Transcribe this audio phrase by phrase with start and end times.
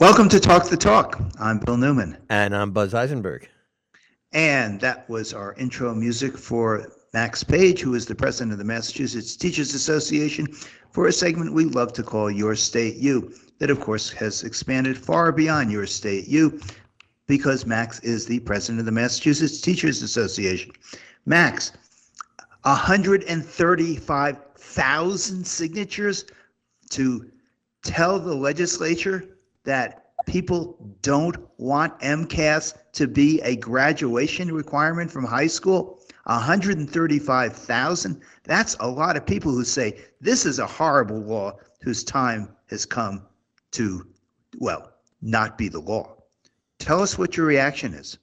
[0.00, 1.20] Welcome to Talk the Talk.
[1.40, 2.18] I'm Bill Newman.
[2.30, 3.48] And I'm Buzz Eisenberg.
[4.30, 8.64] And that was our intro music for Max Page, who is the president of the
[8.64, 10.46] Massachusetts Teachers Association,
[10.92, 14.96] for a segment we love to call Your State U, that of course has expanded
[14.96, 16.60] far beyond Your State U
[17.26, 20.70] because Max is the president of the Massachusetts Teachers Association.
[21.26, 21.72] Max,
[22.62, 26.24] 135,000 signatures
[26.90, 27.28] to
[27.82, 29.34] tell the legislature
[29.68, 36.00] that people don't want MCAS to be a graduation requirement from high school?
[36.24, 38.22] 135,000?
[38.44, 42.86] That's a lot of people who say this is a horrible law whose time has
[42.86, 43.26] come
[43.72, 44.06] to,
[44.58, 44.90] well,
[45.20, 46.16] not be the law.
[46.78, 48.16] Tell us what your reaction is.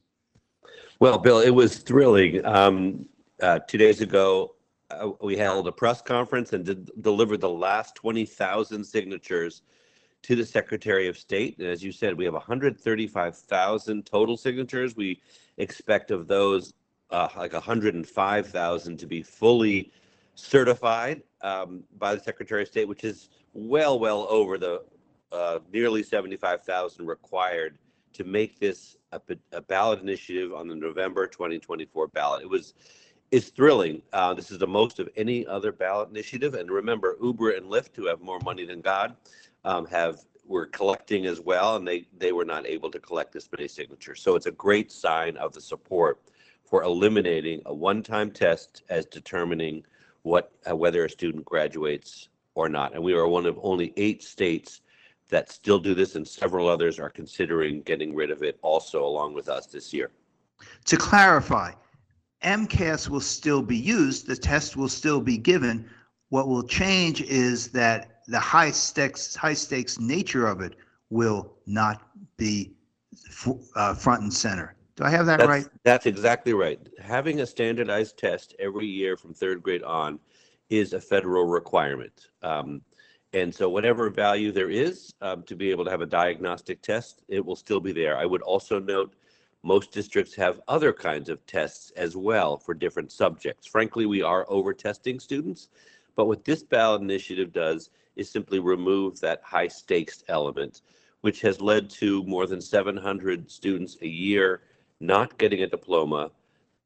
[0.99, 2.43] Well, Bill, it was thrilling.
[2.43, 3.05] Um,
[3.39, 4.55] uh, two days ago,
[4.89, 9.61] uh, we held a press conference and did, delivered the last 20,000 signatures
[10.25, 11.59] to the Secretary of State.
[11.59, 14.95] And as you said, we have 135,000 total signatures.
[14.95, 15.21] We
[15.57, 16.73] expect of those
[17.11, 19.91] uh, like 105,000 to be fully
[20.33, 24.83] certified um, by the Secretary of State, which is well, well over the
[25.31, 27.77] uh, nearly 75,000 required
[28.13, 32.41] to make this a, a, ballot initiative on the November 2024 ballot.
[32.41, 32.73] It was
[33.31, 34.01] it's thrilling.
[34.13, 36.53] Uh, this is the most of any other ballot initiative.
[36.53, 39.15] And remember, Uber and Lyft, who have more money than God,
[39.65, 43.49] um, have were collecting as well, and they they were not able to collect this
[43.51, 44.21] many signatures.
[44.21, 46.21] So it's a great sign of the support
[46.63, 49.83] for eliminating a one-time test as determining
[50.21, 52.93] what uh, whether a student graduates or not.
[52.93, 54.81] And we are one of only eight states
[55.29, 59.33] that still do this, and several others are considering getting rid of it also along
[59.33, 60.11] with us this year.
[60.85, 61.71] To clarify,
[62.43, 65.89] MCAS will still be used, the test will still be given.
[66.29, 70.75] What will change is that the high stakes, high stakes nature of it
[71.09, 72.01] will not
[72.37, 72.73] be
[73.75, 74.75] uh, front and center.
[74.95, 75.67] Do I have that that's, right?
[75.83, 76.79] That's exactly right.
[76.99, 80.19] Having a standardized test every year from third grade on
[80.69, 82.29] is a federal requirement.
[82.41, 82.81] Um,
[83.33, 87.23] and so whatever value there is um, to be able to have a diagnostic test,
[87.27, 88.17] it will still be there.
[88.17, 89.13] I would also note
[89.63, 93.67] most districts have other kinds of tests as well for different subjects.
[93.67, 95.69] Frankly, we are over testing students,
[96.15, 100.81] but what this ballot initiative does is simply remove that high stakes element,
[101.21, 104.61] which has led to more than 700 students a year
[104.99, 106.31] not getting a diploma,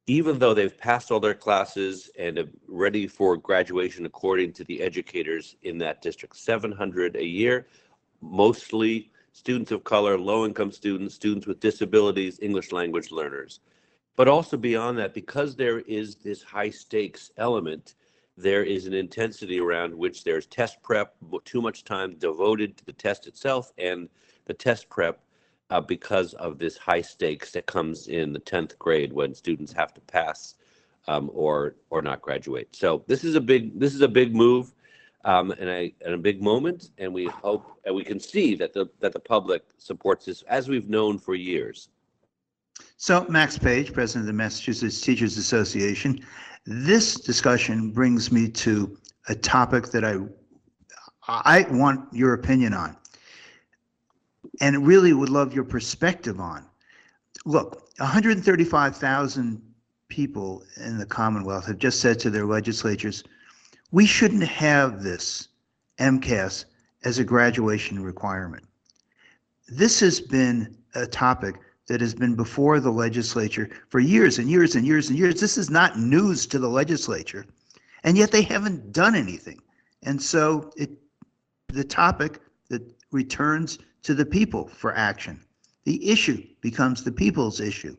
[0.07, 4.81] even though they've passed all their classes and are ready for graduation according to the
[4.81, 6.35] educators in that district.
[6.35, 7.67] 700 a year,
[8.21, 13.59] mostly students of color, low income students, students with disabilities, English language learners.
[14.15, 17.93] But also beyond that, because there is this high stakes element,
[18.41, 21.13] there is an intensity around which there's test prep,
[21.43, 24.07] too much time devoted to the test itself and
[24.45, 25.19] the test prep
[25.69, 29.93] uh, because of this high stakes that comes in the 10th grade when students have
[29.93, 30.55] to pass
[31.07, 32.75] um, or or not graduate.
[32.75, 34.73] So this is a big this is a big move
[35.25, 38.73] um, and, a, and a big moment, and we hope and we can see that
[38.73, 41.89] the that the public supports this as we've known for years.
[42.97, 46.25] So Max Page, president of the Massachusetts Teachers Association,
[46.65, 48.97] this discussion brings me to
[49.27, 50.19] a topic that I
[51.27, 52.97] I want your opinion on
[54.61, 56.65] and really would love your perspective on.
[57.45, 59.61] Look, 135,000
[60.07, 63.23] people in the Commonwealth have just said to their legislatures,
[63.91, 65.49] we shouldn't have this
[65.99, 66.65] MCAS
[67.03, 68.65] as a graduation requirement.
[69.67, 71.55] This has been a topic
[71.89, 75.41] that has been before the legislature for years and years and years and years.
[75.41, 77.45] This is not news to the legislature,
[78.03, 79.59] and yet they haven't done anything.
[80.03, 80.91] And so it,
[81.67, 82.39] the topic
[82.69, 85.41] that returns to the people for action.
[85.83, 87.97] The issue becomes the people's issue.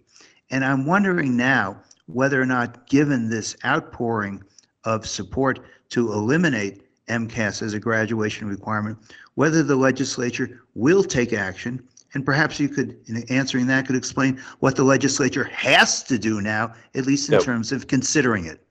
[0.51, 4.43] And I'm wondering now whether or not, given this outpouring
[4.85, 8.99] of support to eliminate MCAS as a graduation requirement,
[9.35, 11.83] whether the legislature will take action.
[12.15, 16.41] And perhaps you could, in answering that, could explain what the legislature has to do
[16.41, 18.67] now, at least in terms of considering it.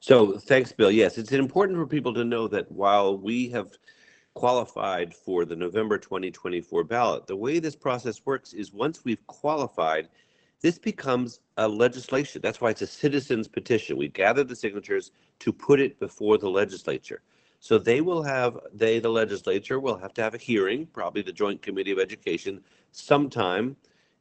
[0.00, 0.90] So thanks, Bill.
[0.90, 3.76] Yes, it's important for people to know that while we have
[4.34, 7.26] qualified for the November 2024 ballot.
[7.26, 10.08] The way this process works is once we've qualified,
[10.60, 12.40] this becomes a legislation.
[12.42, 13.96] That's why it's a citizen's petition.
[13.96, 17.22] We gather the signatures to put it before the legislature.
[17.60, 21.32] So they will have, they, the legislature, will have to have a hearing, probably the
[21.32, 23.76] Joint Committee of Education, sometime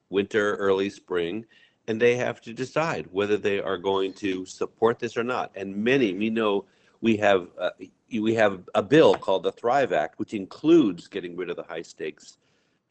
[0.10, 1.46] winter, early spring,
[1.88, 5.52] and they have to decide whether they are going to support this or not.
[5.56, 6.66] And many, we know
[7.00, 7.70] we have uh,
[8.12, 11.82] we have a bill called the Thrive Act, which includes getting rid of the high
[11.82, 12.38] stakes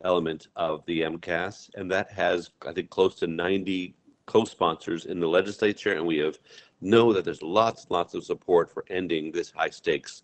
[0.03, 3.95] element of the MCAS, and that has, I think, close to 90
[4.27, 6.39] co-sponsors in the legislature, and we have
[6.81, 10.23] know that there's lots, lots of support for ending this high stakes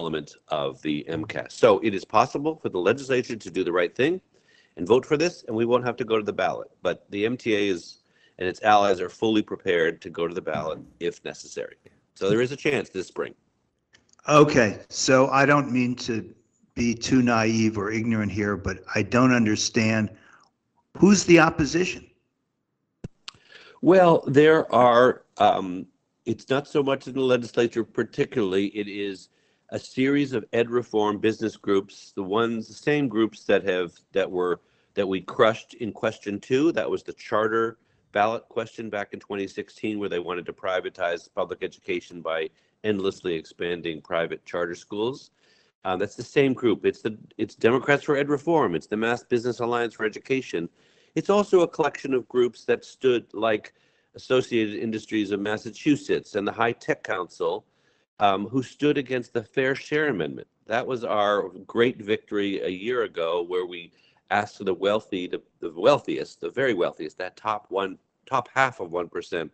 [0.00, 1.52] element of the MCAS.
[1.52, 4.20] So it is possible for the legislature to do the right thing
[4.76, 6.70] and vote for this, and we won't have to go to the ballot.
[6.82, 7.98] But the MTA is
[8.38, 11.76] and its allies are fully prepared to go to the ballot if necessary.
[12.14, 13.34] So there is a chance this spring.
[14.28, 16.34] Okay, so I don't mean to
[16.74, 20.10] be too naive or ignorant here, but I don't understand
[20.96, 22.06] who's the opposition?
[23.82, 25.86] Well, there are, um,
[26.24, 29.28] it's not so much in the legislature particularly, it is
[29.70, 34.30] a series of ed reform business groups, the ones, the same groups that have, that
[34.30, 34.60] were,
[34.94, 36.72] that we crushed in question two.
[36.72, 37.78] That was the charter
[38.12, 42.48] ballot question back in 2016 where they wanted to privatize public education by
[42.84, 45.30] endlessly expanding private charter schools.
[45.84, 46.84] Um, that's the same group.
[46.84, 48.74] It's the it's Democrats for Ed Reform.
[48.74, 50.68] It's the Mass Business Alliance for Education.
[51.14, 53.74] It's also a collection of groups that stood like
[54.14, 57.64] Associated Industries of Massachusetts and the High Tech Council,
[58.20, 60.48] um, who stood against the Fair Share Amendment.
[60.66, 63.92] That was our great victory a year ago, where we
[64.30, 69.50] asked the wealthy, the, wealthiest, the very wealthiest, that top one top half of 1%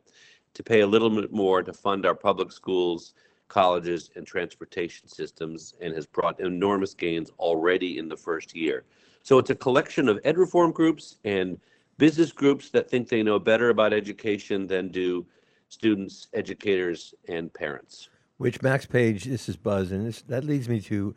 [0.54, 3.14] to pay a little bit more to fund our public schools,
[3.48, 8.84] colleges, and transportation systems, and has brought enormous gains already in the first year.
[9.22, 11.58] So it's a collection of ed reform groups and
[11.98, 15.26] business groups that think they know better about education than do
[15.68, 18.08] students, educators, and parents.
[18.38, 21.14] Which Max Page, this is Buzz, and this, that leads me to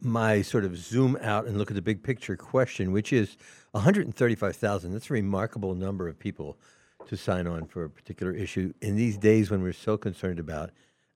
[0.00, 3.36] my sort of zoom out and look at the big picture question, which is
[3.72, 4.92] 135,000.
[4.92, 6.58] That's a remarkable number of people
[7.06, 10.70] to sign on for a particular issue in these days when we're so concerned about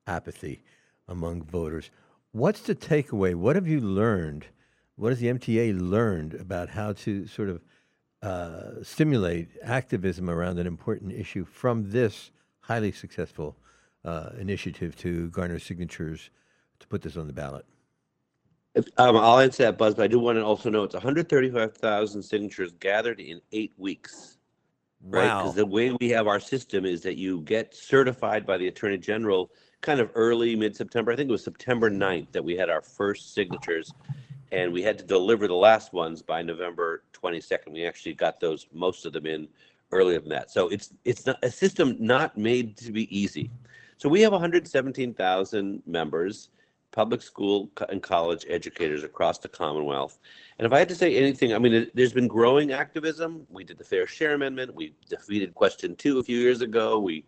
[0.06, 0.62] apathy
[1.08, 1.90] among voters.
[2.32, 3.34] What's the takeaway?
[3.34, 4.46] What have you learned?
[4.96, 7.62] What has the MTA learned about how to sort of
[8.22, 12.30] uh, stimulate activism around an important issue from this
[12.60, 13.56] highly successful
[14.04, 16.30] uh, initiative to garner signatures
[16.80, 17.64] to put this on the ballot?
[18.96, 22.72] Um, I'll answer that, Buzz, but I do want to also know it's 135,000 signatures
[22.80, 24.38] gathered in eight weeks
[25.02, 25.26] right?
[25.26, 25.42] Wow.
[25.42, 28.98] Because the way we have our system is that you get certified by the Attorney
[28.98, 29.50] General
[29.80, 31.12] kind of early, mid September.
[31.12, 33.92] I think it was September 9th that we had our first signatures,
[34.52, 37.72] and we had to deliver the last ones by November 22nd.
[37.72, 39.48] We actually got those, most of them in
[39.90, 40.50] earlier than that.
[40.50, 43.50] So it's it's not a system not made to be easy.
[44.02, 46.50] So we have 117,000 members
[46.90, 50.18] public school and college educators across the Commonwealth.
[50.58, 53.46] And if I had to say anything, I mean, there's been growing activism.
[53.48, 54.74] We did the Fair Share Amendment.
[54.74, 56.98] We defeated Question 2 a few years ago.
[56.98, 57.26] We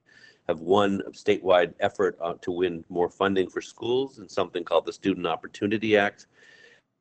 [0.48, 4.84] have won a statewide effort uh, to win more funding for schools and something called
[4.84, 6.26] the Student Opportunity Act.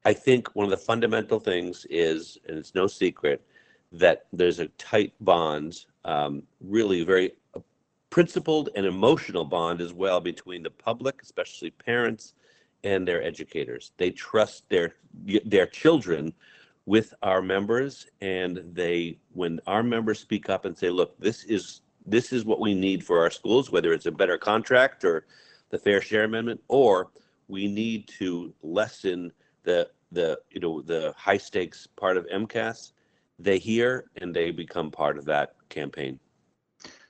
[0.06, 3.44] I think one of the fundamental things is, and it's no secret,
[3.92, 7.32] that there's a tight bond, um, really very
[8.14, 12.36] principled and emotional bond as well between the public, especially parents,
[12.84, 13.92] and their educators.
[13.98, 14.94] They trust their
[15.46, 16.32] their children
[16.86, 21.82] with our members and they when our members speak up and say look this is
[22.06, 25.26] this is what we need for our schools whether it's a better contract or
[25.70, 27.10] the fair share amendment or
[27.48, 29.32] we need to lessen
[29.64, 32.92] the the you know the high stakes part of MCAS
[33.40, 36.20] they hear and they become part of that campaign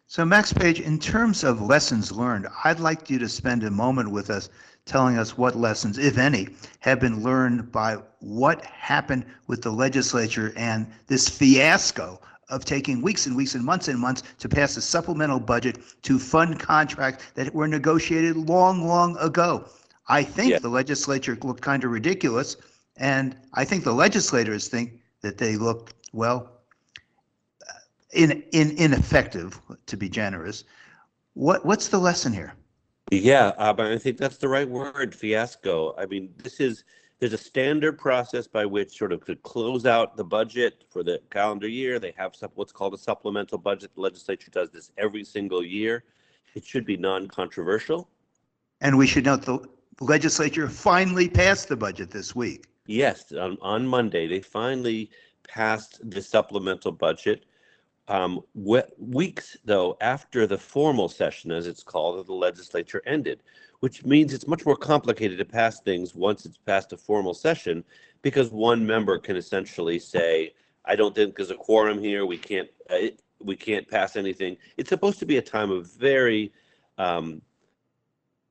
[0.07, 4.11] So Max Page, in terms of lessons learned, I'd like you to spend a moment
[4.11, 4.49] with us
[4.85, 6.49] telling us what lessons, if any,
[6.81, 12.19] have been learned by what happened with the legislature and this fiasco
[12.49, 16.19] of taking weeks and weeks and months and months to pass a supplemental budget to
[16.19, 19.65] fund contracts that were negotiated long, long ago.
[20.09, 20.59] I think Yeah.
[20.59, 22.57] the legislature looked kind of ridiculous,
[22.97, 26.52] and I think the legislators think that they looked, well,
[28.13, 30.63] in, in, ineffective, to be generous.
[31.33, 32.53] What, what's the lesson here?
[33.11, 35.95] Yeah, um, I think that's the right word, fiasco.
[35.97, 36.83] I mean, this is
[37.19, 41.21] there's a standard process by which sort of to close out the budget for the
[41.29, 41.99] calendar year.
[41.99, 43.91] They have what's called a supplemental budget.
[43.95, 46.03] The legislature does this every single year.
[46.53, 48.09] It should be non-controversial.
[48.81, 49.59] And we should note the
[50.01, 52.65] legislature finally passed the budget this week.
[52.87, 55.09] Yes, on, on Monday they finally
[55.47, 57.45] passed the supplemental budget.
[58.07, 63.41] Um, we- weeks though after the formal session, as it's called, of the legislature ended,
[63.79, 67.83] which means it's much more complicated to pass things once it's passed a formal session,
[68.21, 70.53] because one member can essentially say,
[70.85, 72.25] "I don't think there's a quorum here.
[72.25, 72.69] We can't.
[72.89, 76.51] Uh, we can't pass anything." It's supposed to be a time of very
[76.97, 77.41] um,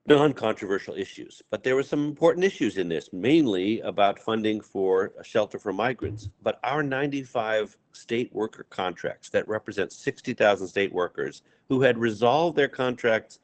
[0.07, 1.43] non-controversial issues.
[1.51, 5.73] But there were some important issues in this, mainly about funding for a shelter for
[5.73, 6.29] migrants.
[6.43, 12.69] But our 95 state worker contracts that represent 60,000 state workers who had resolved their
[12.69, 13.39] contracts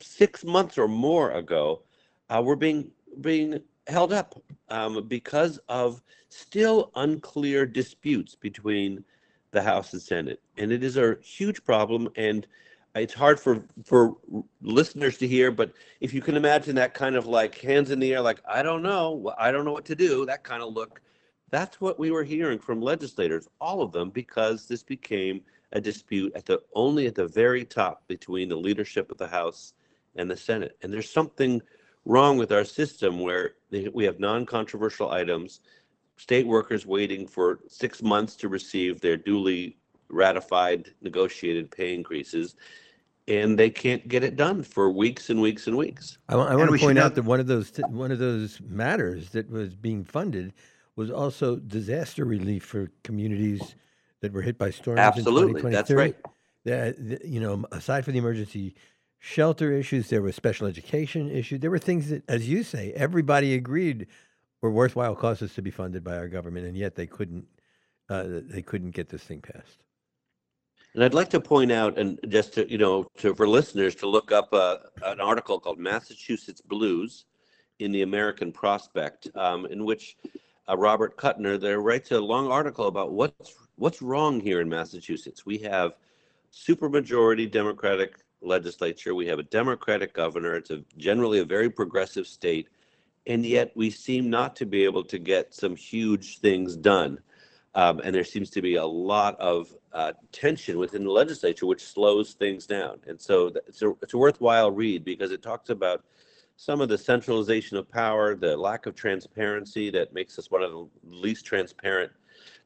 [0.00, 1.82] six months or more ago
[2.30, 9.02] uh, were being being held up um, because of still unclear disputes between
[9.50, 12.08] the House and Senate, and it is a huge problem.
[12.16, 12.46] And
[12.98, 14.16] it's hard for for
[14.62, 18.12] listeners to hear but if you can imagine that kind of like hands in the
[18.12, 21.00] air like i don't know i don't know what to do that kind of look
[21.50, 25.40] that's what we were hearing from legislators all of them because this became
[25.72, 29.74] a dispute at the only at the very top between the leadership of the house
[30.16, 30.76] and the senate.
[30.82, 31.60] And there's something
[32.04, 33.54] wrong with our system where
[33.92, 35.60] we have non-controversial items
[36.16, 39.76] state workers waiting for six months to receive their duly
[40.08, 42.56] ratified negotiated pay increases
[43.28, 46.18] and they can't get it done for weeks and weeks and weeks.
[46.28, 49.50] I, I want to point out that one of those one of those matters that
[49.50, 50.54] was being funded
[50.96, 53.76] was also disaster relief for communities
[54.20, 54.98] that were hit by storms.
[54.98, 56.16] Absolutely, that's right.
[56.64, 58.74] That, you know, aside from the emergency
[59.20, 61.60] shelter issues, there was special education issues.
[61.60, 64.06] There were things that, as you say, everybody agreed
[64.60, 67.46] were worthwhile causes to be funded by our government, and yet they couldn't.
[68.10, 69.84] Uh, they couldn't get this thing passed.
[70.94, 74.08] And I'd like to point out, and just to, you know, to, for listeners to
[74.08, 77.26] look up uh, an article called Massachusetts Blues
[77.78, 80.16] in the American Prospect, um, in which
[80.68, 85.46] uh, Robert Kuttner there writes a long article about what's what's wrong here in Massachusetts.
[85.46, 85.92] We have
[86.52, 89.14] supermajority Democratic legislature.
[89.14, 90.56] We have a Democratic governor.
[90.56, 92.68] It's a generally a very progressive state,
[93.26, 97.18] and yet we seem not to be able to get some huge things done.
[97.78, 101.84] Um, and there seems to be a lot of uh, tension within the legislature, which
[101.84, 102.98] slows things down.
[103.06, 106.02] And so it's a, it's a worthwhile read because it talks about
[106.56, 110.72] some of the centralization of power, the lack of transparency that makes us one of
[110.72, 112.10] the least transparent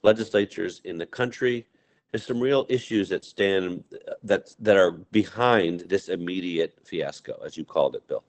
[0.02, 1.66] legislatures in the country.
[2.10, 3.84] There's some real issues that stand
[4.22, 8.24] that that are behind this immediate fiasco, as you called it, Bill.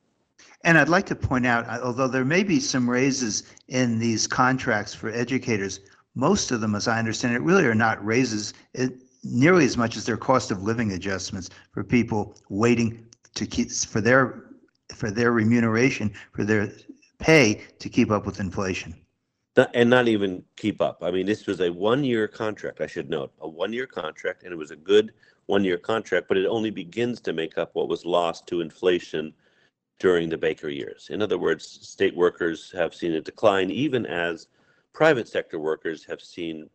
[0.66, 4.94] And I'd like to point out, although there may be some raises in these contracts
[4.94, 5.80] for educators,
[6.16, 8.94] most of them, as I understand it, really are not raises it,
[9.24, 13.06] nearly as much as their cost of living adjustments for people waiting
[13.36, 14.46] to keep for their
[14.94, 16.72] for their remuneration for their
[17.20, 18.96] pay to keep up with inflation.
[19.74, 21.04] And not even keep up.
[21.04, 22.82] I mean, this was a one-year contract.
[22.82, 25.14] I should note a one-year contract, and it was a good
[25.46, 29.32] one-year contract, but it only begins to make up what was lost to inflation
[30.00, 31.10] during the Baker years.
[31.12, 34.48] In other words, state workers have seen a decline even as
[34.94, 36.70] private sector workers have seen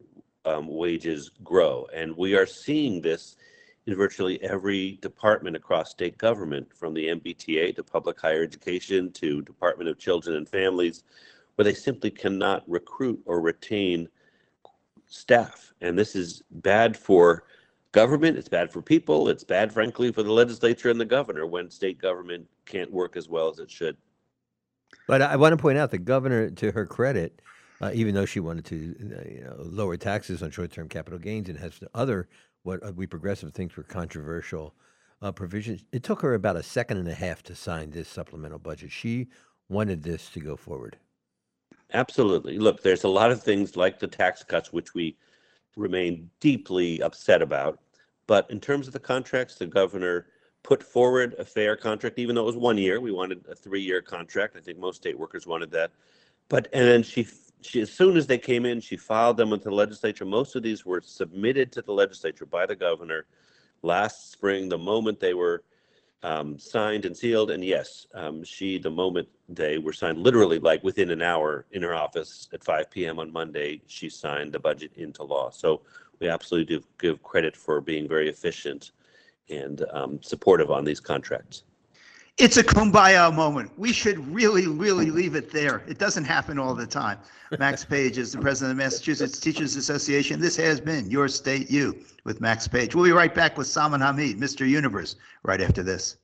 [0.45, 1.87] um, wages grow.
[1.95, 3.37] And we are seeing this
[3.87, 9.41] in virtually every department across state government, from the MBTA to public higher education to
[9.43, 11.05] Department of Children and Families,
[11.55, 14.09] where they simply cannot recruit or retain
[15.07, 15.73] staff.
[15.81, 17.45] And this is bad for
[17.93, 21.71] government, it's bad for people, it's bad, frankly, for the legislature and the governor when
[21.71, 23.97] state government can't work as well as it should.
[25.07, 27.41] But I want to point out the governor, to her credit,
[27.81, 31.49] uh, even though she wanted to uh, you know, lower taxes on short-term capital gains
[31.49, 32.29] and has other
[32.63, 34.75] what uh, we progressive think were controversial
[35.23, 35.85] uh, provisions.
[35.93, 38.91] It took her about a second and a half to sign this supplemental budget.
[38.91, 39.29] She
[39.69, 40.97] wanted this to go forward.
[41.95, 42.59] Absolutely.
[42.59, 45.17] Look, there's a lot of things like the tax cuts which we
[45.77, 47.81] remain deeply upset about.
[48.27, 50.27] But in terms of the contracts, the governor
[50.63, 53.01] put forward a fair contract, even though it was one year.
[53.01, 54.57] We wanted a three-year contract.
[54.57, 55.93] I think most state workers wanted that.
[56.49, 57.27] But and then she
[57.61, 60.25] she as soon as they came in, she filed them with the legislature.
[60.25, 63.27] Most of these were submitted to the legislature by the governor
[63.83, 65.63] last spring, the moment they were
[66.23, 67.51] um, signed and sealed.
[67.51, 71.83] And yes, um, she, the moment they were signed, literally like within an hour in
[71.83, 73.19] her office at 5 p.m.
[73.19, 75.51] on Monday, she signed the budget into law.
[75.51, 75.83] So
[76.21, 78.93] we absolutely do give credit for being very efficient
[79.49, 81.63] and um, supportive on these contracts.
[82.39, 83.73] It's a kumbaya moment.
[83.77, 85.83] We should really, really leave it there.
[85.89, 87.19] It doesn't happen all the time.
[87.59, 90.41] Max Page is the president of the Massachusetts Teachers Association.
[90.41, 92.95] This has been Your State U with Max Page.
[92.95, 94.69] We'll be right back with Salman Hameed, Mr.
[94.69, 96.17] Universe, right after this.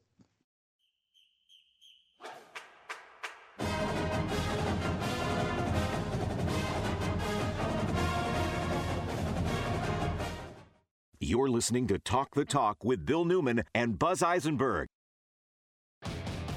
[11.19, 14.87] You're listening to Talk the Talk with Bill Newman and Buzz Eisenberg.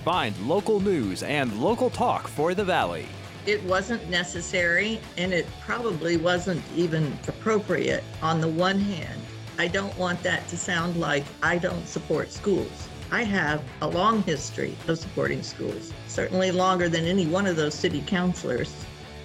[0.08, 3.10] Find local news and local talk for the Valley.
[3.46, 8.06] It wasn't necessary and it probably wasn't even appropriate.
[8.22, 9.20] On the one hand,
[9.58, 12.88] I don't want that to sound like I don't support schools.
[13.12, 17.74] I have a long history of supporting schools, certainly longer than any one of those
[17.74, 18.74] city councilors.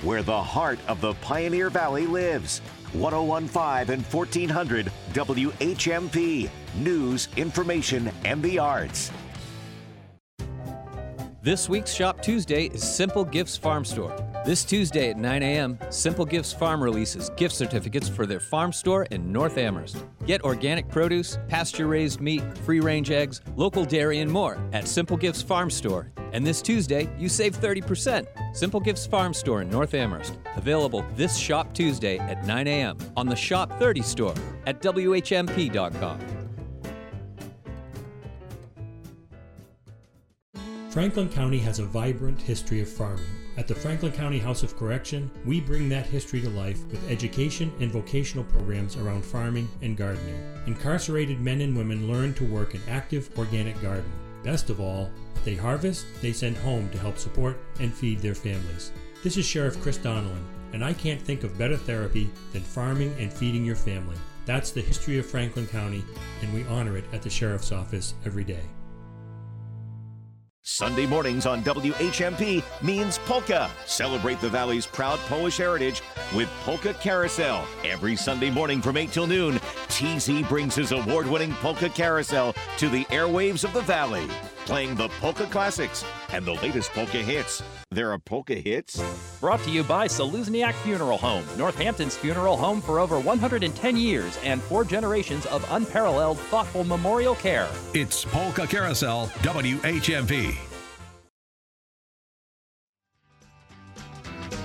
[0.03, 2.59] Where the heart of the Pioneer Valley lives.
[2.93, 6.51] 1015 and 1400 WHMP.
[6.75, 9.13] News, information, and the arts.
[11.43, 14.15] This week's Shop Tuesday is Simple Gifts Farm Store.
[14.45, 19.09] This Tuesday at 9 a.m., Simple Gifts Farm releases gift certificates for their farm store
[19.11, 20.05] in North Amherst.
[20.25, 25.17] Get organic produce, pasture raised meat, free range eggs, local dairy, and more at Simple
[25.17, 26.13] Gifts Farm Store.
[26.33, 28.25] And this Tuesday, you save 30%.
[28.55, 30.39] Simple Gifts Farm Store in North Amherst.
[30.55, 32.97] Available this Shop Tuesday at 9 a.m.
[33.17, 34.35] on the Shop 30 store
[34.69, 36.42] at WHMP.com.
[40.93, 43.25] Franklin County has a vibrant history of farming.
[43.57, 47.73] At the Franklin County House of Correction, we bring that history to life with education
[47.81, 50.39] and vocational programs around farming and gardening.
[50.67, 54.13] Incarcerated men and women learn to work an active organic garden.
[54.45, 58.35] Best of all, what they harvest, they send home to help support and feed their
[58.35, 58.93] families.
[59.25, 60.45] This is Sheriff Chris Donelan,
[60.75, 64.19] and I can't think of better therapy than farming and feeding your family.
[64.45, 66.05] That's the history of Franklin County,
[66.43, 68.65] and we honor it at the Sheriff's Office every day.
[70.65, 73.69] Sunday mornings on WHMP means polka.
[73.85, 76.03] Celebrate the Valley's proud Polish heritage
[76.37, 77.67] with Polka Carousel.
[77.85, 82.89] Every Sunday morning from 8 till noon, TZ brings his award winning Polka Carousel to
[82.89, 84.29] the airwaves of the Valley,
[84.65, 87.63] playing the polka classics and the latest polka hits.
[87.91, 89.03] There are polka hits?
[89.41, 94.63] Brought to you by Czelusniak Funeral Home, Northampton's funeral home for over 110 years and
[94.63, 97.69] four generations of unparalleled, thoughtful memorial care.
[97.95, 100.57] It's Polka Carousel, WHMP.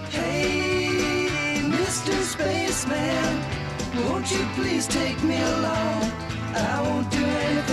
[0.10, 1.27] Hey,
[1.62, 2.13] Mr.
[2.24, 3.44] Spaceman,
[4.06, 6.12] won't you please take me along?
[6.56, 7.67] I won't do anything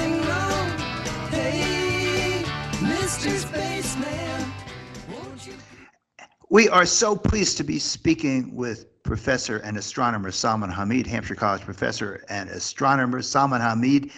[6.55, 11.63] We are so pleased to be speaking with Professor and astronomer Salman Hameed, Hampshire College
[11.63, 14.13] professor and astronomer Salman Hameed,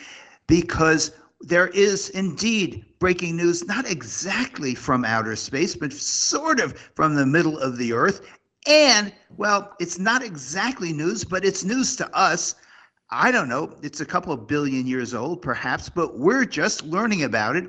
[0.46, 7.14] because there is indeed breaking news, not exactly from outer space, but sort of from
[7.14, 8.20] the middle of the Earth.
[8.66, 12.54] And, well, it's not exactly news, but it's news to us.
[13.08, 17.24] I don't know, it's a couple of billion years old, perhaps, but we're just learning
[17.24, 17.66] about it.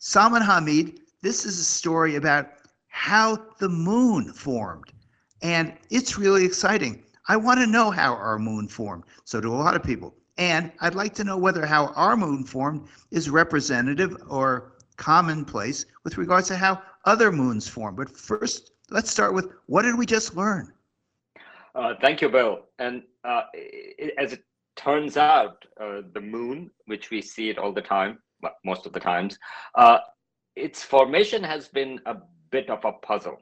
[0.00, 2.57] Salman Hameed, this is a story about
[2.98, 4.92] how the moon formed.
[5.40, 7.04] And it's really exciting.
[7.28, 9.04] I want to know how our moon formed.
[9.24, 10.16] So do a lot of people.
[10.36, 16.18] And I'd like to know whether how our moon formed is representative or commonplace with
[16.18, 17.94] regards to how other moons form.
[17.94, 20.72] But first, let's start with what did we just learn?
[21.76, 22.66] Uh, thank you, Bill.
[22.80, 24.42] And uh, i as it
[24.74, 28.92] turns out, uh, the moon, which we see it all the time, well, most of
[28.92, 29.38] the times,
[29.76, 29.98] uh,
[30.56, 32.16] its formation has been a
[32.50, 33.38] bit of a puzzle.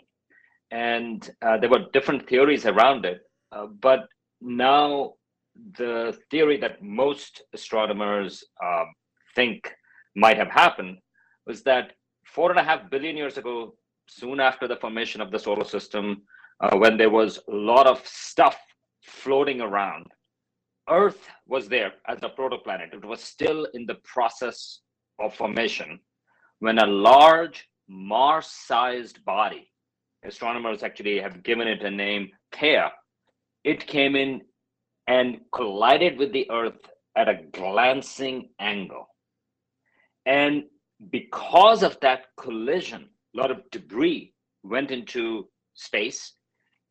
[0.71, 3.21] And uh, there were different theories around it.
[3.53, 4.01] Uh, but
[4.41, 5.15] now
[5.79, 8.87] the theory that most astronomers um,
[9.35, 9.73] think
[10.15, 10.99] might have happened
[11.47, 11.93] was that
[12.27, 13.75] four and a half billion years ago,
[14.09, 16.23] soon after the formation of the solar system,
[16.61, 18.59] uh, when there was a lot of stuff
[19.03, 20.07] floating around,
[20.89, 22.93] Earth was there as a protoplanet.
[22.93, 24.81] It was still in the process
[25.19, 26.01] of formation
[26.61, 29.71] when a large Mars sized body,
[30.25, 32.91] astronomers actually have given it a name, Theia,
[33.65, 34.43] it came in
[35.07, 36.81] and collided with the Earth
[37.17, 39.09] at a glancing angle.
[40.27, 40.65] And
[41.11, 46.33] because of that collision, a lot of debris went into space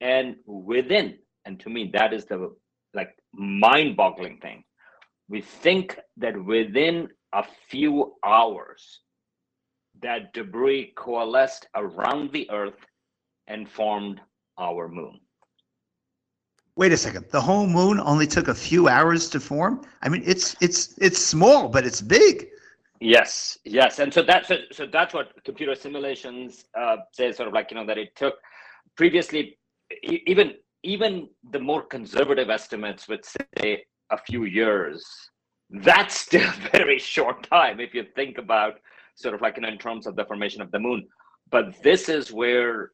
[0.01, 2.53] and within, and to me, that is the
[2.93, 4.63] like mind boggling thing.
[5.27, 9.01] We think that within a few hours,
[10.05, 12.85] that debris coalesced around the Earth
[13.47, 14.21] and formed
[14.59, 15.19] our moon.
[16.75, 17.25] Wait a second.
[17.31, 19.81] The whole moon only took a few hours to form?
[20.03, 22.49] I mean, it's it's it's small, but it's big.
[22.99, 27.31] Yes, yes, and so that's so, so that's what computer simulations uh, say.
[27.31, 28.35] Sort of like you know that it took
[28.95, 29.57] previously
[30.03, 35.03] even even the more conservative estimates would say a few years.
[35.69, 38.75] That's still very short time if you think about
[39.15, 41.07] sort of like you know in terms of the formation of the moon.
[41.51, 42.91] But this is where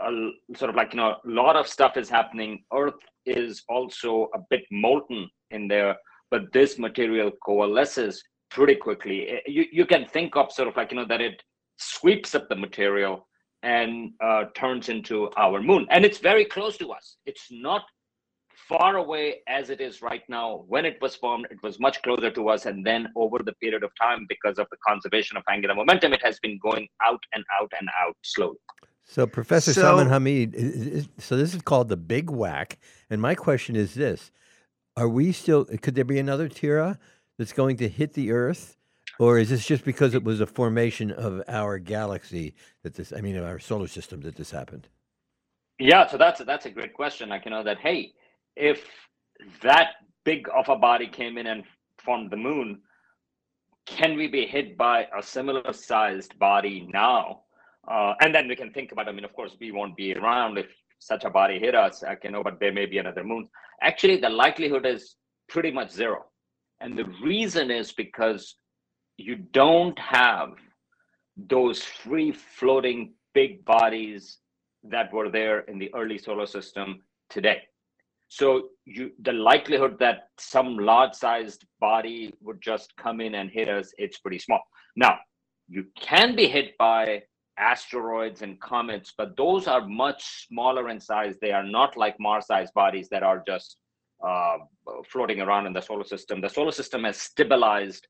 [0.00, 2.62] a, sort of like you know a lot of stuff is happening.
[2.72, 2.94] Earth
[3.26, 5.96] is also a bit molten in there,
[6.30, 9.28] but this material coalesces pretty quickly.
[9.28, 11.42] Eh, You you can think of sort of like you know that it
[11.78, 13.26] sweeps up the material
[13.62, 17.16] and uh, turns into our moon, and it's very close to us.
[17.26, 17.82] It's not
[18.72, 22.30] far away as it is right now, when it was formed, it was much closer
[22.30, 22.66] to us.
[22.66, 26.22] And then over the period of time, because of the conservation of angular momentum, it
[26.22, 28.58] has been going out and out and out slowly.
[29.04, 32.78] So, Professor So- Salman Hameed, i- i- so this is called the Big Whack.
[33.10, 34.30] And my question is this
[34.96, 36.98] Are we still, could there be another Theia
[37.38, 38.76] that's going to hit the Earth?
[39.18, 43.20] Or is this just because it was a formation of our galaxy that this, I
[43.20, 44.88] mean, of our solar system that this happened?
[45.78, 47.28] Yeah, so that's that's a great question.
[47.30, 48.12] Like you know that hey,
[48.56, 48.82] if
[49.62, 51.64] that big of a body came in and
[51.98, 52.80] formed the moon,
[53.86, 57.42] can we be hit by a similar sized body now?
[57.88, 59.08] Uh, and then we can think about.
[59.08, 60.66] I mean, of course, we won't be around if
[60.98, 62.02] such a body hit us.
[62.02, 63.48] Like, you know, but there may be another moon.
[63.80, 65.16] Actually, the likelihood is
[65.48, 66.26] pretty much zero,
[66.80, 68.54] and the reason is because
[69.16, 70.50] you don't have
[71.36, 74.38] those free floating big bodies
[74.84, 77.62] that were there in the early solar system today.
[78.32, 83.68] So you the likelihood that some large sized body would just come in and hit
[83.68, 84.62] us, it's pretty small.
[84.96, 85.18] Now,
[85.68, 87.24] you can be hit by
[87.58, 91.34] asteroids and comets, but those are much smaller in size.
[91.42, 93.76] They are not like Mars sized bodies that are just
[94.26, 94.56] uh,
[95.12, 96.40] floating around in the solar system.
[96.40, 98.06] The solar system has stabilized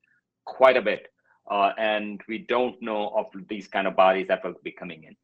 [0.46, 1.08] quite a bit.
[1.50, 5.16] Uh, and we don't know of these kind of bodies that will be coming in.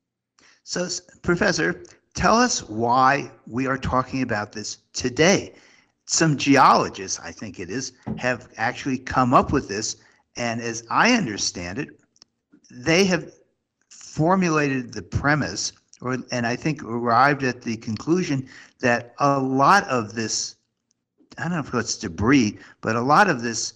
[0.65, 0.89] So,
[1.23, 1.85] Professor,
[2.19, 5.55] tell us why we are talking about this today.
[6.07, 9.97] Some geologists, I think it is, have actually come up with this.
[10.37, 11.91] And as I understand it,
[12.73, 13.31] they have
[13.89, 18.49] formulated the premise, or and I think arrived at the conclusion
[18.81, 20.57] that a lot of this,
[21.39, 23.75] I don't know if it's debris, but a lot of this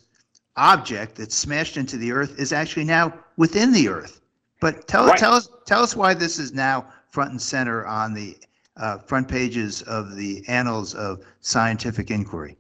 [0.56, 4.20] object that's smashed into the earth is actually now within the earth.
[4.60, 5.18] But tell, Right.
[5.18, 8.36] tell us tell us why this is now front and center on the
[8.76, 12.56] uh, front pages of the annals of scientific inquiry.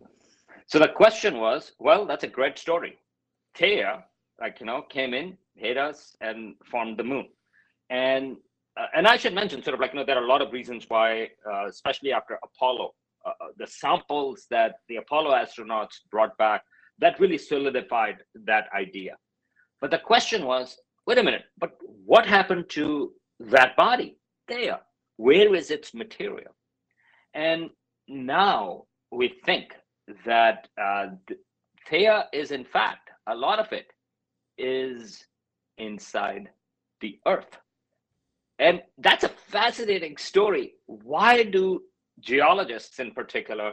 [0.66, 2.98] So the question was, well, that's a great story.
[3.56, 4.04] Theia,
[4.40, 7.28] like you know, came in, hit us, and formed the moon.
[7.90, 8.36] And
[8.78, 10.52] uh, and I should mention, sort of like you know, there are a lot of
[10.52, 12.94] reasons why, uh, especially after Apollo,
[13.26, 16.62] uh, uh, the samples that the Apollo astronauts brought back
[16.98, 19.16] that really solidified that idea.
[19.80, 21.72] But the question was, wait a minute, but
[22.06, 24.16] what happened to that body,
[24.52, 24.80] Theia?
[25.16, 26.54] Where is its material?
[27.34, 27.70] And
[28.08, 29.74] now we think
[30.26, 31.06] that uh,
[31.88, 33.86] Theia is, in fact, a lot of it
[34.58, 35.24] is
[35.78, 36.50] inside
[37.00, 37.58] the Earth.
[38.58, 40.74] And that's a fascinating story.
[40.86, 41.82] Why do
[42.20, 43.72] geologists, in particular,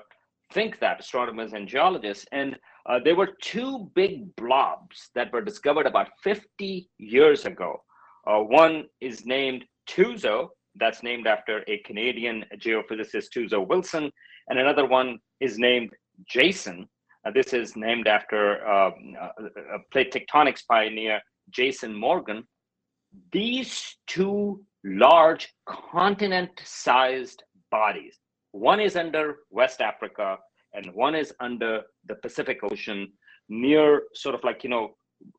[0.54, 2.26] think that, astronomers and geologists?
[2.32, 7.84] And uh, there were two big blobs that were discovered about 50 years ago.
[8.26, 14.12] Uh, one is named Tuzo, that's named after a Canadian geophysicist, Tuzo Wilson,
[14.48, 15.92] and another one is named
[16.28, 16.88] Jason.
[17.26, 18.92] Uh, this is named after uh,
[19.74, 22.44] a plate tectonics pioneer, Jason Morgan.
[23.32, 28.18] These two large continent sized bodies,
[28.52, 30.38] one is under West Africa
[30.74, 33.12] and one is under the Pacific Ocean,
[33.50, 34.96] near sort of like, you know,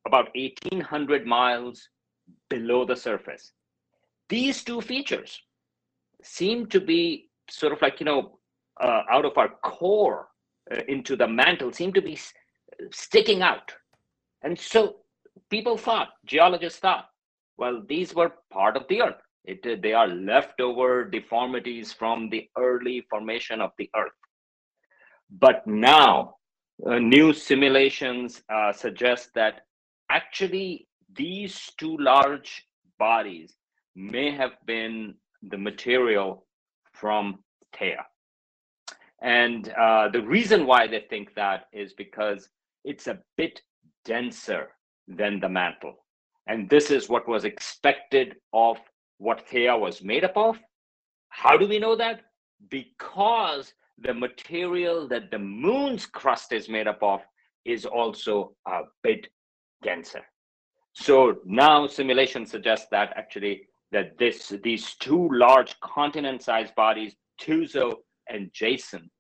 [0.07, 1.89] about 1800 miles
[2.49, 3.53] below the surface.
[4.31, 5.43] These two features
[6.23, 8.39] seem to be sort of like, you know,
[8.81, 10.29] uh, out of our core
[10.73, 12.33] uh, into the mantle, seem to be s-
[12.93, 13.73] sticking out.
[14.43, 14.97] And so
[15.51, 17.07] people thought, geologists thought,
[17.59, 19.21] well, these were part of the earth.
[19.45, 24.13] It, uh, they are leftover deformities from the early formation of the earth.
[25.31, 26.37] But now,
[26.87, 29.63] uh, new simulations uh, suggest that
[30.11, 32.67] actually these two large
[32.99, 33.55] bodies
[33.95, 36.47] may have been the material
[36.93, 37.39] from
[37.75, 38.05] Theia.
[39.23, 42.49] And uh, the reason why they think that is because
[42.85, 43.61] it's a bit
[44.05, 44.69] denser
[45.07, 46.05] than the mantle.
[46.47, 48.79] And this is what was expected of
[49.19, 50.59] what Theia was made up of.
[51.29, 52.23] How do we know that?
[52.71, 57.21] Because the material that the moon's crust is made up of
[57.65, 59.29] is also a bit
[59.83, 60.23] denser.
[60.93, 67.95] So now simulation suggests that actually that this these two large continent-sized bodies, Tuzo
[68.29, 69.11] and Jason,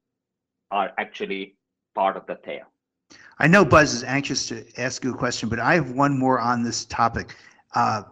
[0.70, 1.56] are actually
[1.94, 2.64] part of the tail.
[3.38, 6.38] I know Buzz is anxious to ask you a question, but I have one more
[6.38, 7.36] on this topic.
[7.74, 8.02] Uh,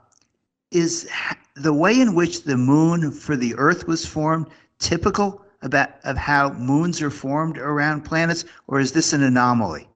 [0.70, 1.08] is
[1.54, 4.46] the way in which the moon for the Earth was formed
[4.78, 9.88] typical about of how moons are formed around planets, or is this an anomaly?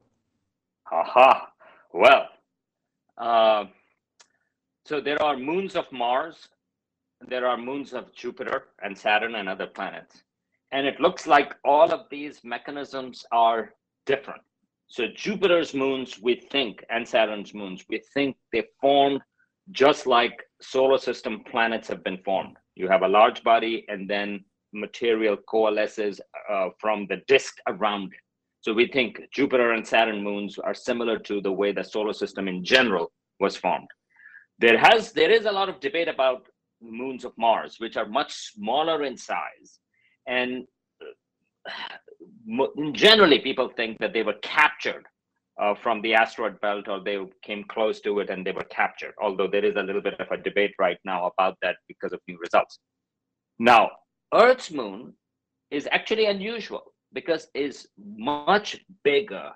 [0.90, 1.48] Aha.
[1.92, 2.28] Well,
[3.18, 3.64] uh,
[4.84, 6.48] so there are moons of Mars,
[7.28, 10.22] there are moons of Jupiter and Saturn and other planets.
[10.72, 13.74] and it looks like all of these mechanisms are
[14.06, 14.40] different.
[14.88, 19.20] So Jupiter's moons, we think, and Saturn's moons, we think they formed
[19.70, 22.56] just like solar system planets have been formed.
[22.74, 28.20] You have a large body, and then material coalesces uh, from the disk around it.
[28.60, 32.48] So we think Jupiter and Saturn moons are similar to the way the solar system
[32.48, 33.88] in general was formed.
[34.58, 36.46] There has there is a lot of debate about
[36.80, 39.80] moons of Mars, which are much smaller in size,
[40.26, 40.64] and
[41.00, 45.06] uh, generally people think that they were captured
[45.60, 49.14] uh, from the asteroid belt or they came close to it and they were captured.
[49.20, 52.20] Although there is a little bit of a debate right now about that because of
[52.26, 52.78] new results.
[53.58, 53.90] Now,
[54.34, 55.12] Earth's moon
[55.70, 59.50] is actually unusual because it's much bigger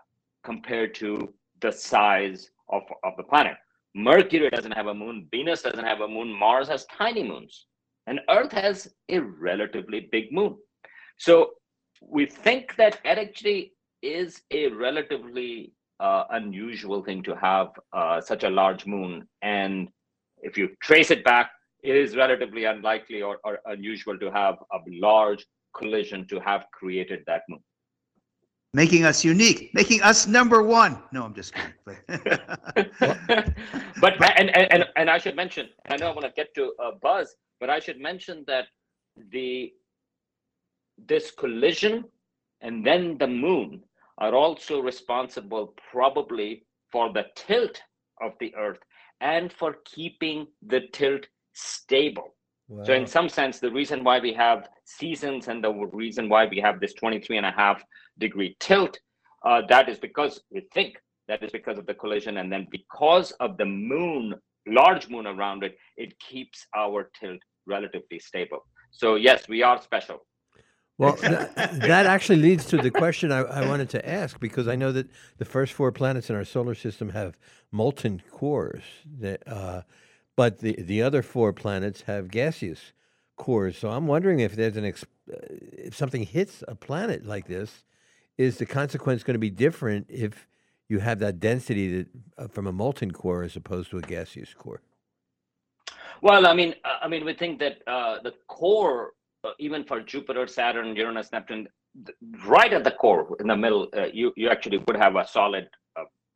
[0.45, 3.57] compared to the size of, of the planet.
[3.97, 7.65] Mercury doesn't have a moon, Venus doesn't have a moon, Mars has tiny moons,
[8.07, 10.55] and Earth has a relatively big moon.
[11.17, 11.53] So
[12.03, 18.45] we think that it actually is a relatively uh, unusual thing to have uh, such
[18.45, 19.27] a large moon.
[19.41, 19.89] And
[20.43, 21.51] if you trace it back,
[21.83, 27.21] it is relatively unlikely or, or unusual to have a large collision to have created
[27.27, 27.61] that moon.
[28.77, 31.03] Making us unique, making us number one.
[31.11, 31.73] No, I'm just kidding.
[34.03, 36.91] but and, and and I should mention, I know I want to get to uh,
[37.01, 38.67] Buzz, but I should mention that
[39.33, 39.73] the
[41.09, 42.05] this collision
[42.61, 43.83] and then the moon
[44.19, 47.81] are also responsible probably for the tilt
[48.21, 48.83] of the earth
[49.23, 52.36] and for keeping the tilt stable
[52.69, 52.85] wow.
[52.85, 56.59] so in some sense the reason why we have seasons and the reason why we
[56.59, 57.83] have this 23 and a half
[58.19, 58.99] degree tilt
[59.45, 60.97] uh, that is because we think
[61.29, 64.35] that is because of the collision and then because of the moon
[64.67, 70.21] large moon around it it keeps our tilt relatively stable so yes we are special
[70.99, 74.77] well, that, that actually leads to the question I, I, wanted to ask because I
[74.77, 77.37] know that the first four planets in our solar system have
[77.71, 78.83] molten cores,
[79.19, 79.83] that, uh,
[80.37, 82.93] but the the other four planets have gaseous
[83.37, 83.77] cores.
[83.77, 84.93] So I'm wondering if there's an uh,
[85.31, 87.85] if something hits a planet like this,
[88.39, 90.47] is the consequence going to be different if
[90.89, 92.07] you have that density that,
[92.39, 94.83] uh, from a molten core as opposed to a gaseous core?
[96.23, 100.01] Well, I mean, uh, I mean, we think that uh, the core uh, even for
[100.01, 101.69] Jupiter, Saturn, Uranus, Neptune,
[102.47, 105.69] right at the core, in the middle, uh, you you actually would have a solid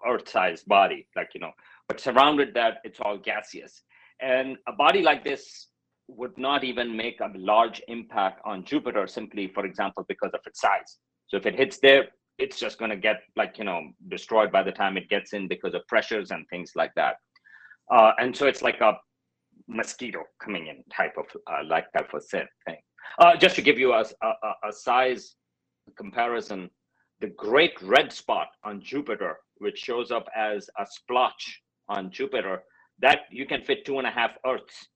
[0.07, 1.53] Earth-sized body, like you know,
[1.89, 3.83] but surrounded that, it's all gaseous.
[4.23, 5.69] And a body like this
[6.09, 10.61] would not even make a large impact on Jupiter, simply, for example, because of its
[10.61, 10.99] size.
[11.29, 14.63] So if it hits there, it's just going to get like you know destroyed by
[14.63, 17.17] the time it gets in because of pressures and things like that.
[17.93, 18.97] Uh, and so it's like a
[19.69, 22.79] mosquito coming in type of uh, like that for said thing.
[23.19, 25.35] Uh, just to give you a, a, a size
[25.97, 26.71] comparison,
[27.21, 32.63] the great red spot on Jupiter, which shows up as a splotch on Jupiter,
[33.01, 34.89] that you can fit two and a half Earths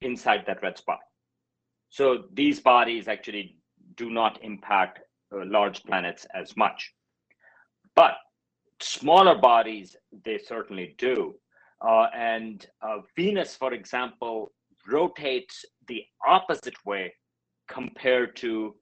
[0.00, 0.98] inside that red spot.
[1.90, 3.56] So these bodies actually
[3.96, 5.00] do not impact
[5.32, 6.92] uh, large planets as much.
[7.96, 8.12] But
[8.80, 11.34] smaller bodies, they certainly do.
[11.86, 14.52] Uh, and uh, Venus, for example,
[14.86, 17.12] rotates the opposite way
[17.68, 18.74] compared to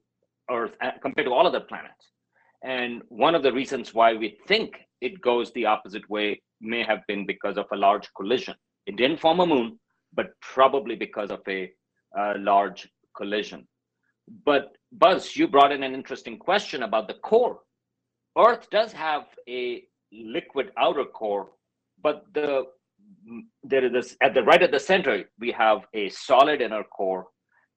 [0.51, 2.11] Earth, uh, compared to all other planets.
[2.63, 6.99] And one of the reasons why we think it goes the opposite way may have
[7.07, 8.55] been because of a large collision.
[8.89, 9.77] It didn't form a moon,
[10.15, 11.71] but probably because of a,
[12.17, 13.67] a large collision.
[14.43, 17.59] But Buzz, you brought in an interesting question about the core.
[18.35, 21.49] Earth does have a liquid outer core,
[22.01, 22.63] but the
[23.63, 27.27] there is this, at the right at the center we have a solid inner core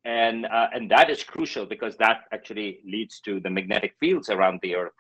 [0.05, 4.61] and uh, and that is crucial because that actually leads to the magnetic fields around
[4.62, 4.98] the earth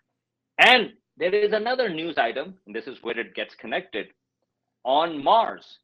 [0.58, 4.06] and there is another news item and this is where it gets connected
[4.84, 5.78] on mars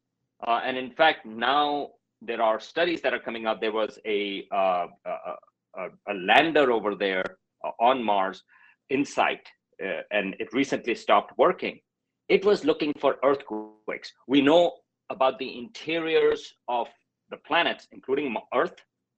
[0.47, 1.89] uh, and in fact now
[2.21, 6.95] there are studies that are coming out there was a uh, a, a, lander over
[6.95, 7.23] there
[7.63, 8.43] uh, on mars
[8.89, 9.47] insight
[9.83, 11.79] uh, and it recently stopped working.
[12.27, 14.11] It was looking for earthquakes.
[14.27, 14.73] We know
[15.09, 16.87] about the interiors of
[17.29, 18.75] the planets including earth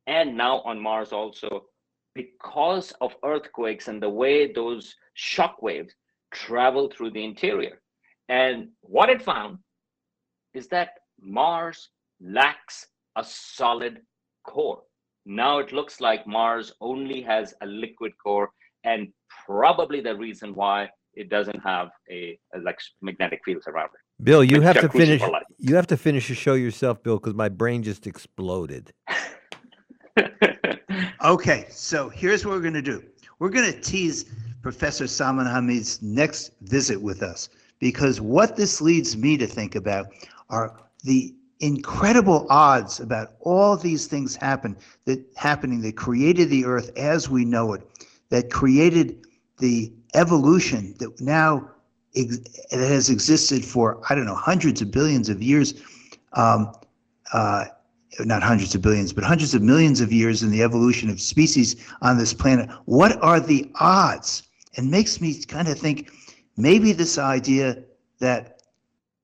[0.07, 1.65] and now on Mars also,
[2.15, 5.93] because of earthquakes and the way those shock waves
[6.34, 7.81] travel through the interior.
[8.27, 9.60] And what it found
[10.53, 10.89] is that
[11.21, 14.01] Mars lacks a solid
[14.43, 14.81] core.
[15.25, 18.49] Now it looks like Mars only has a liquid core,
[18.84, 19.07] and
[19.45, 24.23] probably the reason why it doesn't have a, a like magnetic fields around it.
[24.23, 25.21] Bill, you have to finish.
[25.57, 28.91] You have to finish the show yourself, Bill, because my brain just exploded.
[31.23, 33.03] Okay, so here's what we're going to do.
[33.38, 34.25] We're going to tease
[34.63, 40.07] Professor Salman Hameed's next visit with us because what this leads me to think about
[40.49, 46.92] are the incredible odds about all these things happen that happening that created the earth
[46.98, 47.82] as we know it
[48.30, 49.24] that created
[49.60, 51.70] the evolution that now
[52.16, 52.40] ex-
[52.72, 55.76] that has existed for i don't know hundreds of billions of years
[56.34, 56.74] um,
[57.34, 57.66] uh,
[58.20, 61.76] not hundreds of billions but hundreds of millions of years in the evolution of species
[62.02, 62.70] on this planet.
[62.86, 64.44] What are the odds?
[64.78, 66.12] And makes me kind of think
[66.58, 67.84] maybe this idea
[68.20, 68.62] that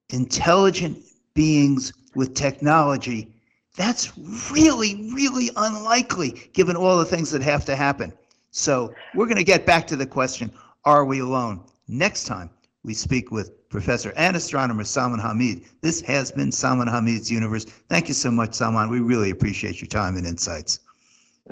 [0.10, 0.98] intelligent
[1.38, 3.32] beings with technology,
[3.78, 4.12] that's
[4.52, 8.12] really, really unlikely given all the things that have to happen.
[8.50, 10.52] So we're going to get back to the question
[10.84, 11.64] Are we alone?
[11.88, 12.50] Next time
[12.84, 15.68] we speak with Professor and astronomer Salman Hameed.
[15.82, 17.66] This has been Salman Hameed's Universe.
[17.88, 18.90] Thank you so much, Salman.
[18.90, 20.80] We really appreciate your time and insights.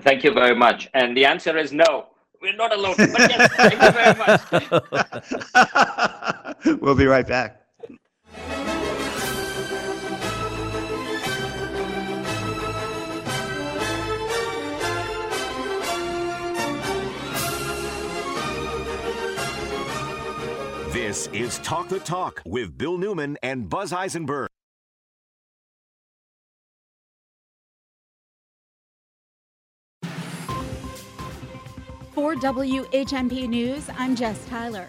[0.02, 0.89] Thank you very much.
[0.95, 2.08] And the answer is no.
[2.41, 2.95] We're not alone.
[2.98, 4.15] But yes, thank you very
[6.65, 6.82] much.
[6.82, 7.64] we'll be right back.
[20.95, 24.47] This is Talk the Talk with Bill Newman and Buzz Eisenberg.
[32.13, 34.88] For WHMP News, I'm Jess Tyler.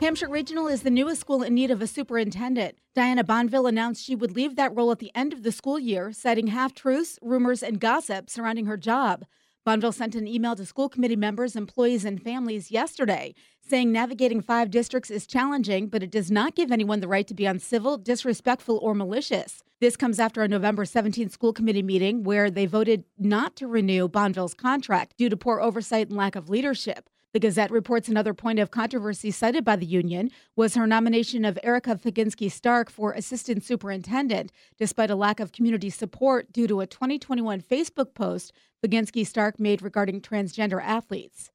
[0.00, 2.74] Hampshire Regional is the newest school in need of a superintendent.
[2.96, 6.10] Diana Bonville announced she would leave that role at the end of the school year,
[6.10, 9.24] citing half truths, rumors, and gossip surrounding her job.
[9.64, 13.34] Bonville sent an email to school committee members, employees, and families yesterday
[13.66, 17.34] saying navigating five districts is challenging, but it does not give anyone the right to
[17.34, 19.62] be uncivil, disrespectful, or malicious.
[19.80, 24.08] This comes after a November 17th school committee meeting where they voted not to renew
[24.08, 27.08] Bonville's contract due to poor oversight and lack of leadership.
[27.32, 31.58] The Gazette reports another point of controversy cited by the union was her nomination of
[31.64, 36.86] Erica Faginski Stark for assistant superintendent, despite a lack of community support due to a
[36.86, 38.52] 2021 Facebook post
[38.84, 41.50] Faginski Stark made regarding transgender athletes.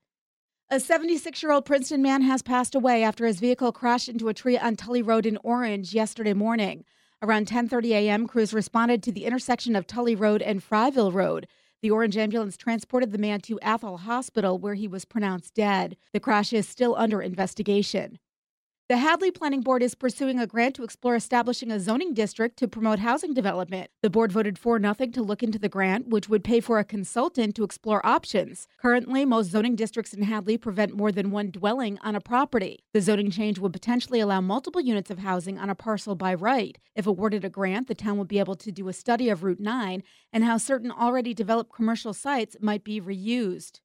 [0.72, 4.36] A 76 year old Princeton man has passed away after his vehicle crashed into a
[4.36, 6.86] tree on Tully Road in Orange yesterday morning.
[7.24, 11.48] Around 10:30 a.m., crews responded to the intersection of Tully Road and Fryville Road.
[11.82, 15.98] The Orange ambulance transported the man to Athol Hospital where he was pronounced dead.
[16.14, 18.20] The crash is still under investigation.
[18.90, 22.68] The Hadley Planning Board is pursuing a grant to explore establishing a zoning district to
[22.68, 23.92] promote housing development.
[24.02, 26.84] The board voted 4 nothing to look into the grant, which would pay for a
[26.84, 28.68] consultant to explore options.
[28.82, 32.80] Currently, most zoning districts in Hadley prevent more than one dwelling on a property.
[32.92, 36.76] The zoning change would potentially allow multiple units of housing on a parcel by right.
[36.96, 39.60] If awarded a grant, the town would be able to do a study of Route
[39.60, 40.02] 9
[40.34, 43.82] and how certain already developed commercial sites might be reused.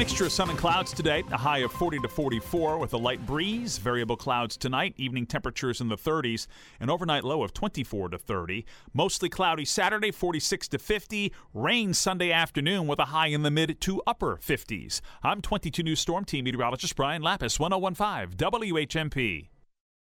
[0.00, 3.26] Mixture of sun and clouds today, a high of 40 to 44 with a light
[3.26, 3.76] breeze.
[3.76, 6.46] Variable clouds tonight, evening temperatures in the 30s,
[6.80, 8.64] an overnight low of 24 to 30.
[8.94, 11.34] Mostly cloudy Saturday, 46 to 50.
[11.52, 15.02] Rain Sunday afternoon with a high in the mid to upper 50s.
[15.22, 19.48] I'm 22 News Storm Team meteorologist Brian Lapis, 1015 WHMP.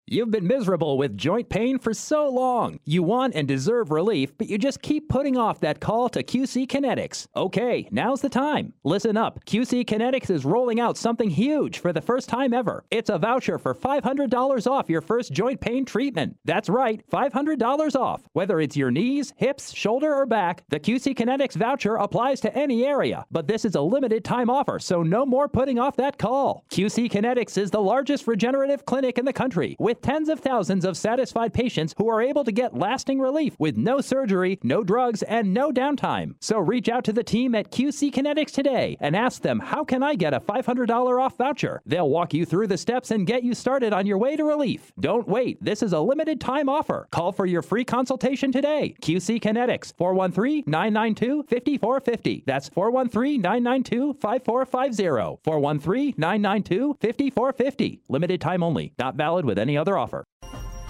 [0.07, 2.79] You've been miserable with joint pain for so long.
[2.83, 6.67] You want and deserve relief, but you just keep putting off that call to QC
[6.67, 7.27] Kinetics.
[7.35, 8.73] Okay, now's the time.
[8.83, 9.45] Listen up.
[9.45, 12.83] QC Kinetics is rolling out something huge for the first time ever.
[12.91, 16.35] It's a voucher for $500 off your first joint pain treatment.
[16.43, 18.21] That's right, $500 off.
[18.33, 22.85] Whether it's your knees, hips, shoulder, or back, the QC Kinetics voucher applies to any
[22.85, 23.23] area.
[23.31, 26.65] But this is a limited time offer, so no more putting off that call.
[26.71, 30.97] QC Kinetics is the largest regenerative clinic in the country with tens of thousands of
[30.97, 35.53] satisfied patients who are able to get lasting relief with no surgery, no drugs, and
[35.53, 36.35] no downtime.
[36.39, 40.03] So reach out to the team at QC Kinetics today and ask them, How can
[40.03, 41.81] I get a $500 off voucher?
[41.85, 44.91] They'll walk you through the steps and get you started on your way to relief.
[44.99, 47.07] Don't wait, this is a limited time offer.
[47.11, 48.95] Call for your free consultation today.
[49.01, 52.43] QC Kinetics, 413 992 5450.
[52.45, 55.39] That's 413 992 5450.
[55.43, 58.01] 413 992 5450.
[58.09, 58.93] Limited time only.
[58.97, 60.23] Not valid with any other offer.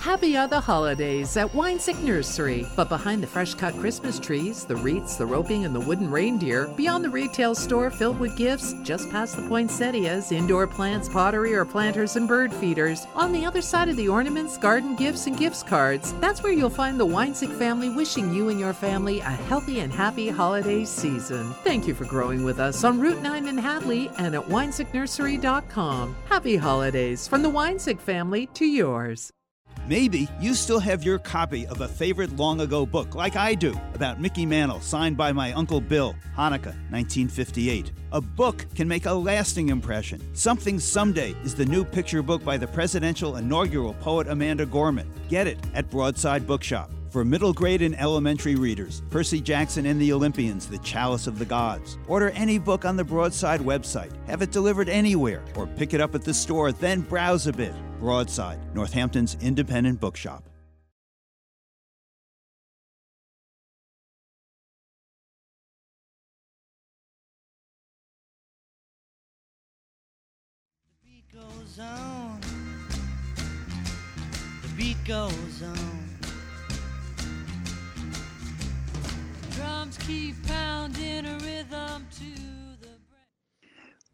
[0.01, 2.65] Happy are the holidays at Wanczyk Nursery.
[2.75, 6.65] But behind the fresh cut Christmas trees, the wreaths, the roping, and the wooden reindeer,
[6.75, 11.65] beyond the retail store filled with gifts, just past the poinsettias, indoor plants, pottery, or
[11.65, 15.61] planters and bird feeders, on the other side of the ornaments, garden gifts, and gifts
[15.61, 19.81] cards, that's where you'll find the Wanczyk family wishing you and your family a healthy
[19.81, 21.53] and happy holiday season.
[21.63, 26.15] Thank you for growing with us on Route 9 in Hadley and at wanczyknursery.com.
[26.27, 29.31] Happy holidays from the Wanczyk family to yours.
[29.87, 33.73] Maybe you still have your copy of a favorite long ago book, like I do,
[33.95, 37.91] about Mickey Mantle, signed by my Uncle Bill, Hanukkah, 1958.
[38.11, 40.21] A book can make a lasting impression.
[40.35, 45.11] Something Someday is the new picture book by the presidential inaugural poet Amanda Gorman.
[45.29, 46.91] Get it at Broadside Bookshop.
[47.11, 51.43] For middle grade and elementary readers, Percy Jackson and the Olympians, The Chalice of the
[51.43, 51.97] Gods.
[52.07, 56.15] Order any book on the Broadside website, have it delivered anywhere, or pick it up
[56.15, 57.73] at the store, then browse a bit.
[57.99, 60.45] Broadside, Northampton's independent bookshop.
[71.03, 72.39] The beat goes on.
[74.61, 75.80] The beat goes on.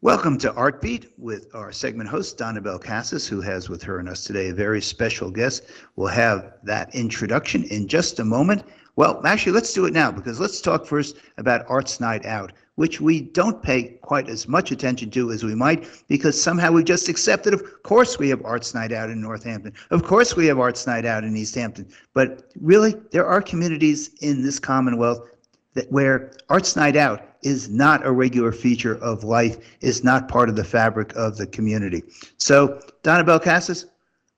[0.00, 4.08] Welcome to Art Beat with our segment host, Donnabelle Casis, who has with her and
[4.08, 5.64] us today a very special guest.
[5.94, 8.64] We'll have that introduction in just a moment.
[8.96, 13.00] Well, actually, let's do it now because let's talk first about Arts Night Out, which
[13.00, 17.08] we don't pay quite as much attention to as we might because somehow we just
[17.08, 19.72] accepted, of course, we have Arts Night Out in Northampton.
[19.90, 21.88] Of course, we have Arts Night Out in Easthampton.
[22.14, 25.28] But really, there are communities in this Commonwealth
[25.78, 30.48] that where Arts Night Out is not a regular feature of life, is not part
[30.48, 32.02] of the fabric of the community.
[32.36, 33.84] So, Donnabelle Casis,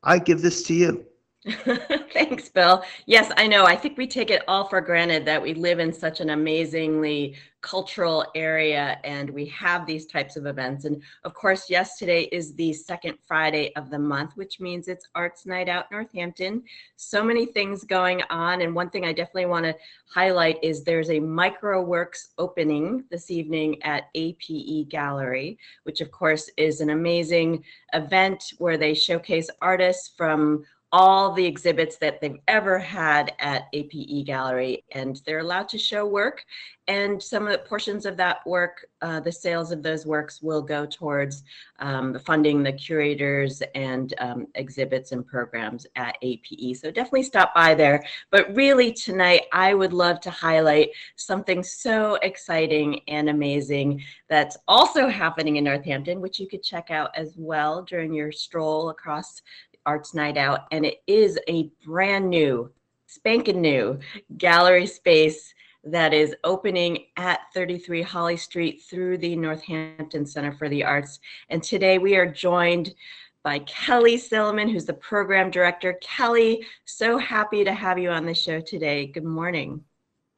[0.03, 1.07] I give this to you.
[2.12, 2.84] Thanks, Bill.
[3.07, 3.64] Yes, I know.
[3.64, 7.34] I think we take it all for granted that we live in such an amazingly
[7.62, 10.84] cultural area and we have these types of events.
[10.84, 15.09] And of course, yes, today is the second Friday of the month, which means it's
[15.14, 16.62] Arts Night Out Northampton.
[16.97, 18.61] So many things going on.
[18.61, 19.76] And one thing I definitely want to
[20.12, 26.82] highlight is there's a MicroWorks opening this evening at APE Gallery, which of course is
[26.82, 27.64] an amazing
[27.95, 34.26] event where they showcase artists from all the exhibits that they've ever had at APE
[34.26, 36.45] Gallery, and they're allowed to show work.
[36.88, 40.61] And some of the portions of that work, uh, the sales of those works will
[40.61, 41.45] go towards
[41.78, 46.76] um, funding the curators and um, exhibits and programs at APE.
[46.76, 48.05] So definitely stop by there.
[48.32, 55.07] But really tonight, I would love to highlight something so exciting and amazing that's also
[55.07, 59.43] happening in Northampton, which you could check out as well during your stroll across
[59.87, 62.70] Arts Night Out, and it is a brand new,
[63.07, 63.99] spanking new
[64.39, 65.55] gallery space
[65.85, 71.20] that is opening at 33 Hawley Street through the Northampton Center for the Arts.
[71.49, 72.95] And today we are joined
[73.43, 75.95] by Kelly Silliman, who's the program director.
[76.03, 79.07] Kelly, so happy to have you on the show today.
[79.07, 79.83] Good morning.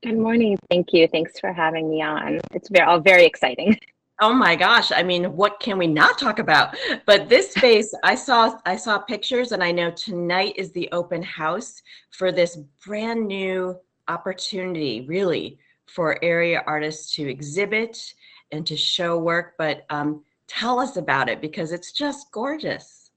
[0.02, 0.58] Good morning.
[0.70, 1.08] Thank you.
[1.08, 2.40] Thanks for having me on.
[2.52, 3.78] It's very, all very exciting.
[4.20, 4.92] Oh my gosh.
[4.92, 6.76] I mean, what can we not talk about?
[7.06, 11.22] But this space, I saw I saw pictures and I know tonight is the open
[11.22, 13.76] house for this brand new
[14.08, 18.14] opportunity really for area artists to exhibit
[18.50, 23.10] and to show work, but um, tell us about it because it's just gorgeous.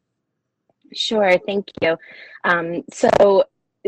[0.94, 1.98] Sure, thank you.
[2.44, 3.44] Um, so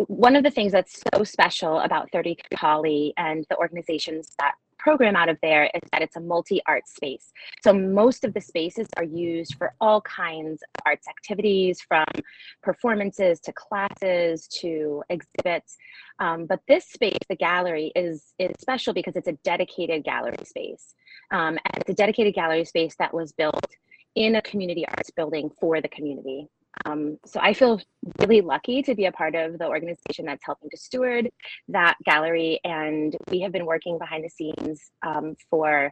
[0.08, 4.54] one of the things that's so special about 33 Hawley and the organizations that
[4.88, 7.34] program out of there is that it's a multi-art space.
[7.62, 12.06] So most of the spaces are used for all kinds of arts activities from
[12.64, 15.76] performances to classes to exhibits.
[16.20, 20.96] Um, but this space, the gallery, is, is special because it's a dedicated gallery space.
[21.32, 23.68] Um, and it's a dedicated gallery space that was built
[24.16, 26.48] in a community arts building for the community.
[26.86, 27.82] Um, so I feel
[28.20, 31.30] really lucky to be a part of the organization that's helping to steward
[31.70, 32.60] that gallery.
[32.64, 35.92] And we have been working behind the scenes um, for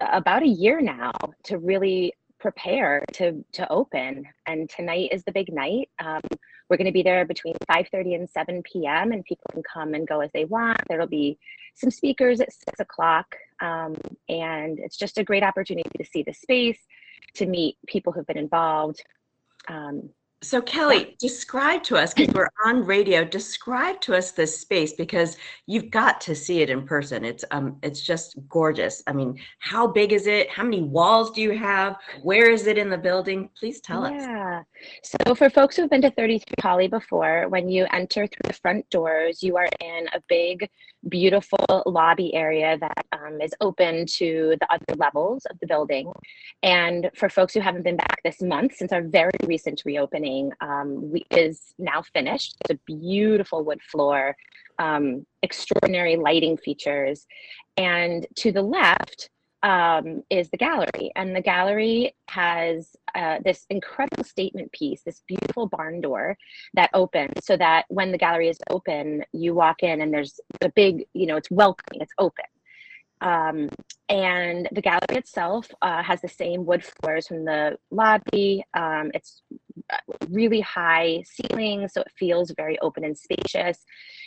[0.00, 1.12] about a year now
[1.44, 4.26] to really prepare to to open.
[4.46, 5.88] And tonight is the big night.
[5.98, 6.20] Um,
[6.68, 9.12] we're going to be there between 5:30 and 7 p.m.
[9.12, 10.80] and people can come and go as they want.
[10.88, 11.38] There'll be
[11.74, 13.96] some speakers at six o'clock, um,
[14.28, 16.78] and it's just a great opportunity to see the space,
[17.34, 19.02] to meet people who've been involved,
[19.68, 20.10] um,
[20.42, 25.38] so Kelly, describe to us, because we're on radio, describe to us this space because
[25.66, 27.24] you've got to see it in person.
[27.24, 29.02] It's um it's just gorgeous.
[29.06, 30.50] I mean, how big is it?
[30.50, 31.96] How many walls do you have?
[32.22, 33.48] Where is it in the building?
[33.58, 34.12] Please tell us.
[34.14, 34.62] Yeah.
[35.02, 38.88] So for folks who've been to 33 Hawley before, when you enter through the front
[38.90, 40.68] doors, you are in a big,
[41.08, 46.12] beautiful lobby area that um, is open to the other levels of the building.
[46.62, 51.10] And for folks who haven't been back this month, since our very recent reopening, um,
[51.10, 52.56] we, is now finished.
[52.62, 54.36] It's a beautiful wood floor,
[54.78, 57.26] um, extraordinary lighting features.
[57.76, 59.30] And to the left,
[59.66, 61.10] um, is the gallery.
[61.16, 66.38] And the gallery has uh, this incredible statement piece, this beautiful barn door
[66.74, 70.68] that opens so that when the gallery is open, you walk in and there's a
[70.68, 72.44] big, you know, it's welcoming, it's open.
[73.20, 73.68] Um,
[74.08, 78.64] and the gallery itself uh, has the same wood floors from the lobby.
[78.74, 79.42] Um, it's
[79.92, 79.96] uh,
[80.28, 83.84] really high ceilings, so it feels very open and spacious.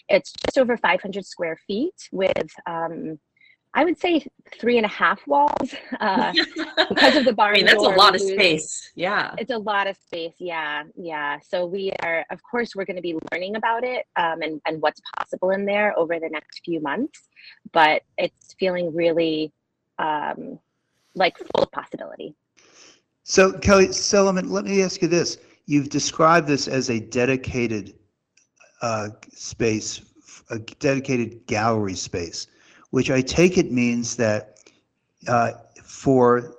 [0.10, 3.20] It's just over 500 square feet with um,
[3.74, 4.26] I would say
[4.60, 6.34] three and a half walls uh,
[6.90, 7.56] because of the barn.
[7.56, 8.92] I mean, that's a lot of space.
[8.96, 9.36] Yeah.
[9.38, 10.34] It's a lot of space.
[10.40, 10.84] Yeah.
[10.96, 11.38] Yeah.
[11.48, 14.82] So we are, of course, we're going to be learning about it um, and, and
[14.82, 17.30] what's possible in there over the next few months.
[17.72, 19.54] But it's feeling really
[20.00, 20.60] um,
[21.14, 22.34] like full of possibility.
[23.24, 25.38] So Kelly Silliman, let me ask you this.
[25.68, 27.94] You've described this as a dedicated
[28.82, 30.02] uh, space,
[30.50, 32.48] a dedicated gallery space,
[32.92, 34.60] which I take it means that
[35.28, 35.52] uh,
[35.84, 36.56] for,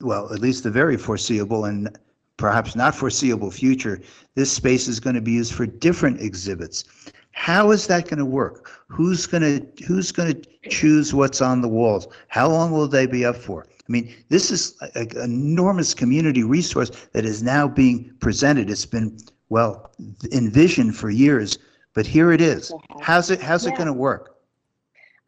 [0.00, 1.96] well, at least the very foreseeable and
[2.36, 4.00] perhaps not foreseeable future,
[4.34, 6.84] this space is going to be used for different exhibits.
[7.32, 8.70] How is that going to work?
[8.88, 12.08] Who's going to who's going to choose what's on the walls?
[12.28, 13.66] How long will they be up for?
[13.68, 18.70] I mean, this is an enormous community resource that is now being presented.
[18.70, 19.90] It's been well
[20.32, 21.58] envisioned for years,
[21.94, 22.72] but here it is.
[23.00, 24.37] How's it how's it going to work?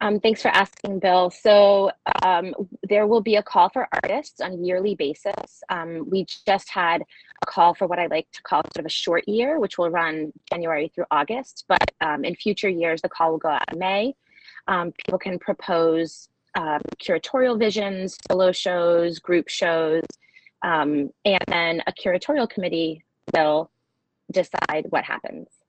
[0.01, 1.29] Um, thanks for asking, Bill.
[1.29, 1.91] So
[2.23, 2.55] um,
[2.89, 5.63] there will be a call for artists on a yearly basis.
[5.69, 7.03] Um, we just had
[7.43, 9.91] a call for what I like to call sort of a short year, which will
[9.91, 11.65] run January through August.
[11.67, 14.15] But um, in future years, the call will go out in May.
[14.67, 20.03] Um, people can propose um, curatorial visions, solo shows, group shows,
[20.63, 23.03] and then a curatorial committee
[23.35, 23.69] will
[24.31, 25.60] decide what happens.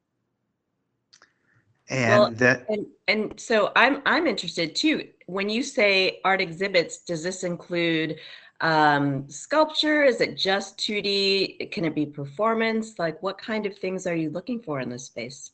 [1.90, 5.08] And Well, that and and so I'm I'm interested too.
[5.26, 8.18] When you say art exhibits, does this include
[8.60, 10.04] um, sculpture?
[10.04, 11.70] Is it just 2D?
[11.72, 12.98] Can it be performance?
[12.98, 15.52] Like what kind of things are you looking for in this space?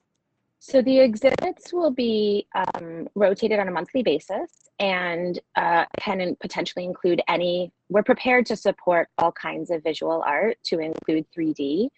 [0.60, 6.36] So the exhibits will be um, rotated on a monthly basis and uh, can in-
[6.36, 7.72] potentially include any.
[7.88, 11.88] We're prepared to support all kinds of visual art to include 3D.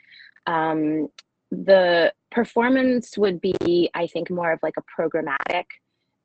[0.46, 1.08] Um,
[1.51, 5.64] the performance would be, I think, more of like a programmatic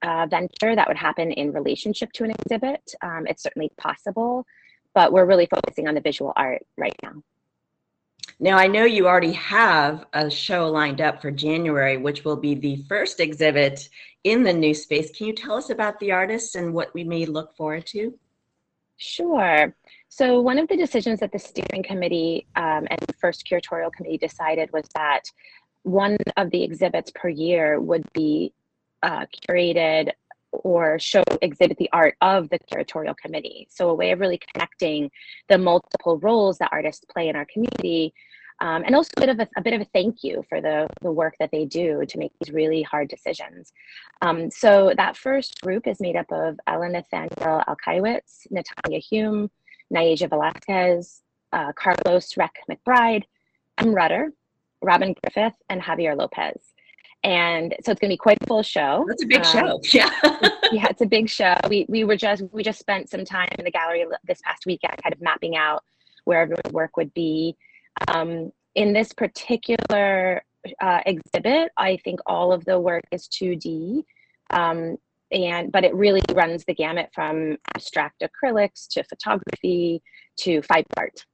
[0.02, 2.94] uh, venture that would happen in relationship to an exhibit.
[3.02, 4.46] Um, it's certainly possible,
[4.94, 7.24] but we're really focusing on the visual art right now.
[8.40, 12.54] Now I know you already have a show lined up for January, which will be
[12.54, 13.88] the first exhibit
[14.24, 15.16] in the new space.
[15.16, 18.18] Can you tell us about the artists and what we may look forward to?
[18.98, 19.74] Sure.
[20.18, 24.72] So one of the decisions that the steering committee um, and first curatorial committee decided
[24.72, 25.24] was that
[25.84, 28.54] one of the exhibits per year would be
[29.04, 30.12] uh, curated
[30.54, 33.68] or show exhibit the art of the curatorial committee.
[33.70, 35.12] So a way of really connecting
[35.50, 38.14] the multiple roles that artists play in our community,
[38.62, 40.88] um, and also a bit of a, a bit of a thank you for the
[41.02, 43.74] the work that they do to make these really hard decisions.
[44.22, 49.52] Um, so that first group is made up of Ellen Nathaniel Alkaiewicz, Natalia Hume,
[49.94, 51.22] Naija Velasquez,
[51.54, 53.24] uh, Carlos Rec McBride,
[53.78, 53.94] M.
[53.94, 54.32] Rudder,
[54.82, 56.60] Robin Griffith, and Javier Lopez.
[57.24, 59.04] And so it's going to be quite a full show.
[59.08, 59.82] That's a big Um, show.
[59.94, 60.10] Yeah.
[60.72, 61.56] yeah, it's a big show.
[61.70, 64.94] We we were just we just spent some time in the gallery this past weekend,
[65.02, 65.84] kind of mapping out
[66.26, 67.56] where everyone's work would be.
[68.10, 70.44] Um, in this particular
[70.82, 74.04] uh, exhibit, I think all of the work is 2D,
[74.52, 74.98] um,
[75.32, 80.02] and but it really runs the gamut from abstract acrylics to photography
[80.38, 81.26] to fiber art.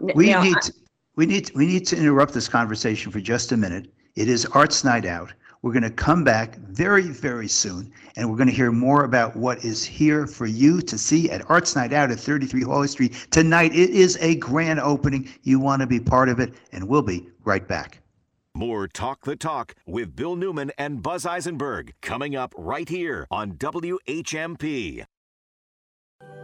[0.00, 0.72] We Now, need, to-
[1.16, 3.92] we need, we need to interrupt this conversation for just a minute.
[4.14, 5.32] It is Arts Night Out.
[5.62, 9.34] We're going to come back very, very soon, and we're going to hear more about
[9.34, 13.26] what is here for you to see at Arts Night Out at 33 Hawley Street
[13.30, 13.72] tonight.
[13.74, 15.28] It is a grand opening.
[15.42, 18.00] You want to be part of it, and we'll be right back.
[18.56, 23.52] More Talk the Talk with Bill Newman and Buzz Eisenberg coming up right here on
[23.52, 25.04] WHMP.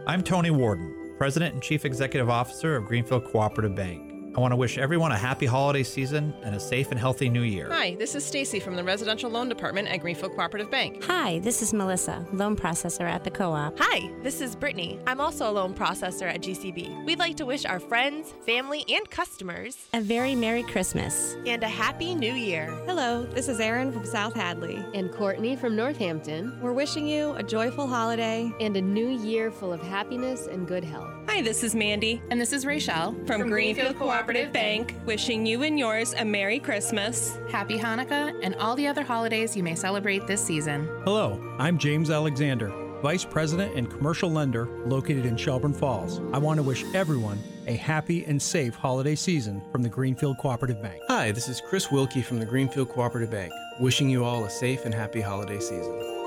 [0.05, 4.12] I'm Tony Warden, President and Chief Executive Officer of Greenfield Cooperative Bank.
[4.35, 7.43] I want to wish everyone a happy holiday season and a safe and healthy new
[7.43, 7.67] year.
[7.69, 11.03] Hi, this is Stacy from the Residential Loan Department at Greenfield Cooperative Bank.
[11.03, 13.77] Hi, this is Melissa, loan processor at the co op.
[13.77, 14.99] Hi, this is Brittany.
[15.05, 17.05] I'm also a loan processor at GCB.
[17.05, 21.35] We'd like to wish our friends, family, and customers A very Merry Christmas.
[21.45, 22.71] and a Happy New Year.
[22.87, 24.83] Hello, this is Erin from South Hadley.
[24.95, 26.59] And Courtney from Northampton.
[26.59, 30.83] We're wishing you a joyful holiday and a new year full of happiness and good
[30.83, 31.11] health.
[31.27, 32.21] Hi, this is Mandy.
[32.29, 36.23] And this is Rachel from, From Greenfield Greenfield Cooperative Bank, wishing you and yours a
[36.23, 37.37] Merry Christmas.
[37.49, 40.87] Happy Hanukkah and all the other holidays you may celebrate this season.
[41.05, 42.71] Hello, I'm James Alexander,
[43.01, 46.19] Vice President and Commercial Lender located in Shelburne Falls.
[46.33, 50.81] I want to wish everyone a happy and safe holiday season from the Greenfield Cooperative
[50.83, 51.01] Bank.
[51.07, 54.85] Hi, this is Chris Wilkie from the Greenfield Cooperative Bank, wishing you all a safe
[54.85, 56.22] and happy holiday season.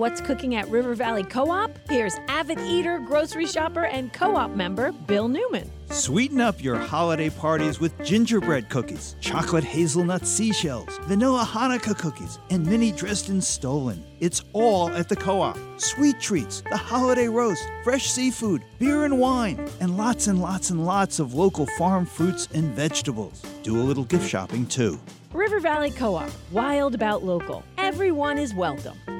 [0.00, 1.70] What's cooking at River Valley Co op?
[1.86, 5.70] Here's avid eater, grocery shopper, and co op member Bill Newman.
[5.90, 12.66] Sweeten up your holiday parties with gingerbread cookies, chocolate hazelnut seashells, vanilla Hanukkah cookies, and
[12.66, 14.02] mini Dresden Stollen.
[14.20, 15.58] It's all at the co op.
[15.76, 20.86] Sweet treats, the holiday roast, fresh seafood, beer and wine, and lots and lots and
[20.86, 23.42] lots of local farm fruits and vegetables.
[23.62, 24.98] Do a little gift shopping too.
[25.34, 27.62] River Valley Co op, wild about local.
[27.76, 29.19] Everyone is welcome.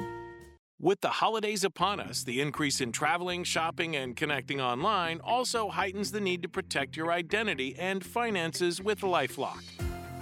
[0.82, 6.10] With the holidays upon us, the increase in traveling, shopping, and connecting online also heightens
[6.10, 9.62] the need to protect your identity and finances with Lifelock.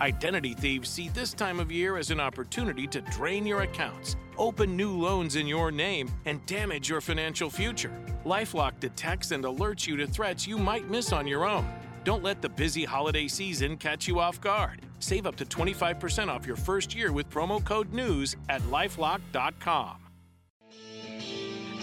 [0.01, 4.77] Identity thieves see this time of year as an opportunity to drain your accounts, open
[4.77, 7.93] new loans in your name, and damage your financial future.
[8.27, 11.73] Lifelock detects and alerts you to threats you might miss on your own.
[12.03, 14.81] Don't let the busy holiday season catch you off guard.
[14.99, 20.08] Save up to 25% off your first year with promo code NEWS at lifelock.com.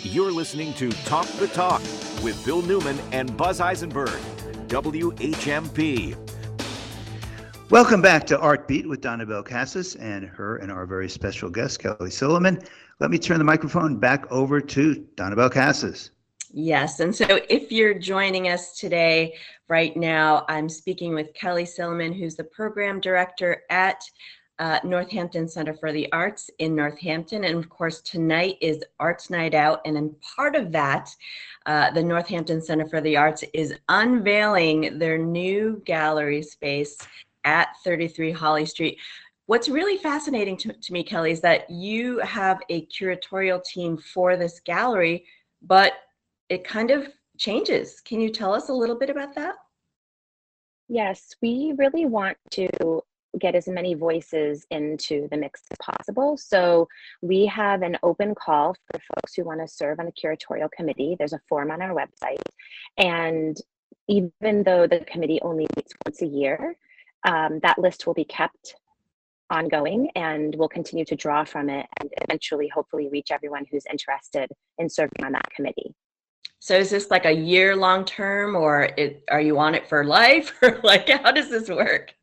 [0.04, 1.82] You're listening to Talk the Talk
[2.24, 4.20] with Bill Newman and Buzz Eisenberg,
[4.68, 6.16] WHMP.
[7.70, 11.80] Welcome back to Art Beat with Donnabelle Casis and her and our very special guest,
[11.80, 12.68] Kelly Silliman.
[13.00, 16.12] Let me turn the microphone back over to Donnabelle Casis.
[16.52, 17.00] Yes.
[17.00, 19.36] And so if you're joining us today,
[19.68, 24.02] right now, I'm speaking with Kelly Silliman, who's the program director at
[24.60, 27.44] uh, Northampton Center for the Arts in Northampton.
[27.44, 29.82] And of course, tonight is Arts Night Out.
[29.86, 31.10] And in part of that,
[31.66, 36.98] uh, the Northampton Center for the Arts is unveiling their new gallery space
[37.44, 38.98] at 33 Hawley Street.
[39.48, 44.38] What's really fascinating to, to me, Kelly, is that you have a curatorial team for
[44.38, 45.26] this gallery,
[45.62, 45.94] but
[46.50, 48.02] it kind of changes.
[48.02, 49.56] Can you tell us a little bit about that?
[50.88, 53.02] Yes, we really want to
[53.40, 56.38] get as many voices into the mix as possible.
[56.38, 56.88] So
[57.22, 61.16] we have an open call for folks who want to serve on the curatorial committee.
[61.18, 62.42] There's a form on our website.
[62.98, 63.58] And
[64.08, 66.78] even though the committee only meets once a year,
[67.26, 68.76] um, that list will be kept
[69.50, 74.50] ongoing and we'll continue to draw from it and eventually hopefully reach everyone who's interested
[74.80, 75.94] in serving on that committee.
[76.60, 80.04] So is this like a year long term or it, are you on it for
[80.04, 82.14] life or like how does this work?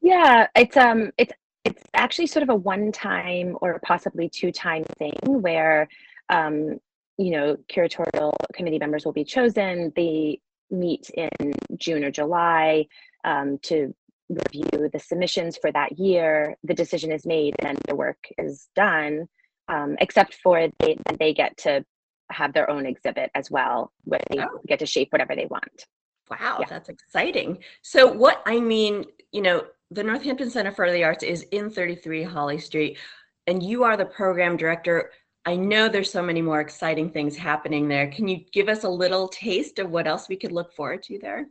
[0.00, 1.32] Yeah, it's um it's
[1.64, 5.88] it's actually sort of a one time or possibly two time thing where
[6.28, 6.78] um
[7.18, 9.92] you know curatorial committee members will be chosen.
[9.96, 12.86] They meet in June or July
[13.24, 13.94] um, to
[14.28, 16.56] review the submissions for that year.
[16.64, 19.28] The decision is made and the work is done.
[19.68, 21.84] Um, except for they they get to
[22.30, 24.60] have their own exhibit as well, where they Oh.
[24.66, 25.86] get to shape whatever they want.
[26.30, 27.58] Wow, that's exciting.
[27.82, 32.22] So what I mean, you know, the Northampton Center for the Arts is in 33
[32.22, 32.98] Hawley Street
[33.46, 35.10] and you are the program director.
[35.46, 38.08] I know there's so many more exciting things happening there.
[38.10, 41.18] Can you give us a little taste of what else we could look forward to
[41.18, 41.46] there?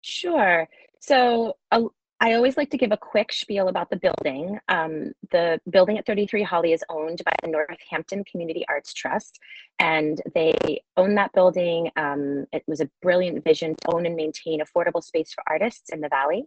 [0.00, 0.68] Sure.
[0.98, 1.82] So uh,
[2.20, 4.58] I always like to give a quick spiel about the building.
[4.68, 9.38] Um, the building at 33 Hawley is owned by the Northampton Community Arts Trust,
[9.78, 11.90] and they own that building.
[11.96, 16.00] Um, it was a brilliant vision to own and maintain affordable space for artists in
[16.00, 16.46] the Valley.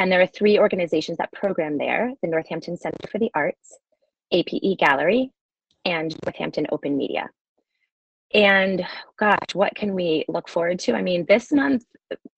[0.00, 3.78] And there are three organizations that program there the Northampton Center for the Arts,
[4.32, 5.30] APE Gallery,
[5.84, 7.28] and Northampton Open Media.
[8.32, 8.86] And
[9.18, 10.94] gosh, what can we look forward to?
[10.94, 11.84] I mean, this month,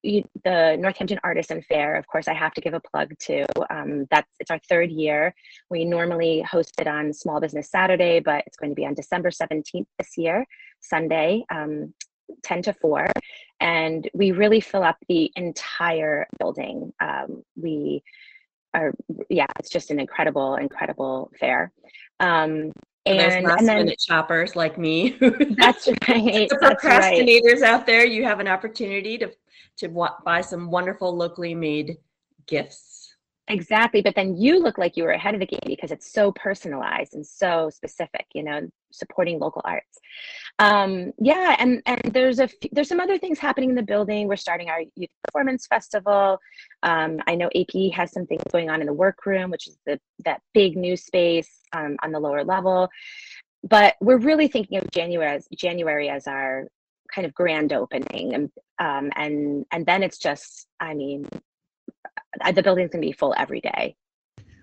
[0.02, 3.46] the Northampton Artisan Fair, of course, I have to give a plug to.
[3.70, 5.32] Um, that's it's our third year.
[5.70, 9.30] We normally host it on Small Business Saturday, but it's going to be on December
[9.30, 10.44] 17th this year,
[10.80, 11.94] Sunday, um,
[12.42, 13.08] 10 to 4.
[13.60, 16.92] And we really fill up the entire building.
[17.00, 18.02] Um, we
[18.74, 18.92] are,
[19.28, 21.72] yeah, it's just an incredible, incredible fair.
[22.20, 22.72] Um,
[23.04, 25.10] those and, last and then minute shoppers like me.
[25.56, 26.48] that's right.
[26.48, 27.18] the that's right.
[27.18, 29.32] procrastinators out there, you have an opportunity to
[29.78, 31.96] to wa- buy some wonderful locally made
[32.46, 33.16] gifts.
[33.48, 34.02] Exactly.
[34.02, 37.14] But then you look like you were ahead of the game because it's so personalized
[37.14, 39.98] and so specific, you know, supporting local arts.
[40.58, 44.28] Um, yeah, and and there's a there's some other things happening in the building.
[44.28, 46.38] We're starting our youth performance festival.
[46.82, 49.98] Um, I know AP has some things going on in the workroom, which is the
[50.24, 52.88] that big new space um, on the lower level.
[53.64, 56.68] But we're really thinking of January as January as our
[57.14, 61.28] kind of grand opening, and um, and and then it's just, I mean,
[62.40, 63.96] uh, the building's gonna be full every day.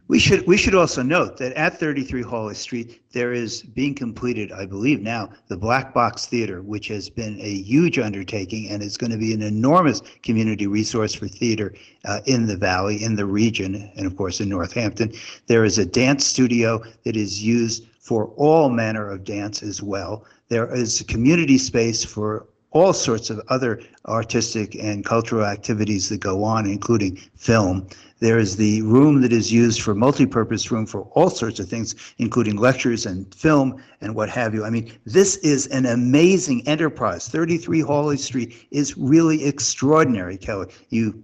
[0.10, 4.51] We should, we should also note that at 33 Hawley Street, there is being completed,
[4.51, 8.97] I believe now, the Black Box Theater, which has been a huge undertaking and is
[8.97, 13.26] going to be an enormous community resource for theater uh, in the valley, in the
[13.28, 15.14] region, and of course in Northampton.
[15.45, 20.26] There is a dance studio that is used for all manner of dance as well.
[20.47, 26.20] There is a community space for all sorts of other artistic and cultural activities that
[26.20, 27.88] go on, including film.
[28.20, 31.95] There is the room that is used for multi-purpose room for all sorts of things,
[32.17, 34.65] including lectures and film and what have you.
[34.65, 37.28] I mean, this is an amazing enterprise.
[37.30, 40.67] 33 Hawley Street is really extraordinary, Kelly.
[40.89, 41.24] You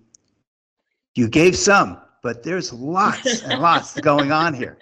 [1.16, 4.78] you gave some, but there's lots and lots going on here.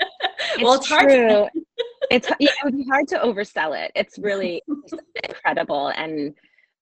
[0.61, 1.61] well, it's hard to- true.
[2.11, 3.91] it's yeah, it would be hard to oversell it.
[3.95, 4.61] It's really
[5.30, 6.34] incredible, and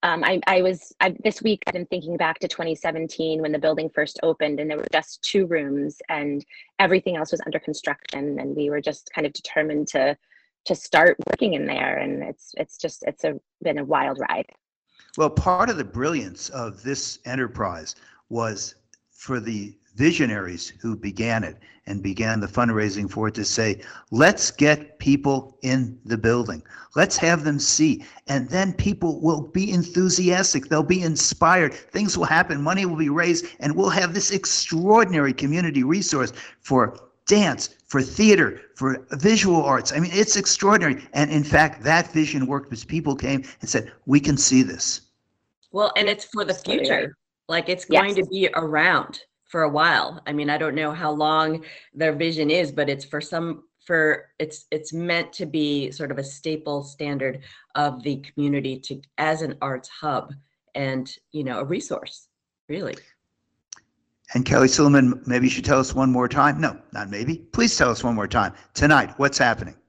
[0.03, 1.63] um, I, I was I, this week.
[1.67, 5.21] I've been thinking back to 2017 when the building first opened, and there were just
[5.21, 6.43] two rooms, and
[6.79, 10.17] everything else was under construction, and we were just kind of determined to
[10.65, 14.47] to start working in there, and it's it's just it's a been a wild ride.
[15.17, 17.95] Well, part of the brilliance of this enterprise
[18.29, 18.75] was
[19.11, 23.81] for the visionaries who began it and began the fundraising for it to say,
[24.11, 26.61] let's get people in the building.
[26.95, 28.05] Let's have them see.
[28.27, 30.67] And then people will be enthusiastic.
[30.67, 31.73] They'll be inspired.
[31.73, 32.61] Things will happen.
[32.61, 33.45] Money will be raised.
[33.59, 39.91] And we'll have this extraordinary community resource for dance, for theater, for visual arts.
[39.93, 41.03] I mean, it's extraordinary.
[41.13, 45.01] And in fact, that vision worked because people came and said, we can see this.
[45.71, 47.15] Well, and it's for the future.
[47.47, 48.01] Like it's Yes.
[48.01, 49.21] going to be around
[49.51, 50.21] for a while.
[50.25, 54.29] I mean, I don't know how long their vision is, but it's for some for
[54.39, 57.41] it's it's meant to be sort of a staple standard
[57.75, 60.33] of the community to as an arts hub
[60.75, 62.27] and you know a resource
[62.69, 62.95] really
[64.35, 66.61] And Kelly Silliman, maybe you should tell us one more time.
[66.61, 67.37] No, not maybe.
[67.51, 68.53] Please tell us one more time.
[68.73, 69.75] Tonight, what's happening?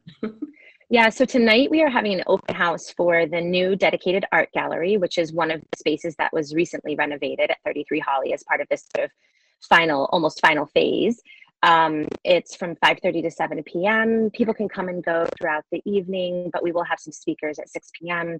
[0.92, 4.98] Yeah, so tonight we are having an open house for the new dedicated art gallery,
[4.98, 8.60] which is one of the spaces that was recently renovated at 33 Hawley as part
[8.60, 9.10] of this sort of
[9.68, 11.20] final, almost final phase.
[11.62, 14.30] Um, it's from 5:30 to 7 p.m.
[14.32, 17.68] People can come and go throughout the evening, but we will have some speakers at
[17.68, 18.38] 6 p.m.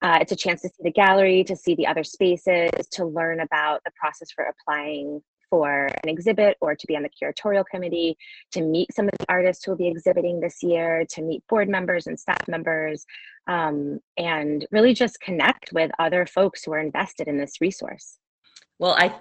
[0.00, 3.40] Uh, it's a chance to see the gallery, to see the other spaces, to learn
[3.40, 8.16] about the process for applying for an exhibit or to be on the curatorial committee,
[8.50, 11.68] to meet some of the artists who will be exhibiting this year, to meet board
[11.68, 13.06] members and staff members,
[13.46, 18.18] um, and really just connect with other folks who are invested in this resource.
[18.78, 19.14] Well, I,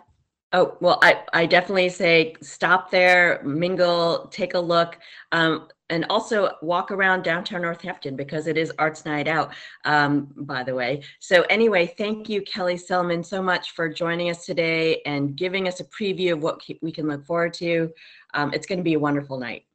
[0.54, 5.00] oh, well, I, I definitely say stop there, mingle, take a look,
[5.32, 9.54] um, and also walk around downtown Northampton because it is Arts Night Out,
[9.86, 11.04] um, by the way.
[11.20, 15.82] So anyway, thank you, Kelly Silliman, so much for joining us today and giving us
[15.82, 17.92] a preview of what we can look forward to.
[18.34, 19.66] Um, it's going to be a wonderful night.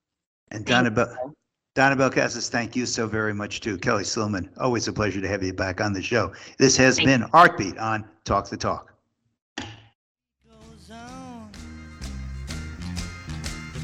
[0.51, 1.35] And Donna, Bel-
[1.77, 3.79] Donnabelle Casis, thank you so very much too.
[3.79, 6.33] Kelly Silliman, always a pleasure to have you back on the show.
[6.59, 8.98] This has Thank been Art Beat on Talk the Talk.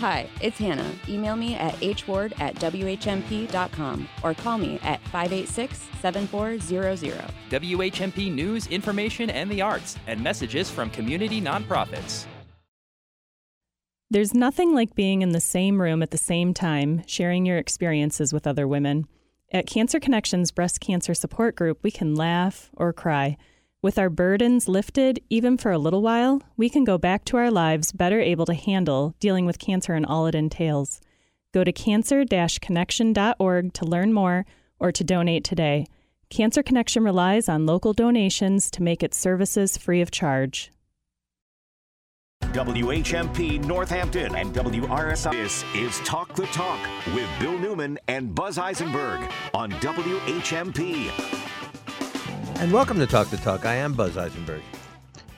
[0.00, 0.94] Hi, it's Hannah.
[1.10, 7.22] Email me at hward at whmp.com or call me at 586 7400.
[7.50, 12.24] WHMP news, information, and the arts, and messages from community nonprofits.
[14.08, 18.32] There's nothing like being in the same room at the same time, sharing your experiences
[18.32, 19.06] with other women.
[19.52, 23.36] At Cancer Connections Breast Cancer Support Group, we can laugh or cry.
[23.82, 27.50] With our burdens lifted, even for a little while, we can go back to our
[27.50, 31.00] lives better able to handle dealing with cancer and all it entails.
[31.54, 34.44] Go to cancer connection.org to learn more
[34.78, 35.86] or to donate today.
[36.28, 40.70] Cancer Connection relies on local donations to make its services free of charge.
[42.42, 45.32] WHMP Northampton and WRSI.
[45.32, 46.78] This is Talk the Talk
[47.14, 51.39] with Bill Newman and Buzz Eisenberg on WHMP.
[52.60, 53.64] And welcome to Talk the Talk.
[53.64, 54.60] I am Buzz Eisenberg.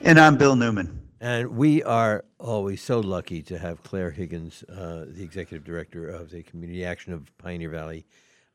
[0.00, 1.02] And I'm Bill Newman.
[1.20, 6.30] And we are always so lucky to have Clare Higgins, uh, the executive director of
[6.30, 8.06] the Community Action of Pioneer Valley,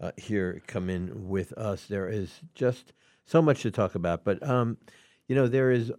[0.01, 1.85] uh, here come in with us.
[1.85, 2.91] There is just
[3.23, 4.75] so much to talk about, but um,
[5.29, 5.93] you know there is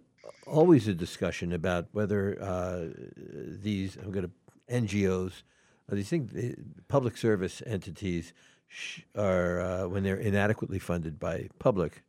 [0.45, 5.41] always a discussion about whether uh, these I'm going to NGOs,
[5.91, 6.53] uh, these things, uh,
[6.87, 8.31] public service entities,
[8.67, 12.03] sh- are uh, when they're inadequately funded by public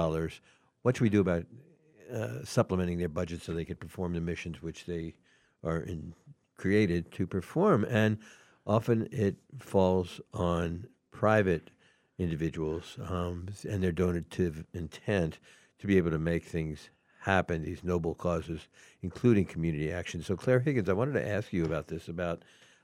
[0.00, 0.40] dollars,
[0.82, 1.44] what should we do about
[2.12, 5.14] uh, supplementing their budget so they could perform the missions which they
[5.64, 6.12] are in,
[6.56, 7.84] created to perform?
[8.02, 8.18] And
[8.66, 11.70] often it falls on private
[12.18, 15.38] individuals um, and their donative intent
[15.78, 16.90] to be able to make things
[17.20, 18.68] happen, these noble causes,
[19.02, 20.22] including community action.
[20.22, 22.42] So, Clare Higgins, I wanted to ask you about this about,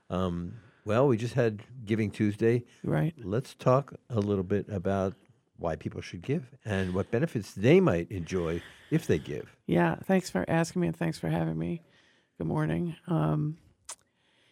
[0.09, 0.53] um,
[0.85, 2.65] well, we just had Giving Tuesday.
[2.83, 3.13] Right.
[3.23, 5.13] Let's talk a little bit about
[5.57, 9.55] why people should give and what benefits they might enjoy if they give.
[9.65, 11.81] Yeah, thanks for asking me and thanks for having me.
[12.37, 12.95] Good morning.
[13.07, 13.57] Um,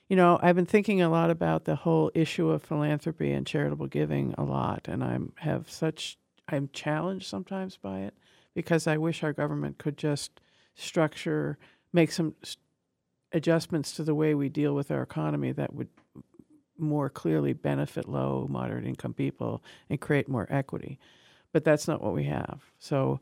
[0.07, 3.87] you know, I've been thinking a lot about the whole issue of philanthropy and charitable
[3.87, 6.17] giving a lot, and I'm have such
[6.49, 8.13] I'm challenged sometimes by it
[8.53, 10.41] because I wish our government could just
[10.75, 11.57] structure,
[11.93, 12.35] make some
[13.31, 15.87] adjustments to the way we deal with our economy that would
[16.81, 20.99] more clearly benefit low, moderate income people and create more equity.
[21.53, 22.59] But that's not what we have.
[22.79, 23.19] So,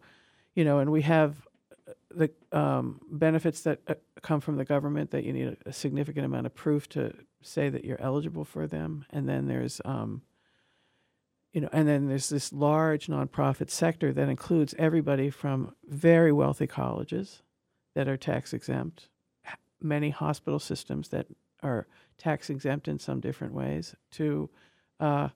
[0.55, 1.47] you know, and we have
[1.87, 5.73] uh, the um, benefits that uh, come from the government that you need a, a
[5.73, 9.05] significant amount of proof to say that you're eligible for them.
[9.09, 10.21] And then there's, um,
[11.53, 16.67] you know, and then there's this large nonprofit sector that includes everybody from very wealthy
[16.67, 17.41] colleges
[17.95, 19.09] that are tax exempt,
[19.81, 21.27] many hospital systems that
[21.63, 21.87] are
[22.19, 24.49] tax exempt in some different ways, to
[24.99, 25.29] uh,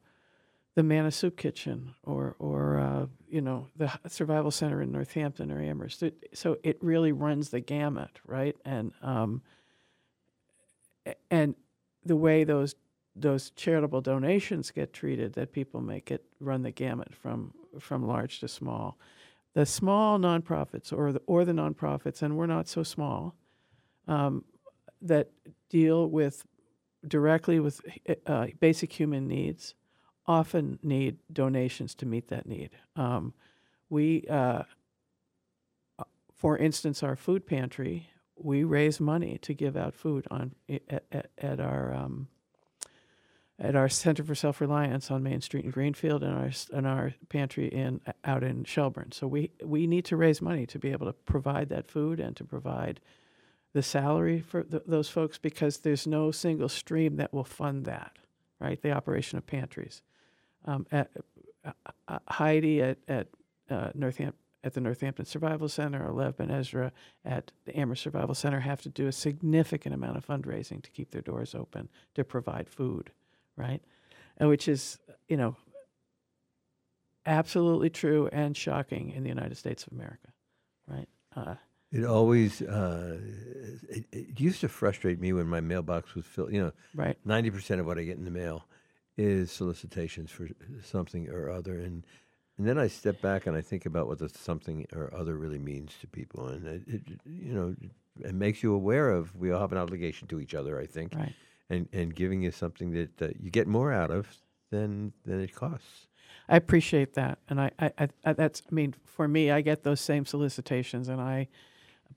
[0.76, 5.62] the Manna Soup Kitchen or, or uh, you know, the Survival Center in Northampton or
[5.62, 6.04] Amherst.
[6.04, 8.56] It- So it really runs the gamut, right?
[8.66, 9.42] And um,
[11.30, 11.56] and
[12.06, 12.76] the way those
[13.16, 18.40] those charitable donations get treated, that people make it run the gamut from from large
[18.40, 18.98] to small.
[19.54, 23.36] The small nonprofits or the or the nonprofits, and we're not so small,
[24.08, 24.44] um,
[25.02, 25.30] that
[25.70, 26.46] deal with
[27.08, 27.82] directly with
[28.26, 29.76] uh, basic human needs,
[30.26, 32.72] often need donations to meet that need.
[32.96, 33.34] Um,
[33.90, 34.64] we, uh,
[36.34, 41.30] for instance, our food pantry, we raise money to give out food on at, at,
[41.38, 42.28] at our um,
[43.60, 47.14] at our Center for Self Reliance on Main Street in Greenfield and our and our
[47.30, 49.12] pantry in out in Shelburne.
[49.12, 52.36] So we we need to raise money to be able to provide that food and
[52.36, 53.00] to provide
[53.74, 58.18] the salary for th- those folks because there's no single stream that will fund that,
[58.60, 58.82] right?
[58.82, 60.02] The operation of pantries.
[60.66, 61.12] Um, at,
[61.66, 61.72] uh,
[62.08, 63.28] uh, Heidi at at
[63.70, 63.90] uh,
[64.64, 66.92] at the Northampton Survival Center, or Lev Ben Ezra
[67.26, 71.12] at the Amherst Survival Center have to do a significant amount of fundraising to keep
[71.12, 73.12] their doors open to provide food,
[73.58, 73.82] right?
[74.38, 75.58] And which is, you know,
[77.26, 80.30] absolutely true and shocking in the United States of America,
[80.88, 81.10] right?
[81.36, 81.56] Uh,
[81.94, 83.20] It always uh,
[83.88, 86.52] it, it used to frustrate me when my mailbox was filled.
[86.52, 87.18] You know, Right.
[87.24, 88.66] Ninety percent of what I get in the mail
[89.16, 90.50] is solicitations for
[90.84, 92.04] something or other, and
[92.58, 95.60] and then I step back and I think about what the something or other really
[95.60, 97.76] means to people, and it, it you know
[98.20, 100.80] it makes you aware of we all have an obligation to each other.
[100.80, 101.34] I think, Right.
[101.70, 104.28] and and giving is something that uh, you get more out of
[104.72, 106.08] than than it costs.
[106.50, 108.64] I appreciate that, and I, I, I that's.
[108.70, 111.48] I mean, for me, I get those same solicitations, and I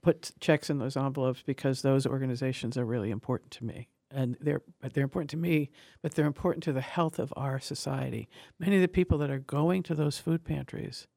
[0.01, 4.61] put checks in those envelopes because those organizations are really important to me, and they're
[4.93, 5.69] they're important to me,
[6.01, 8.27] but they're important to the health of our society.
[8.59, 11.07] Many of the people that are going to those food pantries,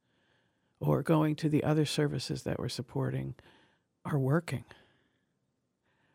[0.81, 3.35] or going to the other services that we're supporting,
[4.05, 4.65] are working,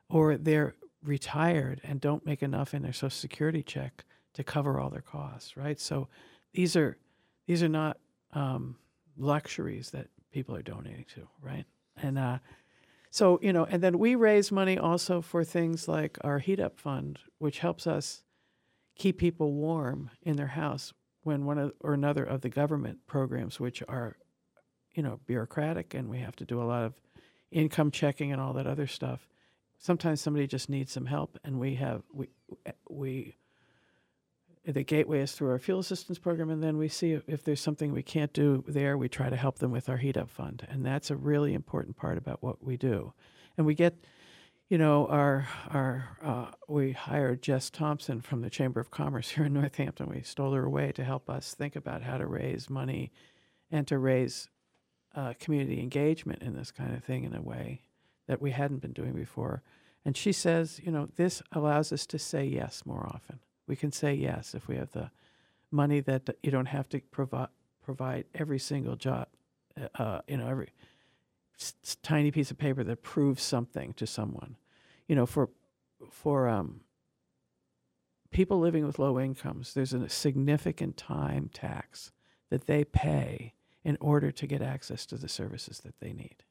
[0.10, 4.04] or they're retired and don't make enough in their Social Security check
[4.34, 5.80] to cover all their costs, right?
[5.80, 6.08] So
[6.54, 6.98] these are
[7.48, 7.98] these are not
[8.34, 8.78] um,
[9.18, 11.66] luxuries that people are donating to, right?
[11.98, 12.40] And uh,
[13.10, 16.80] so you know, and then we raise money also for things like our heat up
[16.80, 18.24] fund, which helps us
[18.96, 20.94] keep people warm in their house
[21.24, 24.18] when one or another of the government programs, which are
[24.94, 26.94] you know bureaucratic and we have to do a lot of
[27.52, 29.28] income checking and all that other stuff.
[29.78, 32.30] Sometimes somebody just needs some help, and we have we
[32.90, 33.36] we
[34.66, 37.92] the gateway is through our fuel assistance program, and then we see if, there's something
[37.92, 40.86] we can't do there, we try to help them with our heat up fund, and
[40.86, 43.14] that's a really important part about what we do.
[43.58, 43.96] And we get,
[44.68, 49.46] you know, our our uh, we hired Jess Thompson from the Chamber of Commerce here
[49.46, 50.10] in Northampton.
[50.10, 53.12] We stole her away to help us think about how to raise money,
[53.72, 54.50] and to raise
[55.16, 57.82] uh, community engagement in this kind of thing in a way
[58.28, 59.62] that we hadn't been doing before.
[60.04, 63.40] And she says, you know, this allows us to say yes more often.
[63.68, 65.12] We can say yes if we have the
[65.72, 67.50] money that you don't have to provide
[67.84, 69.30] provide every single jot,
[70.00, 70.70] uh, you know, every
[72.02, 74.58] tiny piece of paper that proves something to someone.
[75.08, 75.50] You know, for
[76.10, 76.82] for um,
[78.32, 82.12] people living with low incomes, there's a significant time tax
[82.50, 83.54] that they pay
[83.84, 86.44] in order to get access to the services that they need.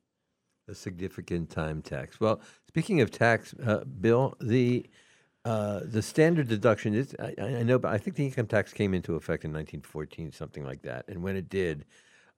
[0.68, 2.20] A significant time tax.
[2.20, 4.86] Well, speaking of tax, uh, Bill, the
[5.45, 8.95] uh, the standard deduction is I, I know, but I think the income tax came
[8.95, 11.05] into effect in 1914, something like that.
[11.09, 11.84] And when it did,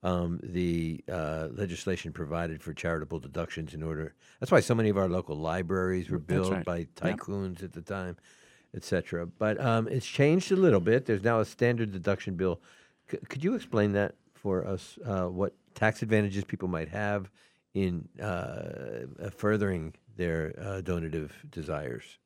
[0.03, 4.15] um, the uh, legislation provided for charitable deductions in order.
[4.41, 6.65] That's why so many of our local libraries were built right.
[6.65, 6.95] by Yep.
[6.95, 8.17] tycoons at the time,
[8.75, 9.27] et cetera.
[9.27, 11.07] But um, it's changed a little bit.
[11.07, 12.61] There's now a standard deduction bill.
[13.11, 14.99] C- could you explain that for us?
[15.05, 17.31] Uh, what tax advantages people might have
[17.75, 22.19] in uh, furthering their uh, donative desires?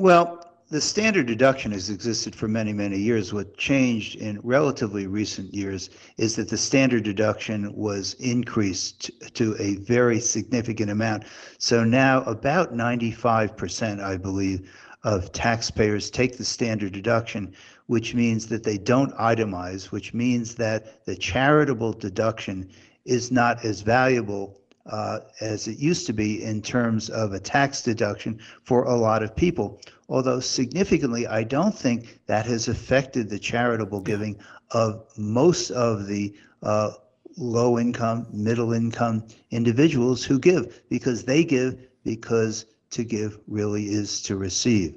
[0.00, 3.34] Well, the standard deduction has existed for many, many years.
[3.34, 9.76] What changed in relatively recent years is that the standard deduction was increased to a
[9.76, 11.24] very significant amount.
[11.58, 14.70] So now about 95%, I believe,
[15.04, 17.52] of taxpayers take the standard deduction,
[17.84, 22.70] which means that they don't itemize, which means that the charitable deduction
[23.04, 27.82] is not as valuable uh, as it used to be in terms of a tax
[27.82, 29.80] deduction for a lot of people.
[30.08, 34.38] Although significantly, I don't think that has affected the charitable giving
[34.70, 36.92] of most of the uh,
[37.36, 44.22] low income, middle income individuals who give because they give because to give really is
[44.22, 44.94] to receive.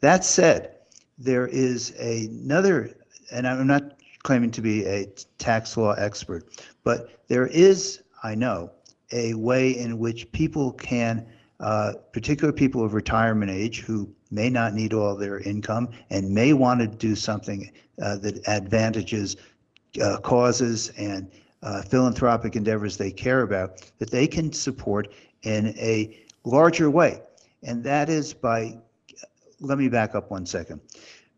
[0.00, 0.76] That said,
[1.18, 2.96] there is another,
[3.32, 5.06] and I'm not claiming to be a
[5.38, 6.48] tax law expert,
[6.84, 8.70] but there is, I know,
[9.12, 11.26] a way in which people can,
[11.60, 16.52] uh, particular people of retirement age who may not need all their income and may
[16.52, 17.70] want to do something
[18.02, 19.36] uh, that advantages
[20.02, 21.30] uh, causes and
[21.62, 25.08] uh, philanthropic endeavors they care about, that they can support
[25.42, 27.20] in a larger way.
[27.62, 28.78] And that is by,
[29.60, 30.80] let me back up one second.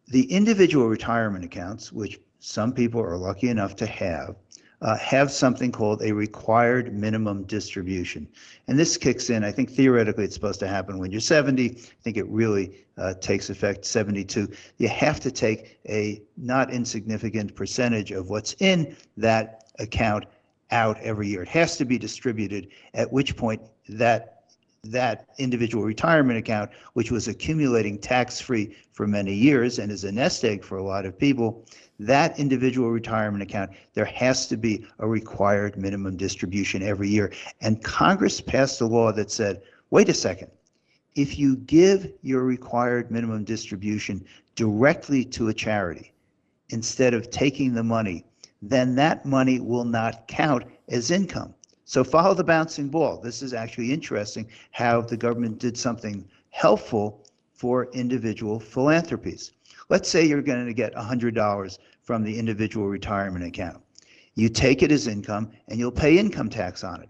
[0.09, 4.37] The individual retirement accounts, which some people are lucky enough to have,
[4.83, 8.27] uh, have something called a required minimum distribution.
[8.67, 11.71] And this kicks in, I think theoretically it's supposed to happen when you're 70.
[11.71, 14.49] I think it really uh, takes effect 72.
[14.79, 20.25] You have to take a not insignificant percentage of what's in that account
[20.71, 21.43] out every year.
[21.43, 24.40] It has to be distributed, at which point that
[24.85, 30.45] that individual retirement account, which was accumulating tax-free for many years and is a nest
[30.45, 31.67] egg for a lot of people,
[31.99, 37.31] that individual retirement account, there has to be a required minimum distribution every year.
[37.61, 40.51] And Congress passed a law that said, wait a second,
[41.15, 44.25] if you give your required minimum distribution
[44.55, 46.13] directly to a charity
[46.71, 48.25] instead of taking the money,
[48.63, 51.55] then that money will not count as income.
[51.91, 53.19] So follow the bouncing ball.
[53.21, 59.51] This is actually interesting how the government did something helpful for individual philanthropies.
[59.89, 63.83] Let's say you're going to get $100 from the individual retirement account.
[64.37, 67.09] You take it as income and you'll pay income tax on it.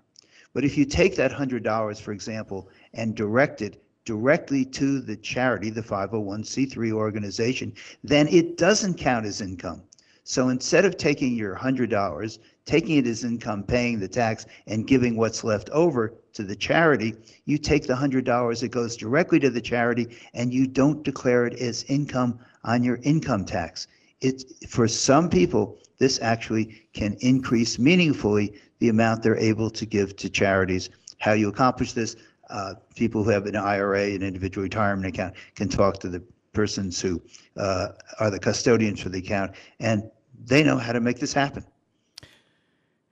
[0.54, 5.68] But if you take that $100, for example, and direct it directly to the charity,
[5.68, 9.82] the 501c3 organization, then it doesn't count as income.
[10.24, 15.16] So instead of taking your $100, taking it as income, paying the tax, and giving
[15.16, 19.60] what's left over to the charity, you take the $100, it goes directly to the
[19.60, 23.88] charity, and you don't declare it as income on your income tax.
[24.20, 30.16] It, for some people, this actually can increase meaningfully the amount they're able to give
[30.16, 30.90] to charities.
[31.18, 32.16] How you accomplish this,
[32.48, 37.00] uh, people who have an IRA, an individual retirement account, can talk to the persons
[37.00, 37.20] who
[37.56, 37.88] uh,
[38.18, 40.10] are the custodians for the account, and
[40.44, 41.64] they know how to make this happen.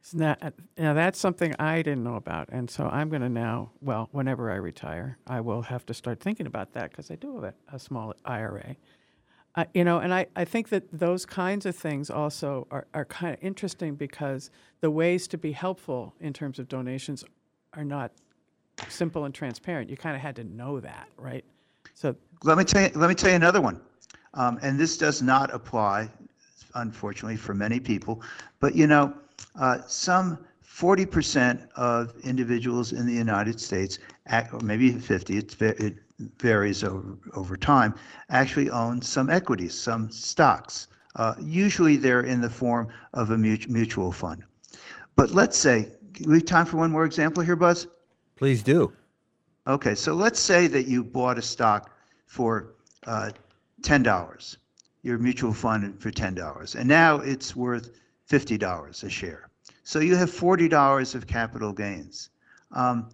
[0.09, 0.21] Isn't
[0.79, 3.73] now that's something I didn't know about, and so I'm going to now.
[3.83, 7.35] Well, whenever I retire, I will have to start thinking about that because I do
[7.35, 8.77] have a, a small IRA.
[9.55, 13.05] Uh, you know, and I, I think that those kinds of things also are, are
[13.05, 14.51] kind of interesting because
[14.81, 17.25] the ways to be helpful in terms of donations
[17.75, 18.13] are not
[18.89, 19.91] simple and transparent.
[19.91, 21.45] You kind of had to know that, right?
[21.95, 23.81] So Let me tell you, let me tell you another one.
[24.35, 26.09] Um, and this does not apply,
[26.75, 28.23] unfortunately, for many people.
[28.61, 29.13] But you know,
[29.59, 33.99] uh, some 40% of individuals in the United States,
[34.53, 35.97] or maybe 50, it's, it
[36.39, 37.95] varies over, over time,
[38.31, 40.89] actually own some equities, some stocks.
[41.17, 44.45] Uh, usually they're in the form of a mut- mutual fund.
[45.17, 45.89] But let's say,
[46.25, 47.89] we have time for one more example here, Buzz?
[48.37, 48.93] Please do.
[49.67, 51.91] Okay, so let's say that you bought a stock
[52.27, 52.75] for
[53.07, 53.31] uh,
[53.83, 54.57] $10,
[55.03, 57.91] your mutual fund for $10, and now it's worth
[58.29, 59.49] $50 a share.
[59.85, 62.31] So you have $40 of capital gains.
[62.73, 63.09] Um,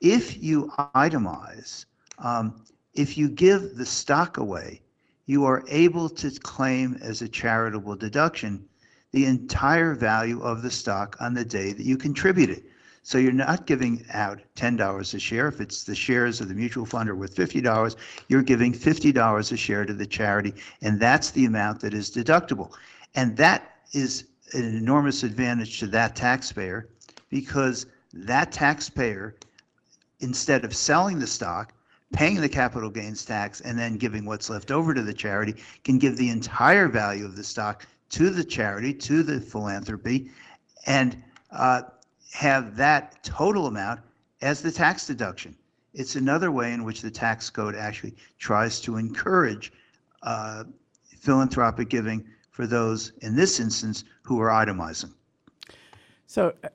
[0.00, 1.84] if you itemize,
[2.18, 4.80] um, if you give the stock away,
[5.26, 8.66] you are able to claim as a charitable deduction
[9.12, 12.64] the entire value of the stock on the day that you contributed.
[13.02, 15.46] So you're not giving out $10 a share.
[15.48, 17.96] If it's the shares of the mutual fund are worth $50,
[18.28, 22.72] you're giving $50 a share to the charity, and that's the amount that is deductible.
[23.14, 26.88] And that is an enormous advantage to that taxpayer
[27.30, 29.36] because that taxpayer,
[30.20, 31.72] instead of selling the stock,
[32.12, 35.98] paying the capital gains tax, and then giving what's left over to the charity, can
[35.98, 40.30] give the entire value of the stock to the charity, to the philanthropy,
[40.86, 41.20] and
[41.50, 41.82] uh,
[42.32, 44.00] have that total amount
[44.42, 45.56] as the tax deduction.
[45.94, 49.72] It's another way in which the tax code actually tries to encourage
[50.22, 50.64] uh,
[51.18, 52.24] philanthropic giving
[52.54, 55.12] for those, in this instance, who are itemizing.
[56.28, 56.68] So, uh,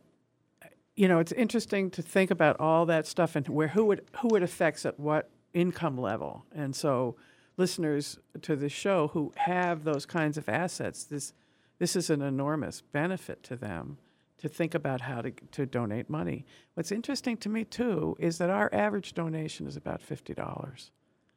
[0.98, 4.36] you know, it's interesting to think about all that stuff and where who it who
[4.36, 6.46] it affects at what income level.
[6.54, 7.16] And so,
[7.56, 11.32] listeners to the show who have those kinds of assets, this
[11.80, 14.00] this is an enormous benefit to them
[14.40, 16.46] to think about how to to donate money.
[16.74, 20.92] What's interesting to me too is that our average donation is about fifty dollars.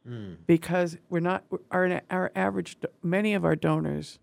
[0.05, 0.39] Mm.
[0.49, 4.19] Because we're not our our average many of our donors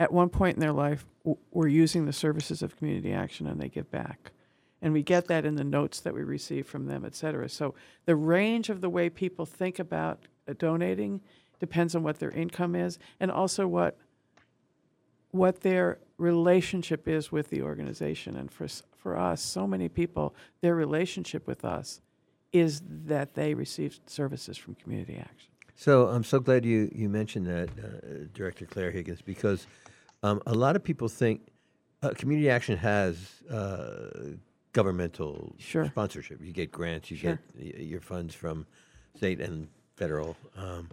[0.00, 1.06] at one point in their life
[1.52, 4.32] were using the services of community action and they give back.
[4.82, 7.48] And we get that in the notes that we receive from them, et cetera.
[7.50, 7.74] So
[8.06, 11.20] the range of the way people think about uh, donating
[11.58, 13.98] depends on what their income is and also what
[15.32, 18.36] what their relationship is with the organization.
[18.36, 22.00] And for, for us, so many people, their relationship with us
[22.52, 25.50] is that they receive services from community action.
[25.76, 29.68] So I'm so glad you, you mentioned that, uh, Director Clare Higgins, because
[30.22, 31.40] um, a lot of people think
[32.02, 33.16] uh, community action has
[33.50, 34.34] uh,
[34.72, 35.86] governmental Sure.
[35.86, 36.40] sponsorship.
[36.42, 37.38] You get grants, you Sure.
[37.56, 38.66] get y- your funds from
[39.16, 40.88] state and federal um,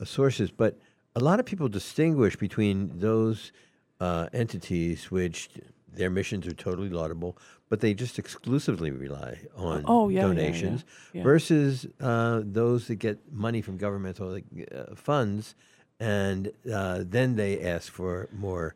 [0.00, 0.78] uh, sources, but
[1.16, 3.52] a lot of people distinguish between those
[4.00, 5.48] uh, entities which
[5.92, 7.36] their missions are totally laudable,
[7.68, 11.22] but they just exclusively rely on Oh, yeah, yeah, yeah, donations yeah.
[11.24, 15.54] versus uh, those that get money from governmental uh, funds,
[16.00, 18.74] and uh, then they ask for more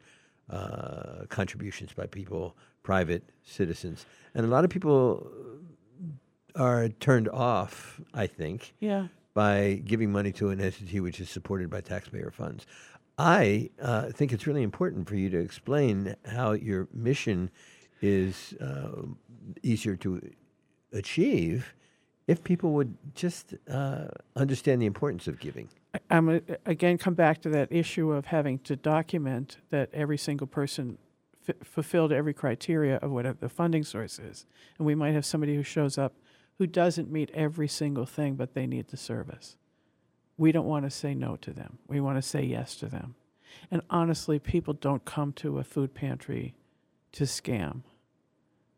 [0.50, 4.04] uh, contributions by people, private citizens,
[4.34, 5.26] and a lot of people
[6.54, 8.00] are turned off.
[8.12, 9.08] I think Yeah.
[9.32, 12.66] by giving money to an entity which is supported by taxpayer funds.
[13.18, 17.50] I uh, think it's really important for you to explain how your mission
[18.02, 19.02] is uh,
[19.62, 20.20] easier to
[20.92, 21.74] achieve
[22.26, 24.06] if people would just uh,
[24.36, 25.68] understand the importance of giving.
[26.10, 30.46] I'm gonna, again come back to that issue of having to document that every single
[30.46, 30.98] person
[31.48, 34.46] f- fulfilled every criteria of whatever the funding source is.
[34.78, 36.14] And we might have somebody who shows up
[36.58, 39.56] who doesn't meet every single thing, but they need the service.
[40.36, 41.78] We don't want to say no to them.
[41.88, 43.16] We want to say yes to them.
[43.70, 46.54] And honestly, people don't come to a food pantry
[47.12, 47.82] to scam,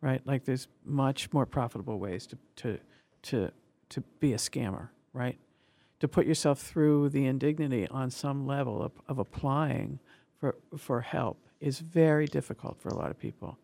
[0.01, 0.21] right?
[0.27, 2.79] Like there's much more profitable ways to to
[3.27, 3.51] to
[3.89, 5.39] to be a scammer, right?
[6.01, 10.01] To put yourself through the indignity on some level of, of applying
[10.39, 13.59] for for help is very difficult for a lot of people.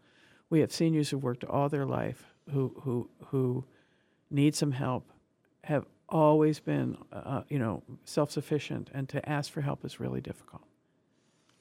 [0.48, 3.64] We have seniors who've worked all their life who who who
[4.30, 5.10] need some help,
[5.64, 10.62] have always been uh, you know self-sufficient, and to ask for help is really difficult.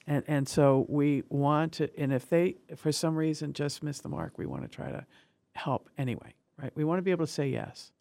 [0.07, 4.09] And and so we want to, and if they for some reason just miss the
[4.09, 5.05] mark, we want to try to
[5.53, 6.71] help anyway, right?
[6.75, 7.91] We want to be able to say yes.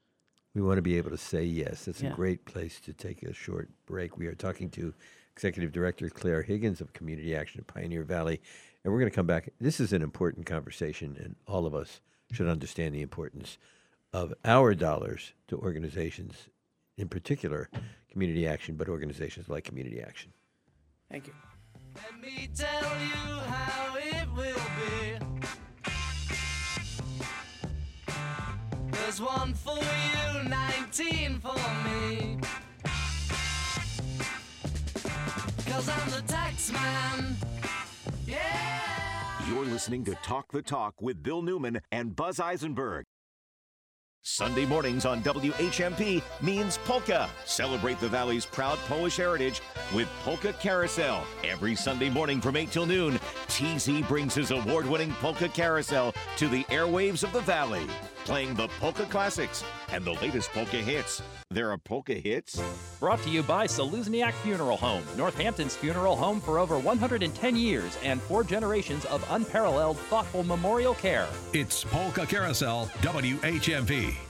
[0.54, 1.84] We want to be able to say yes.
[1.84, 2.12] That's Yeah.
[2.12, 4.16] a great place to take a short break.
[4.18, 4.92] We are talking to
[5.32, 8.40] Executive Director Clare Higgins of Community Action of Pioneer Valley,
[8.84, 9.48] and we're going to come back.
[9.60, 12.00] This is an important conversation, and all of us
[12.32, 13.58] should understand the importance
[14.12, 16.48] of our dollars to organizations,
[16.96, 17.70] in particular,
[18.10, 20.32] community action, but organizations like Community Action.
[21.08, 21.32] Thank you.
[29.20, 32.38] One for you, 19 for me.
[35.66, 37.36] Cause I'm the tax man.
[38.26, 39.46] Yeah.
[39.46, 43.04] You're listening to Talk the Talk with Bill Newman and Buzz Eisenberg.
[44.22, 47.28] Sunday mornings on WHMP means polka.
[47.46, 49.62] Celebrate the Valley's proud Polish heritage
[49.94, 51.24] with Polka Carousel.
[51.42, 53.18] Every Sunday morning from 8 till noon,
[53.48, 57.86] TZ brings his award winning Polka Carousel to the airwaves of the Valley,
[58.24, 61.22] playing the polka classics and the latest polka hits.
[61.50, 62.62] There are polka hits?
[62.98, 68.20] Brought to you by Czelusniak Funeral Home, Northampton's funeral home for over 110 years and
[68.22, 71.28] four generations of unparalleled thoughtful memorial care.
[71.52, 74.29] It's Polka Carousel, WHMP.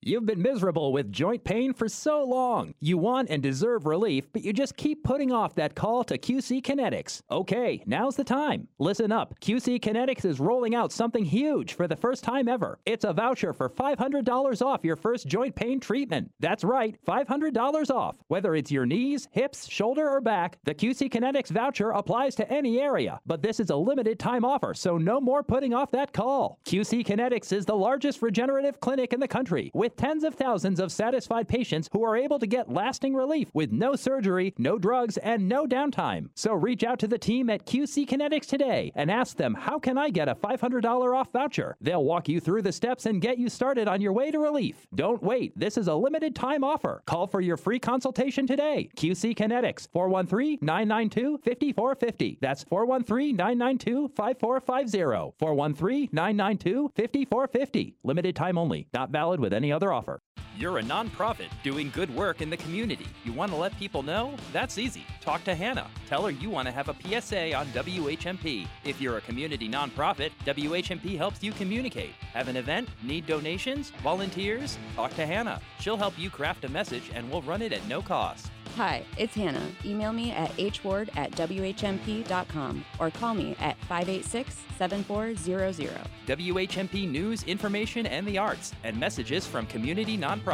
[0.00, 2.72] You've been miserable with joint pain for so long.
[2.78, 6.62] You want and deserve relief, but you just keep putting off that call to QC
[6.62, 7.20] Kinetics.
[7.32, 8.68] Okay, now's the time.
[8.78, 9.34] Listen up.
[9.40, 12.78] QC Kinetics is rolling out something huge for the first time ever.
[12.86, 16.30] It's a voucher for $500 off your first joint pain treatment.
[16.38, 18.18] That's right, $500 off.
[18.28, 22.80] Whether it's your knees, hips, shoulder, or back, the QC Kinetics voucher applies to any
[22.80, 23.18] area.
[23.26, 26.60] But this is a limited time offer, so no more putting off that call.
[26.64, 30.92] QC Kinetics is the largest regenerative clinic in the country with tens of thousands of
[30.92, 35.48] satisfied patients who are able to get lasting relief with no surgery, no drugs, and
[35.48, 36.28] no downtime.
[36.34, 39.96] So reach out to the team at QC Kinetics today and ask them, How can
[39.96, 41.76] I get a $500 off voucher?
[41.80, 44.86] They'll walk you through the steps and get you started on your way to relief.
[44.94, 45.58] Don't wait.
[45.58, 47.02] This is a limited time offer.
[47.06, 48.90] Call for your free consultation today.
[48.96, 52.38] QC Kinetics, 413 992 5450.
[52.40, 55.34] That's 413 992 5450.
[55.38, 57.94] 413 992 5450.
[58.02, 58.86] Limited time only.
[58.92, 60.20] Not valid with any other offer.
[60.58, 63.06] You're a nonprofit doing good work in the community.
[63.22, 64.34] You want to let people know?
[64.52, 65.04] That's easy.
[65.20, 65.88] Talk to Hannah.
[66.08, 68.66] Tell her you want to have a PSA on WHMP.
[68.84, 72.10] If you're a community nonprofit, WHMP helps you communicate.
[72.32, 72.88] Have an event?
[73.04, 73.92] Need donations?
[74.02, 74.78] Volunteers?
[74.96, 75.60] Talk to Hannah.
[75.78, 78.50] She'll help you craft a message and we'll run it at no cost.
[78.76, 79.66] Hi, it's Hannah.
[79.84, 85.90] Email me at hward at whmp.com or call me at 586 7400.
[86.28, 90.47] WHMP news, information, and the arts, and messages from community nonprofits.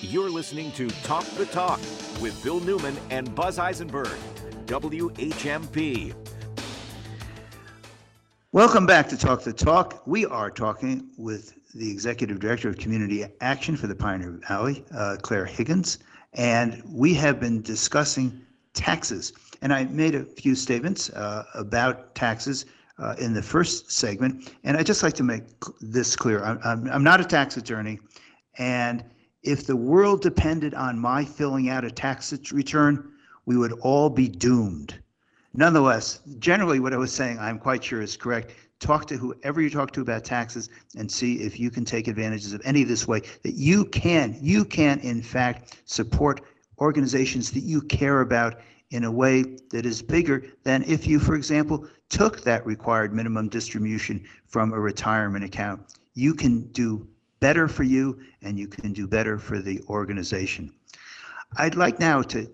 [0.00, 1.78] You're listening to Talk the Talk
[2.20, 4.18] with Bill Newman and Buzz Eisenberg,
[4.66, 6.14] WHMP.
[8.50, 10.02] Welcome back to Talk the Talk.
[10.04, 15.18] We are talking with the Executive Director of Community Action for the Pioneer Valley, uh,
[15.22, 15.98] Clare Higgins,
[16.32, 18.40] and we have been discussing
[18.74, 19.32] taxes.
[19.62, 22.66] And I made a few statements uh, about taxes
[23.00, 25.42] uh, in the first segment, and I'd just like to make
[25.80, 26.44] this clear.
[26.44, 27.98] I'm, I'm, I'm not a tax attorney,
[28.58, 29.04] and
[29.42, 33.12] if the world depended on my filling out a tax return,
[33.46, 35.00] we would all be doomed.
[35.54, 38.52] Nonetheless, generally what I was saying, I'm quite sure is correct.
[38.78, 42.52] Talk to whoever you talk to about taxes and see if you can take advantages
[42.52, 46.42] of any of this way that you can, you can in fact support
[46.78, 48.60] organizations that you care about
[48.90, 53.48] in a way that is bigger than if you, for example, took that required minimum
[53.48, 55.80] distribution from a retirement account.
[56.14, 57.06] You can do
[57.38, 60.72] better for you and you can do better for the organization.
[61.56, 62.50] I'd like now to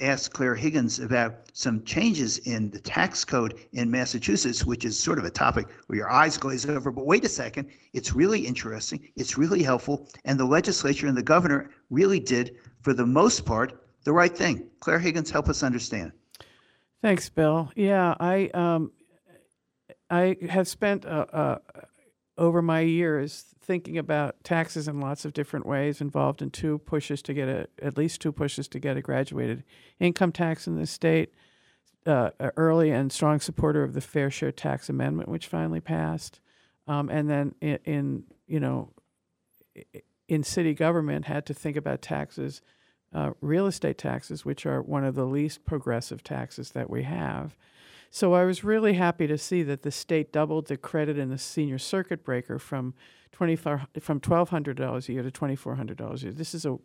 [0.00, 5.18] ask Clare Higgins about some changes in the tax code in Massachusetts, which is sort
[5.18, 6.90] of a topic where your eyes glaze over.
[6.90, 11.22] But wait a second, it's really interesting, it's really helpful, and the legislature and the
[11.22, 14.68] governor really did, for the most part, the right thing.
[14.80, 16.12] Clare Higgins, help us understand.
[17.00, 17.70] Thanks, Bill.
[17.74, 18.92] Yeah, I um,
[20.10, 21.58] I have spent uh, uh,
[22.38, 27.22] over my years thinking about taxes in lots of different ways, involved in two pushes
[27.22, 29.64] to get a at least two pushes to get a graduated
[29.98, 31.32] income tax in the state.
[32.04, 36.40] Uh, early and strong supporter of the Fair Share Tax Amendment, which finally passed,
[36.88, 38.92] um, and then in, in you know
[40.28, 42.60] in city government had to think about taxes,
[43.14, 47.56] uh, real estate taxes, which are one of the least progressive taxes that we have.
[48.10, 51.38] So I was really happy to see that the state doubled the credit in the
[51.38, 52.94] senior circuit breaker from
[54.00, 56.34] from twelve hundred dollars a year to twenty four hundred dollars a year.
[56.34, 56.76] This is a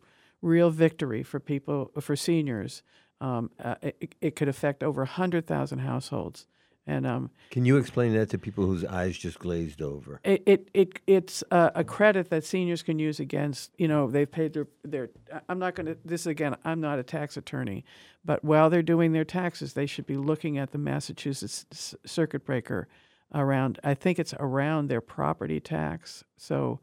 [0.41, 2.81] real victory for people for seniors.
[3.19, 6.47] Um, uh, it, it could affect over hundred thousand households.
[6.89, 10.21] And um, Can you explain that to people whose eyes just glazed over?
[10.23, 14.31] it, it, it it's a, a credit that seniors can use against you know they've
[14.31, 15.09] paid their their
[15.49, 17.83] I'm not going to this again I'm not a tax attorney
[18.23, 22.87] but while they're doing their taxes they should be looking at the Massachusetts circuit breaker
[23.33, 26.79] around I think it's around their property tax so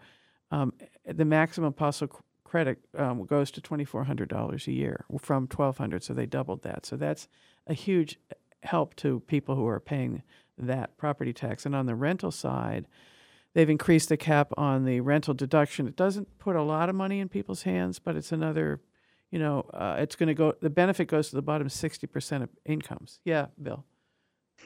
[0.51, 0.75] um,
[1.07, 5.79] the maximum possible credit um, goes to twenty four hundred dollars a year from twelve
[5.79, 7.27] hundred so they doubled that so that's
[7.67, 8.19] a huge
[8.65, 10.23] help to people who are paying
[10.59, 11.67] that property tax.
[11.67, 12.87] And on the rental side,
[13.55, 15.87] they've increased the cap on the rental deduction.
[15.87, 18.81] It doesn't put a lot of money in people's hands, but it's another,
[19.31, 22.49] you know, uh, it's going to go, the benefit goes to the bottom 60% of
[22.65, 23.21] incomes.
[23.25, 23.85] Yeah, Bill.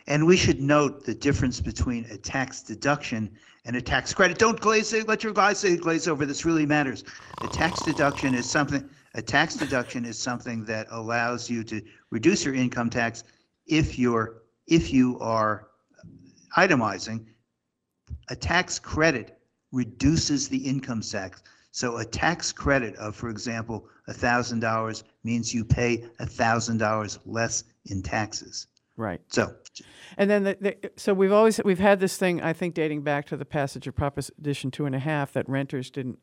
[0.07, 3.31] And we should note the difference between a tax deduction
[3.65, 4.39] and a tax credit.
[4.39, 6.25] Don't glaze, let your say glaze over.
[6.25, 7.05] This really matters.
[7.43, 8.89] A tax deduction is something.
[9.15, 13.25] A tax deduction is something that allows you to reduce your income tax
[13.69, 15.69] if you're if you are
[16.57, 17.27] itemizing.
[18.31, 19.39] A tax credit
[19.73, 21.43] reduces the income tax.
[21.71, 28.67] So a tax credit of, for example, $1,000 means you pay $1,000 less in taxes.
[28.97, 29.21] Right.
[29.29, 29.55] So,
[30.17, 32.43] And then, the, the, so we've always we've had this thing.
[32.43, 35.89] I think dating back to the passage of Proposition Two and a Half that renters
[35.89, 36.19] didn't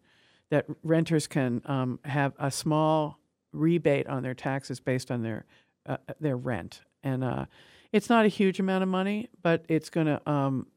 [0.52, 3.20] that renters can um, have a small
[3.54, 5.46] rebate on their taxes based on their
[5.86, 7.46] uh, their rent, and uh,
[7.94, 10.68] it's not a huge amount of money, but it's going to um,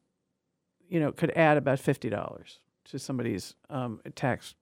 [0.89, 4.55] you know could add about fifty dollars to somebody's um, tax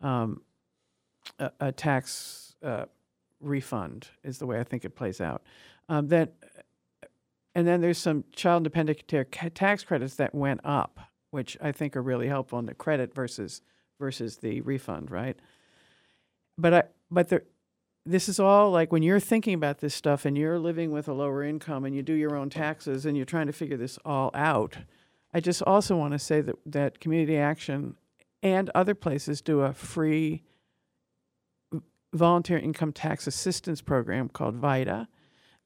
[0.00, 0.40] um,
[1.38, 2.86] a, a tax uh,
[3.40, 5.42] refund is the way I think it plays out.
[5.88, 6.32] Um, that
[7.54, 11.96] and then there's some child dependent care tax credits that went up, which I think
[11.96, 13.62] are really helpful in the credit versus
[13.98, 15.36] versus the refund, right?
[16.56, 17.42] But I but there
[18.10, 21.12] this is all like when you're thinking about this stuff and you're living with a
[21.12, 24.30] lower income and you do your own taxes and you're trying to figure this all
[24.34, 24.78] out.
[25.32, 27.96] I just also want to say that that community action
[28.42, 30.42] and other places do a free
[32.12, 35.06] volunteer income tax assistance program called VITA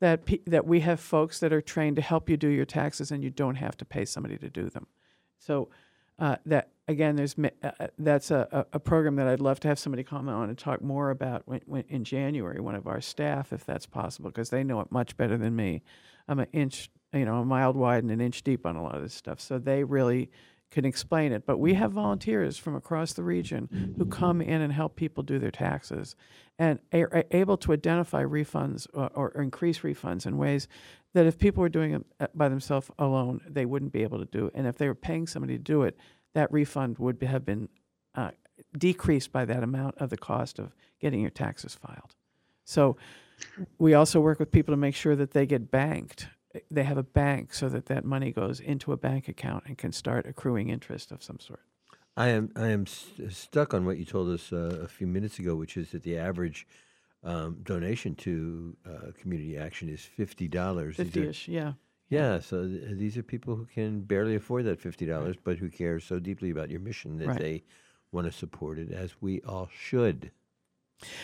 [0.00, 3.10] that pe- that we have folks that are trained to help you do your taxes
[3.10, 4.86] and you don't have to pay somebody to do them.
[5.38, 5.70] So
[6.18, 9.78] uh, that again, there's uh, uh, that's a, a program that I'd love to have
[9.78, 12.60] somebody comment on and talk more about when, when in January.
[12.60, 15.82] One of our staff, if that's possible, because they know it much better than me.
[16.28, 18.96] I'm an inch, you know, a mile wide and an inch deep on a lot
[18.96, 20.30] of this stuff, so they really
[20.70, 21.46] can explain it.
[21.46, 25.38] But we have volunteers from across the region who come in and help people do
[25.38, 26.16] their taxes
[26.58, 30.66] and are able to identify refunds or, or increase refunds in ways
[31.14, 34.24] that if people were doing it uh, by themselves alone, they wouldn't be able to
[34.26, 34.50] do.
[34.54, 35.96] And if they were paying somebody to do it,
[36.34, 37.68] that refund would have been
[38.14, 38.32] uh,
[38.76, 42.14] decreased by that amount of the cost of getting your taxes filed.
[42.64, 42.96] So
[43.78, 46.28] we also work with people to make sure that they get banked.
[46.70, 49.92] They have a bank so that that money goes into a bank account and can
[49.92, 51.62] start accruing interest of some sort.
[52.16, 55.40] I am I am st- stuck on what you told us uh, a few minutes
[55.40, 56.64] ago, which is that the average
[57.24, 60.96] um, donation to uh, community action is fifty dollars.
[60.96, 61.72] 50-ish, yeah.
[62.10, 65.68] Yeah, so th- these are people who can barely afford that fifty dollars, but who
[65.70, 67.38] care so deeply about your mission that Right.
[67.38, 67.62] they
[68.12, 70.30] want to support it, as we all should.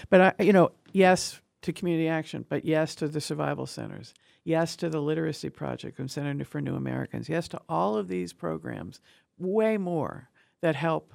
[0.09, 4.15] But I, you know, yes to community action, but yes to the survival centers,
[4.45, 8.33] yes to the literacy project from Center for New Americans, yes to all of these
[8.33, 9.01] programs,
[9.39, 10.31] way more
[10.63, 11.13] that help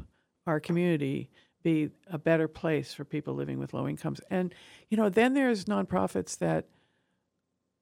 [0.47, 1.29] our community
[1.65, 4.21] be a better place for people living with low incomes.
[4.29, 4.53] And
[4.89, 6.67] you know, then there's nonprofits that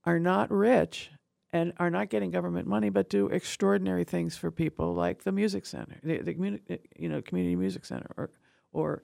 [0.05, 1.11] are not rich
[1.51, 5.65] and are not getting government money, but do extraordinary things for people, like the music
[5.65, 8.31] center, the, the community, you know, community music center, or,
[8.71, 9.03] or,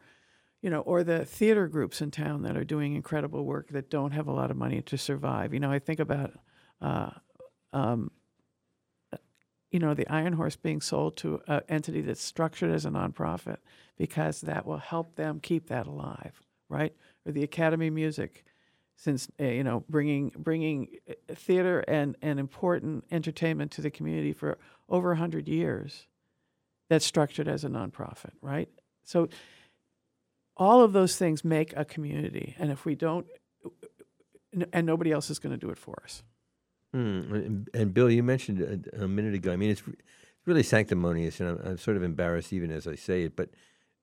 [0.62, 4.12] you know, or the theater groups in town that are doing incredible work that don't
[4.12, 5.54] have a lot of money to survive.
[5.54, 6.32] You know, I think about,
[6.82, 7.12] uh,
[7.72, 8.12] um,
[9.72, 13.58] you know, the Iron Horse being sold to an entity that's structured as a nonprofit
[13.98, 16.94] because that will help them keep that alive, right?
[17.26, 18.46] Or the Academy Music,
[18.96, 24.34] since uh, you know, bringing bringing uh, theater and and important entertainment to the community
[24.34, 24.58] for
[24.90, 26.08] over hundred years,
[26.90, 28.70] that's structured as a nonprofit, right?
[29.04, 29.30] So
[30.58, 33.28] all of those things make a community, and if we don't,
[34.74, 36.24] and nobody else is going to do it for us.
[36.94, 37.34] Hmm.
[37.34, 39.52] And, and Bill, you mentioned a, a minute ago.
[39.52, 39.96] I mean, it's re-
[40.46, 43.36] really sanctimonious, and I'm, I'm sort of embarrassed even as I say it.
[43.36, 43.50] But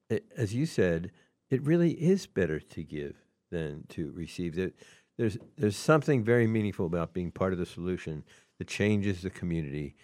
[0.08, 1.10] it, as you said,
[1.50, 3.16] it really is better to give
[3.50, 4.54] than to receive.
[4.54, 4.70] There,
[5.16, 8.24] there's there's something very meaningful about being part of the solution
[8.58, 9.96] that changes the community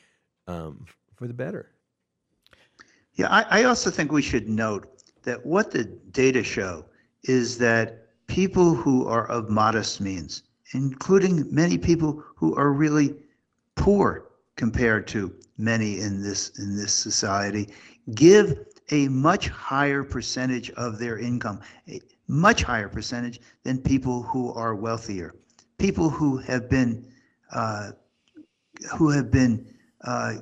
[0.47, 0.85] um,
[1.15, 1.71] for the better.
[3.15, 6.85] Yeah, I, I also think we should note that what the data show
[7.25, 10.43] is that people who are of modest means,
[10.75, 13.15] including many people who are really
[13.75, 17.69] poor compared to many in this in this society,
[18.15, 18.59] give
[18.91, 24.75] a much higher percentage of their income, a much higher percentage than people who are
[24.75, 25.35] wealthier,
[25.79, 27.07] people who have been
[27.53, 27.93] uh,
[28.97, 29.67] who have been
[30.05, 30.35] uh,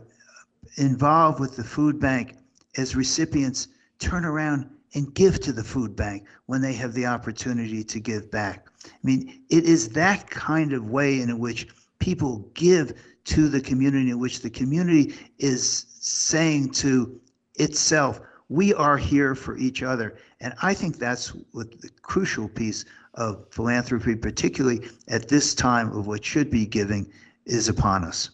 [0.77, 2.37] involved with the food bank
[2.77, 7.85] as recipients turn around and give to the food bank when they have the opportunity
[7.85, 8.70] to give back.
[8.85, 12.95] I mean, it is that kind of way in which people give
[13.25, 17.21] to the community, in which the community is saying to
[17.57, 20.17] itself, we are here for each other.
[20.41, 22.85] And I think that's what the crucial piece
[23.15, 27.13] of philanthropy, particularly at this time of what should be giving,
[27.45, 28.31] is upon us.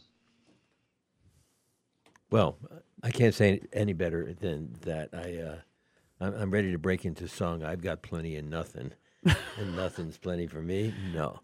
[2.31, 2.59] Well,
[3.03, 5.11] I can't say any better than that.
[5.13, 5.57] I uh,
[6.21, 7.63] I'm, ready to break into song.
[7.63, 8.93] I've got plenty and nothing,
[9.75, 10.95] nothing's plenty for me.
[11.13, 11.41] No.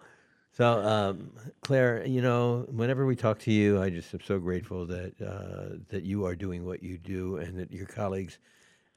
[0.54, 1.32] So, um,
[1.62, 5.76] Clare, you know, whenever we talk to you, I just am so grateful that uh,
[5.88, 8.38] that you are doing what you do, and that your colleagues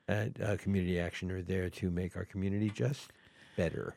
[0.07, 3.11] at uh, Community Action are there to make our community just
[3.55, 3.95] better.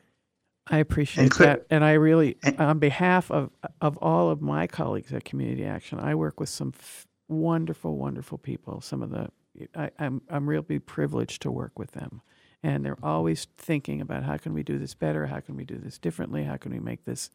[0.67, 3.49] I appreciate Clare- that, and I really, on behalf of
[3.81, 8.37] of all of my colleagues at Community Action, I work with some f- wonderful, wonderful
[8.37, 8.79] people.
[8.79, 9.29] Some of the,
[9.75, 12.21] I, I'm I'm really privileged to work with them,
[12.61, 15.77] and they're always thinking about how can we do this better, how can we do
[15.77, 17.29] this differently, how can we make this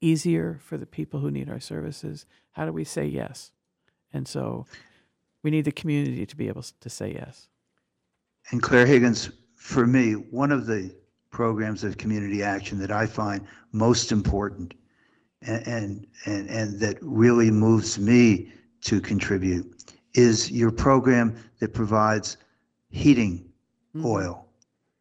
[0.00, 2.26] easier for the people who need our services.
[2.52, 3.50] How do we say yes?
[4.12, 4.66] And so,
[5.42, 7.48] we need the community to be able to say yes.
[8.50, 10.92] And Clare Higgins, for me, one of the
[11.30, 14.74] programs of community action that I find most important
[15.42, 18.52] and, and, and, and that really moves me
[18.82, 22.38] to contribute is your program that provides
[22.90, 23.48] heating
[23.94, 24.06] mm-hmm.
[24.06, 24.45] oil.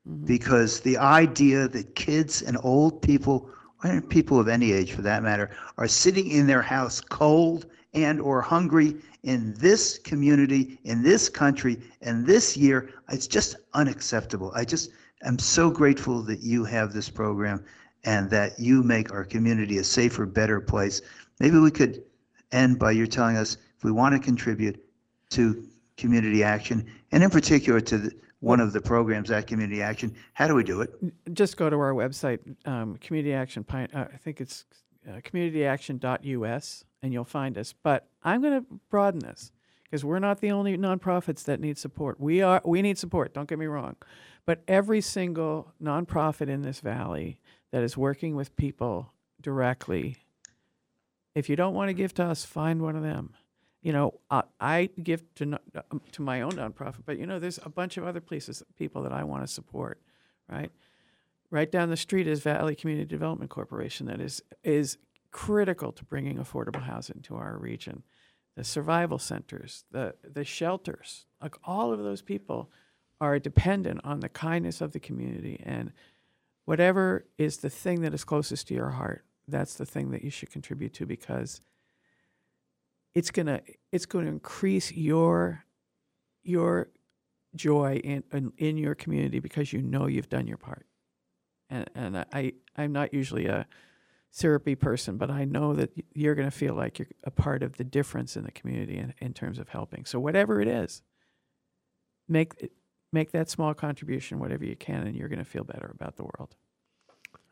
[0.07, 0.25] Mm-hmm.
[0.25, 3.49] Because the idea that kids and old people,
[3.83, 8.19] or people of any age for that matter, are sitting in their house cold and
[8.19, 14.51] or hungry in this community, in this country, and this year, it's just unacceptable.
[14.53, 14.91] I just
[15.23, 17.63] am so grateful that you have this program
[18.03, 21.01] and that you make our community a safer, better place.
[21.39, 22.03] Maybe we could
[22.51, 24.83] end by you telling us if we want to contribute
[25.31, 25.67] to
[25.97, 28.11] community action, and in particular to the,
[28.45, 30.91] one of the programs at Community Action, how do we do it?
[31.33, 33.65] just go to our website, um, Community Action.
[33.67, 34.65] Uh, I think it's
[35.09, 37.73] uh, communityaction.us, and you'll find us.
[37.81, 39.51] But I'm going to broaden this
[39.83, 42.19] because we're not the only nonprofits that need support.
[42.19, 42.61] We are.
[42.63, 43.33] We need support.
[43.33, 43.95] Don't get me wrong,
[44.45, 47.39] but every single nonprofit in this valley
[47.71, 49.11] that is working with people
[49.41, 50.17] directly.
[51.33, 53.33] If you don't want to give to us, find one of them.
[53.85, 55.59] You know, uh, I give to
[55.91, 59.03] um, to my own nonprofit, but you know, there's a bunch of other places, people
[59.03, 60.01] that I want to support,
[60.49, 60.71] right?
[61.51, 64.97] Right down the street is Valley Community Development Corporation that is is
[65.29, 68.01] critical to bringing affordable housing to our region.
[68.55, 72.71] The survival centers, the the shelters, like all of those people
[73.21, 75.91] are dependent on the kindness of the community and
[76.65, 80.31] whatever is the thing that is closest to your heart, that's the thing that you
[80.31, 81.61] should contribute to because
[83.15, 83.61] it's gonna
[83.91, 85.63] it's going to increase your
[86.43, 86.89] your
[87.55, 90.85] joy in, in in your community because you know you've done your part.
[91.69, 93.65] And and I I'm not usually a
[94.31, 97.77] syrupy person, but I know that you're going to feel like you're a part of
[97.77, 100.03] the difference in the community in, in terms of helping.
[100.03, 101.01] So whatever it is,
[102.27, 102.69] make
[103.13, 106.23] make that small contribution, whatever you can, and you're going to feel better about the
[106.23, 106.55] world.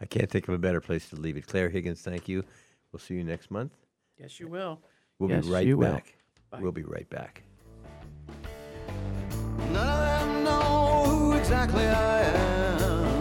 [0.02, 1.48] I can't think of a better place to leave it.
[1.48, 2.44] Clare Higgins, thank you.
[2.92, 3.72] We'll see you next month.
[4.18, 4.82] Yes, you will.
[5.24, 5.94] We'll Yes, be right you will.
[5.94, 6.18] back.
[6.60, 7.44] We'll be right back.
[9.72, 13.14] None of them know who exactly I am.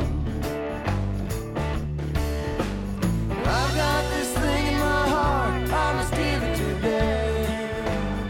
[3.30, 8.28] I've got this thing in my heart, I must give it to them.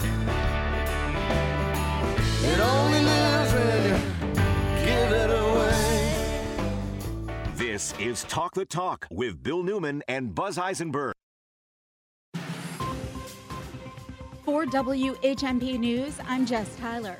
[2.45, 3.97] It only lives when you
[4.85, 6.13] give it away.
[7.57, 11.15] This is Talk the Talk with Bill Newman and Buzz Eisenberg.
[14.45, 17.17] For WHMP News, I'm Jess Tyler.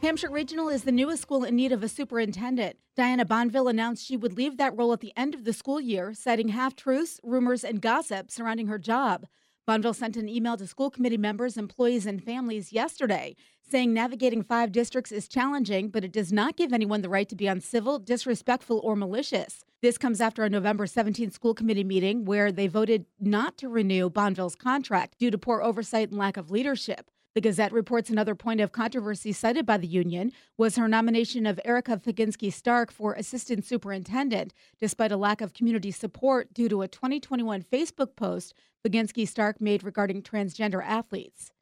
[0.00, 2.76] Hampshire Regional is the newest school in need of a superintendent.
[2.96, 6.14] Diana Bonville announced she would leave that role at the end of the school year,
[6.14, 9.26] citing half truths, rumors, and gossip surrounding her job.
[9.68, 13.36] Bonville sent an email to school committee members, employees, and families yesterday
[13.72, 17.34] saying navigating five districts is challenging, but it does not give anyone the right to
[17.34, 19.64] be uncivil, disrespectful, or malicious.
[19.80, 24.10] This comes after a November 17th school committee meeting where they voted not to renew
[24.10, 27.10] Bonville's contract due to poor oversight and lack of leadership.
[27.34, 31.58] The Gazette reports another point of controversy cited by the union was her nomination of
[31.64, 36.88] Erica Faginski Stark for assistant superintendent, despite a lack of community support due to a
[36.88, 38.52] 2021 Facebook post
[38.86, 41.52] Faginski Stark made regarding transgender athletes.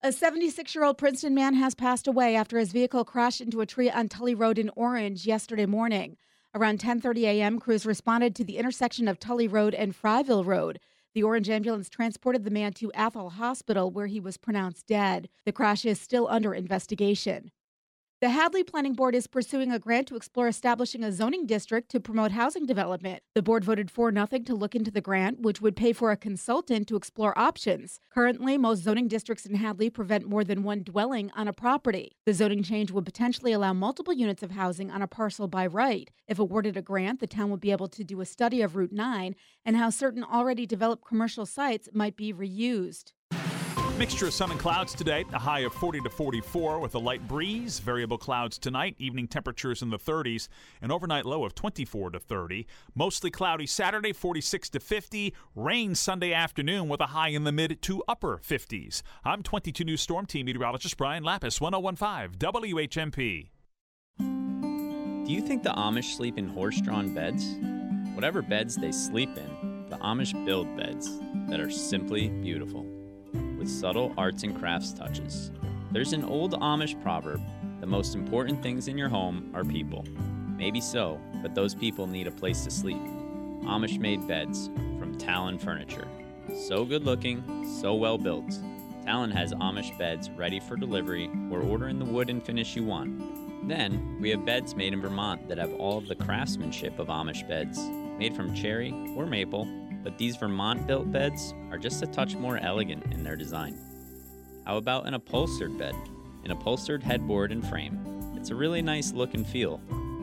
[0.00, 3.66] A 76 year old Princeton man has passed away after his vehicle crashed into a
[3.66, 6.16] tree on Tully Road in Orange yesterday morning.
[6.54, 10.78] Around 10:30 a.m., crews responded to the intersection of Tully Road and Fryville Road.
[11.14, 15.28] The Orange ambulance transported the man to Athol Hospital where he was pronounced dead.
[15.44, 17.50] The crash is still under investigation.
[18.20, 22.00] The Hadley Planning Board is pursuing a grant to explore establishing a zoning district to
[22.00, 23.22] promote housing development.
[23.36, 26.16] The board voted 4 nothing to look into the grant, which would pay for a
[26.16, 28.00] consultant to explore options.
[28.12, 32.16] Currently, most zoning districts in Hadley prevent more than one dwelling on a property.
[32.26, 36.10] The zoning change would potentially allow multiple units of housing on a parcel by right.
[36.26, 38.90] If awarded a grant, the town would be able to do a study of Route
[38.90, 43.12] 9 and how certain already developed commercial sites might be reused.
[43.98, 47.26] Mixture of sun and clouds today, a high of 40 to 44 with a light
[47.26, 47.80] breeze.
[47.80, 50.46] Variable clouds tonight, evening temperatures in the 30s,
[50.80, 52.64] an overnight low of 24 to 30.
[52.94, 55.34] Mostly cloudy Saturday, 46 to 50.
[55.56, 59.02] Rain Sunday afternoon with a high in the mid to upper 50s.
[59.24, 63.48] I'm 22 News Storm Team meteorologist Brian Lapis, 1015 WHMP.
[64.20, 67.56] Do you think the Amish sleep in horse drawn beds?
[68.14, 71.18] Whatever beds they sleep in, the Amish build beds
[71.48, 72.86] that are simply beautiful,
[73.58, 75.50] with subtle arts and crafts touches.
[75.90, 77.42] There's an old Amish proverb
[77.80, 80.04] the most important things in your home are people.
[80.56, 83.00] Maybe so, but those people need a place to sleep.
[83.62, 84.68] Amish made beds
[84.98, 86.08] from Talon Furniture.
[86.66, 87.44] So good looking,
[87.80, 88.58] so well built.
[89.04, 92.82] Talon has Amish beds ready for delivery or order in the wood and finish you
[92.82, 93.68] want.
[93.68, 97.46] Then, we have beds made in Vermont that have all of the craftsmanship of Amish
[97.46, 97.78] beds,
[98.18, 99.68] made from cherry or maple,
[100.02, 103.78] but these Vermont built beds are just a touch more elegant in their design.
[104.64, 105.94] How about an upholstered bed?
[106.44, 108.34] An upholstered headboard and frame.
[108.36, 109.80] It's a really nice look and feel.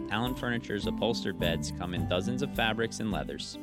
[0.09, 3.57] Talon Furniture's upholstered beds come in dozens of fabrics and leathers.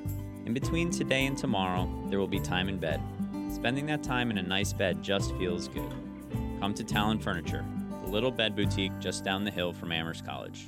[0.45, 3.01] In between today and tomorrow, there will be time in bed.
[3.51, 5.93] Spending that time in a nice bed just feels good.
[6.61, 7.65] Come to Talon Furniture,
[8.05, 10.67] the little bed boutique just down the hill from Amherst College.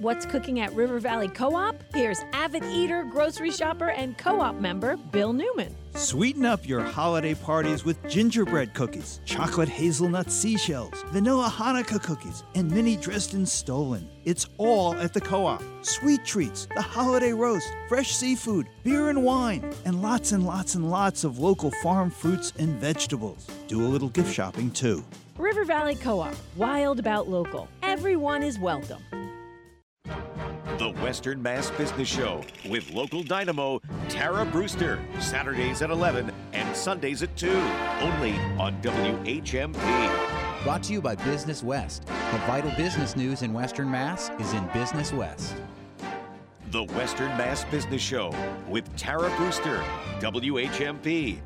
[0.00, 1.76] What's cooking at River Valley Co op?
[1.92, 5.76] Here's avid eater, grocery shopper, and co op member Bill Newman.
[5.94, 12.70] Sweeten up your holiday parties with gingerbread cookies, chocolate hazelnut seashells, vanilla Hanukkah cookies, and
[12.70, 14.08] mini Dresden Stollen.
[14.24, 15.62] It's all at the co op.
[15.82, 20.90] Sweet treats, the holiday roast, fresh seafood, beer and wine, and lots and lots and
[20.90, 23.46] lots of local farm fruits and vegetables.
[23.68, 25.04] Do a little gift shopping too.
[25.36, 27.68] River Valley Co op, wild about local.
[27.82, 29.02] Everyone is welcome.
[30.80, 37.22] The Western Mass Business Show with local dynamo Tara Brewster, Saturdays at 11 and Sundays
[37.22, 37.50] at 2,
[38.00, 40.62] only on WHMP.
[40.62, 42.06] Brought to you by Business West.
[42.06, 45.54] The vital business news in Western Mass is in Business West.
[46.70, 48.34] The Western Mass Business Show
[48.66, 49.84] with Tara Brewster,
[50.20, 51.40] WHMP.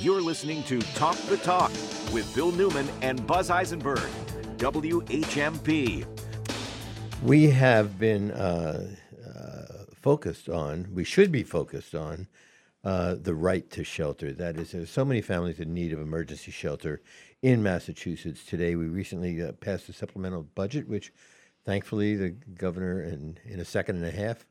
[0.00, 1.70] You're listening to Talk the Talk
[2.10, 4.08] with Bill Newman and Buzz Eisenberg,
[4.56, 6.06] WHMP.
[7.22, 8.96] We have been uh,
[9.28, 12.28] uh, focused on, we should be focused on,
[12.82, 14.32] uh, the right to shelter.
[14.32, 17.02] That is, there's so many families in need of emergency shelter
[17.42, 18.42] in Massachusetts.
[18.42, 21.12] Today, we recently uh, passed a supplemental budget, which
[21.66, 24.46] thankfully the governor, in, in a second and a half,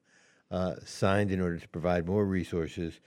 [0.52, 3.00] uh, signed in order to provide more resources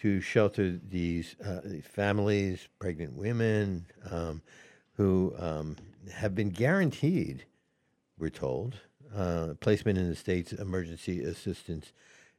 [0.00, 4.40] to shelter these uh, families, pregnant women, um,
[4.96, 5.76] who um,
[6.12, 7.44] have been guaranteed,
[8.18, 8.76] we're told,
[9.14, 11.92] uh, placement in the state's emergency assistance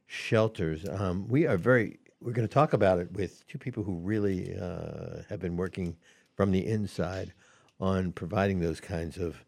[0.06, 0.86] shelters.
[0.88, 4.56] Um, we are very, we're going to talk about it with two people who really
[4.58, 5.96] uh, have been working
[6.36, 7.32] from the inside
[7.78, 9.44] on providing those kinds of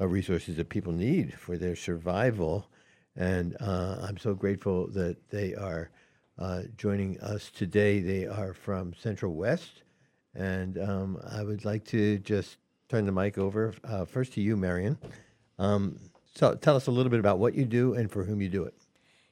[0.00, 2.68] uh, resources that people need for their survival.
[3.16, 5.90] And uh, I'm so grateful that they are
[6.38, 8.00] uh, joining us today.
[8.00, 9.82] They are from Central West.
[10.34, 12.58] And um, I would like to just
[12.88, 14.98] turn the mic over uh, first to you, Marion.
[15.58, 15.98] Um,
[16.34, 18.64] so tell us a little bit about what you do and for whom you do
[18.64, 18.74] it.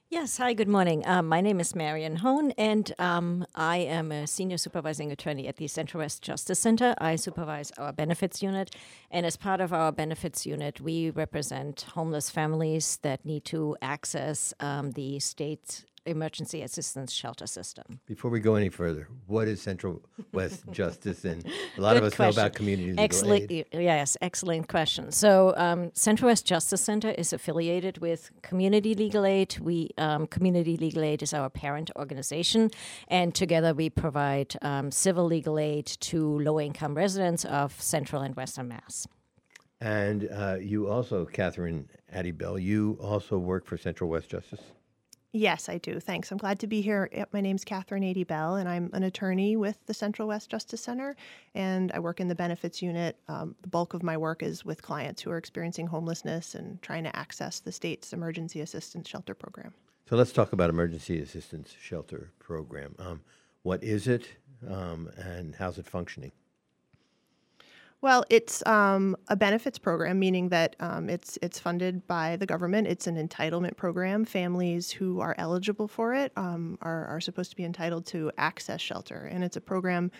[0.09, 1.05] Yes, hi, good morning.
[1.05, 5.57] Um, my name is Marion Hohn, and um, I am a senior supervising attorney at
[5.57, 6.93] the Central West Justice Center.
[6.99, 8.73] I supervise our benefits unit,
[9.09, 14.53] and as part of our benefits unit, we represent homeless families that need to access
[14.59, 17.99] um, the state's emergency assistance shelter system.
[18.05, 20.01] Before we go any further, what is Central
[20.31, 21.25] West Justice?
[21.25, 21.45] And
[21.77, 22.53] a lot of Good us know about question.
[22.53, 23.65] community legal excellent, aid.
[23.73, 25.11] Yes, excellent question.
[25.11, 29.59] So, um, Central West Justice Center is affiliated with Community Legal Aid.
[29.59, 32.71] We um, Community Legal Aid is our parent organization,
[33.07, 38.67] and together we provide um, civil legal aid to low-income residents of Central and Western
[38.67, 39.07] Mass.
[39.81, 44.61] And uh, you also, Catherine Ady-Bell, you also work for Central West Justice.
[45.35, 45.99] Yes, I do.
[45.99, 46.31] Thanks.
[46.31, 47.09] I'm glad to be here.
[47.33, 51.17] My name's Catherine Ady Bell, and I'm an attorney with the Central West Justice Center,
[51.53, 53.17] and I work in the benefits unit.
[53.27, 57.03] Um, the bulk of my work is with clients who are experiencing homelessness and trying
[57.03, 59.73] to access the state's emergency assistance shelter program.
[60.09, 62.95] So let's talk about Emergency Assistance Shelter Program.
[62.97, 63.19] Um,
[63.63, 64.29] what is it,
[64.65, 66.31] um, and how's it functioning?
[68.01, 72.87] Well, it's um, a benefits program, meaning that um, it's it's funded by the government.
[72.87, 74.25] It's an entitlement program.
[74.25, 78.79] Families who are eligible for it um, are are supposed to be entitled to access
[78.81, 80.11] shelter, and it's a program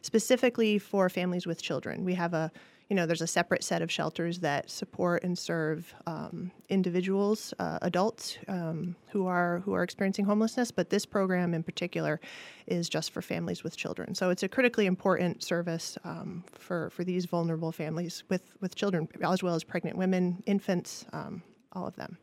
[0.00, 2.04] specifically for families with children.
[2.04, 2.50] We have a
[2.88, 7.78] you know, there's a separate set of shelters that support and serve um, individuals, uh,
[7.82, 10.70] adults um, who are who are experiencing homelessness.
[10.70, 12.20] But this program in particular
[12.66, 14.14] is just for families with children.
[14.14, 19.08] So it's a critically important service um, for for these vulnerable families with with children,
[19.22, 21.42] as well as pregnant women, infants, um,
[21.72, 22.18] all of them.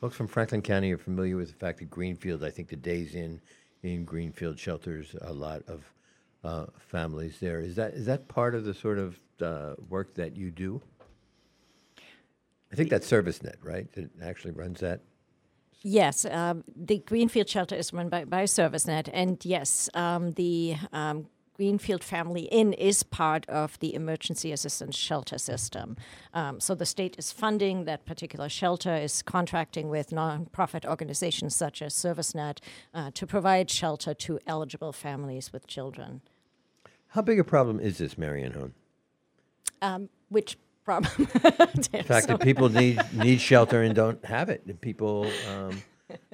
[0.00, 3.14] Folks from Franklin County are familiar with the fact that Greenfield, I think the Days
[3.14, 3.40] Inn
[3.82, 5.84] in Greenfield shelters a lot of
[6.44, 7.60] uh, families there.
[7.60, 10.80] Is that is that part of the sort of uh, work that you do?
[12.72, 13.92] I think that's ServiceNet, right?
[13.92, 15.00] That actually runs that.
[15.82, 21.26] Yes, um, the Greenfield shelter is run by, by ServiceNet, and yes, um, the um,
[21.54, 25.96] Greenfield Family Inn is part of the emergency assistance shelter system.
[26.32, 31.82] Um, so the state is funding that particular shelter, is contracting with nonprofit organizations such
[31.82, 32.58] as ServiceNet
[32.94, 36.22] uh, to provide shelter to eligible families with children.
[37.08, 38.72] How big a problem is this, Marion Hohn?
[39.82, 41.12] Um, which problem?
[41.92, 44.62] The fact that people need need shelter and don't have it.
[44.66, 45.82] And people um,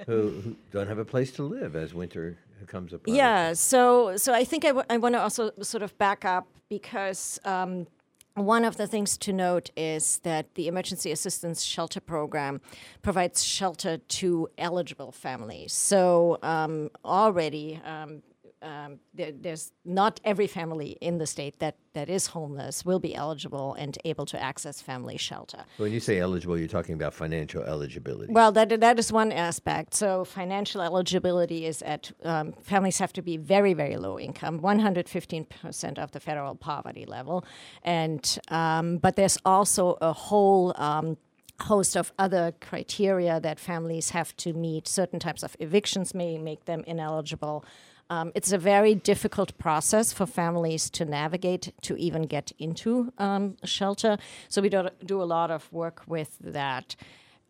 [0.07, 3.15] who, who don't have a place to live as winter comes upon.
[3.15, 6.47] Yeah, so so I think I, w- I want to also sort of back up
[6.69, 7.87] because um,
[8.35, 12.61] one of the things to note is that the Emergency Assistance Shelter Program
[13.03, 15.73] provides shelter to eligible families.
[15.73, 17.81] So um, already.
[17.85, 18.23] Um,
[18.63, 23.15] um, there, there's not every family in the state that, that is homeless will be
[23.15, 25.65] eligible and able to access family shelter.
[25.77, 28.33] When you say eligible, you're talking about financial eligibility.
[28.33, 29.95] Well, that that is one aspect.
[29.95, 35.45] So financial eligibility is at um, families have to be very very low income, 115
[35.45, 37.45] percent of the federal poverty level,
[37.83, 40.73] and um, but there's also a whole.
[40.77, 41.17] Um,
[41.63, 46.67] host of other criteria that families have to meet certain types of evictions may make
[46.67, 47.65] them ineligible
[48.11, 53.57] um, it's a very difficult process for families to navigate to even get into um,
[53.65, 54.19] shelter.
[54.49, 56.97] So we do, do a lot of work with that.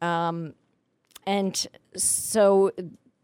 [0.03, 0.55] Um,
[1.27, 1.67] and
[1.97, 2.73] so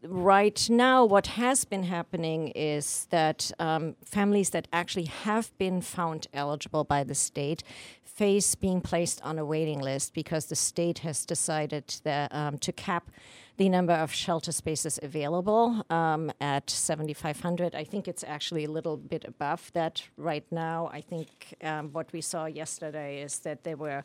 [0.03, 6.27] right now, what has been happening is that um, families that actually have been found
[6.33, 7.63] eligible by the state
[8.15, 12.71] face being placed on a waiting list because the state has decided that, um, to
[12.71, 13.11] cap
[13.57, 17.75] the number of shelter spaces available um, at 7,500.
[17.75, 20.89] I think it's actually a little bit above that right now.
[20.93, 24.03] I think um, what we saw yesterday is that there were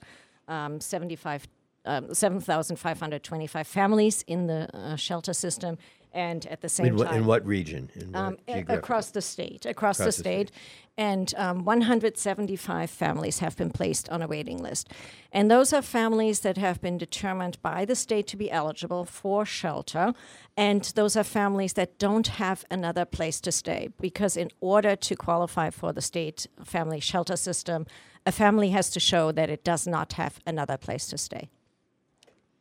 [0.48, 1.46] um, 75
[1.86, 5.78] um, 7,525 families in the uh, shelter system,
[6.12, 7.90] and at the same in, time, in what region?
[7.94, 8.36] In what um,
[8.68, 10.50] across the state, across, the Across the state,
[10.96, 14.88] and um, 175 families have been placed on a waiting list,
[15.32, 19.46] and those are families that have been determined by the state to be eligible for
[19.46, 20.12] shelter,
[20.56, 25.16] and those are families that don't have another place to stay because in order to
[25.16, 27.86] qualify for the state family shelter system,
[28.26, 31.48] a family has to show that it does not have another place to stay.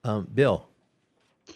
[0.03, 0.68] Um, Bill.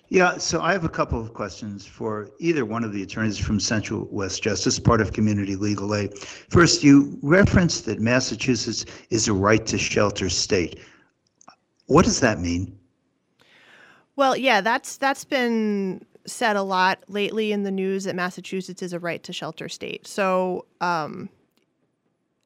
[0.09, 3.59] Yeah, so I have a couple of questions for either one of the attorneys from
[3.59, 6.17] Central West Justice, part of Community Legal Aid.
[6.19, 10.79] First, you referenced that Massachusetts is a right to shelter state.
[11.87, 12.77] What does that mean?
[14.15, 18.93] Well, yeah, that's that's been said a lot lately in the news that Massachusetts is
[18.93, 20.07] a right to shelter state.
[20.07, 21.29] So, um,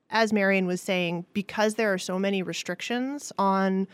[0.10, 3.88] as Marion was saying, because there are so many restrictions on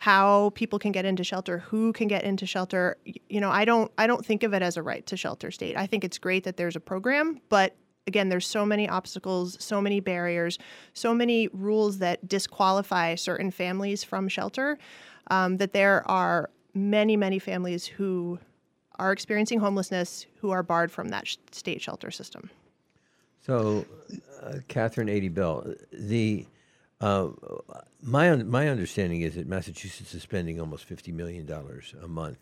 [0.00, 3.92] how people can get into shelter, who can get into shelter, you know, I don't
[3.98, 5.76] I don't think of it as a right to shelter state.
[5.76, 9.82] I think it's great that there's a program, but again, there's so many obstacles, so
[9.82, 10.58] many barriers,
[10.94, 14.78] so many rules that disqualify certain families from shelter
[15.30, 18.38] um, that there are many, many families who
[18.98, 22.48] are experiencing homelessness who are barred from that sh- state shelter system.
[23.44, 23.84] So,
[24.42, 26.46] uh, Catherine Ady-Bell the
[27.00, 27.28] uh,
[28.02, 32.38] my my understanding is that Massachusetts is spending almost fifty million dollars a month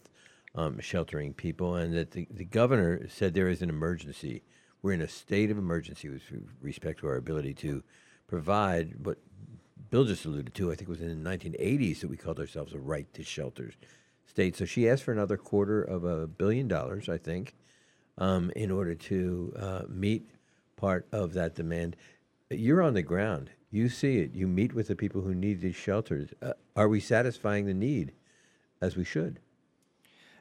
[0.54, 4.42] um, sheltering people, and that the, the governor said there is an emergency.
[4.82, 6.22] We're in a state of emergency with
[6.60, 7.82] respect to our ability to
[8.26, 9.18] provide what
[9.90, 10.70] Bill just alluded to.
[10.70, 13.72] I think it was in the 1980s that we called ourselves a right to shelter
[14.26, 14.56] state.
[14.56, 17.56] So she asked for another quarter of a billion dollars, I think,
[18.18, 20.30] um, in order to uh, meet
[20.76, 21.96] part of that demand.
[22.50, 23.50] You're on the ground.
[23.70, 24.34] You see it.
[24.34, 26.30] You meet with the people who need these shelters.
[26.40, 28.12] Uh, are we satisfying the need
[28.80, 29.40] as we should?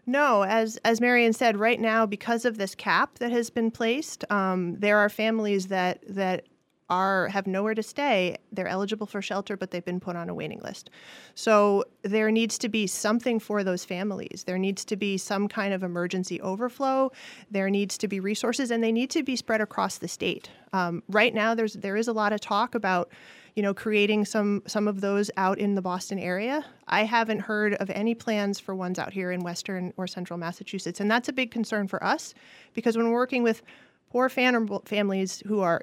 [0.06, 4.24] No, as as Marion said, right now because of this cap that has been placed,
[4.32, 6.45] um, there are families that that
[6.89, 8.38] are have nowhere to stay.
[8.51, 10.89] They're eligible for shelter, but they've been put on a waiting list.
[11.35, 14.43] So there needs to be something for those families.
[14.45, 17.11] There needs to be some kind of emergency overflow.
[17.51, 20.49] There needs to be resources, and they need to be spread across the state.
[20.73, 23.11] Um, right now, there's there is a lot of talk about
[23.57, 26.64] you know, creating some some of those out in the Boston area.
[26.88, 30.99] I haven't heard of any plans for ones out here in western or central Massachusetts,
[30.99, 32.35] and that's a big concern for us
[32.76, 33.64] because when we're working with
[34.11, 35.81] poor fam- families who are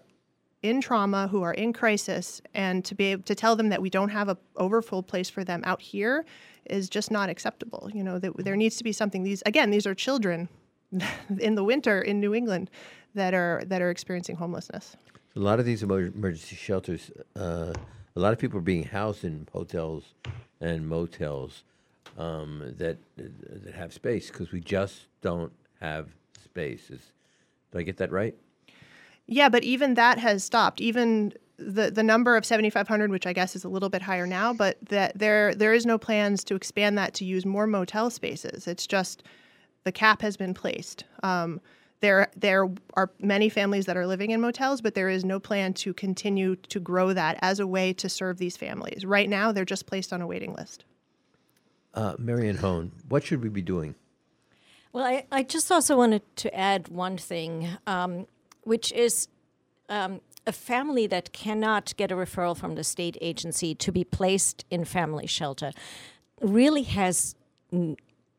[0.64, 3.90] in trauma, who are in crisis, and to be able to tell them that we
[3.90, 6.24] don't have a overfull place for them out here
[6.64, 7.90] is just not acceptable.
[7.92, 9.22] You know, that there needs to be something.
[9.22, 10.48] These again, these are children
[11.38, 12.70] in the winter in New England
[13.14, 14.96] that are that are experiencing homelessness.
[15.36, 17.74] A lot of these emergency shelters, uh,
[18.16, 20.14] a lot of people are being housed in hotels
[20.62, 21.64] and motels
[22.16, 26.08] um, that that have space because we just don't have
[26.42, 26.88] space.
[26.88, 27.12] Is,
[27.70, 28.34] do I get that right?
[29.26, 30.80] Yeah, but even that has stopped.
[30.80, 34.52] Even the the number of 7,500, which I guess is a little bit higher now,
[34.52, 38.66] but that there there is no plans to expand that to use more motel spaces.
[38.66, 39.22] It's just
[39.84, 41.04] the cap has been placed.
[41.22, 41.60] Um,
[42.00, 45.72] there there are many families that are living in motels, but there is no plan
[45.74, 49.06] to continue to grow that as a way to serve these families.
[49.06, 50.84] Right now, they're just placed on a waiting list.
[51.94, 53.94] Uh, Marion Hohn, what should we be doing?
[54.92, 58.26] Well, I, I just also wanted to add one thing, um,
[58.64, 59.28] which is
[59.88, 64.64] um, a family that cannot get a referral from the state agency to be placed
[64.70, 65.72] in family shelter
[66.40, 67.34] really has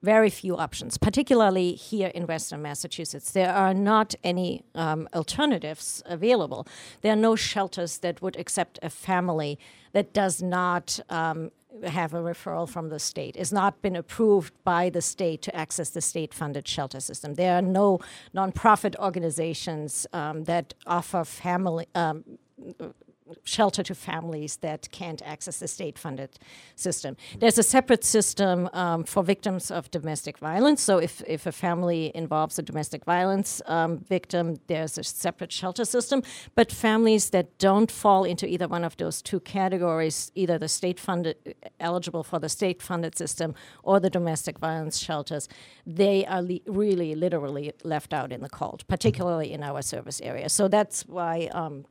[0.06, 3.32] very few options, particularly here in Western Massachusetts.
[3.32, 6.68] There are not any um, alternatives available.
[7.02, 9.58] There are no shelters that would accept a family
[9.94, 11.50] that does not um,
[11.84, 15.90] have a referral from the state, has not been approved by the state to access
[15.90, 17.36] the state funded shelter system.
[17.36, 18.00] There are no
[18.34, 21.88] nonprofit organizations um, that offer family.
[21.96, 22.24] Um,
[23.44, 26.38] shelter to families that can't access the state funded
[26.76, 27.18] system.
[27.40, 30.82] There's a separate system um, for victims of domestic violence.
[30.82, 35.86] So, if, if a family involves a domestic violence um, victim, there's a separate shelter
[35.86, 36.22] system.
[36.54, 41.00] But families that don't fall into either one of those two categories, either the state
[41.00, 45.50] funded, eligible for the state funded system or the domestic violence shelters,
[45.86, 50.50] they are le- really literally left out in the cold, particularly in our service area.
[50.50, 51.50] So, that's why.
[51.52, 51.86] Um,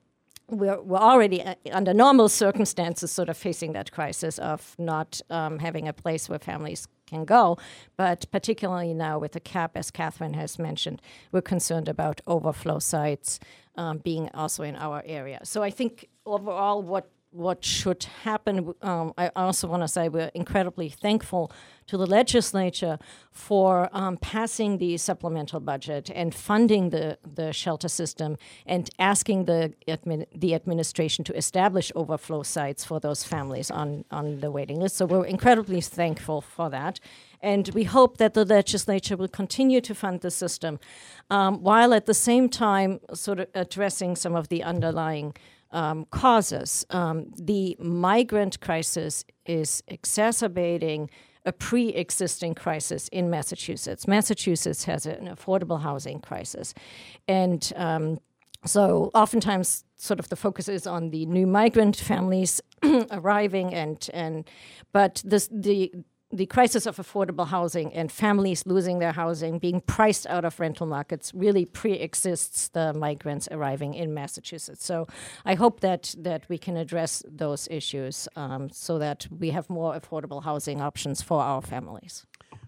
[0.49, 5.59] we're, we're already uh, under normal circumstances sort of facing that crisis of not um,
[5.59, 7.59] having a place where families can go.
[7.97, 11.01] But particularly now with the cap, as Catherine has mentioned,
[11.33, 13.41] we're concerned about overflow sites
[13.77, 15.41] um, being also in our area.
[15.45, 18.75] So I think overall, what what should happen.
[18.81, 21.51] Um, I also want to say we're incredibly thankful
[21.89, 22.99] to the legislature
[23.33, 29.75] for um, passing the supplemental budget and funding the, the shelter system and asking the,
[30.35, 34.97] the administration to establish overflow sites for those families on, on the waiting list.
[34.97, 37.01] So we're incredibly thankful for that.
[37.43, 40.79] And we hope that the legislature will continue to fund the system
[41.31, 45.35] um, while at the same time sort of addressing some of the underlying
[45.75, 46.87] um, causes.
[46.91, 51.11] Um, the migrant crisis is exacerbating
[51.45, 54.09] a pre existing crisis in Massachusetts.
[54.09, 56.73] Massachusetts has an affordable housing crisis.
[57.29, 58.19] And um,
[58.65, 62.63] so oftentimes sort of the focus is on the new migrant families
[63.11, 64.49] arriving and and
[64.93, 65.93] but this the
[66.35, 70.87] the crisis of affordable housing and families losing their housing, being priced out of rental
[70.87, 74.85] markets, really pre-exists the migrants arriving in Massachusetts.
[74.85, 75.07] So
[75.45, 79.99] I hope that that we can address those issues um, so that we have more
[79.99, 82.27] affordable housing options for our families.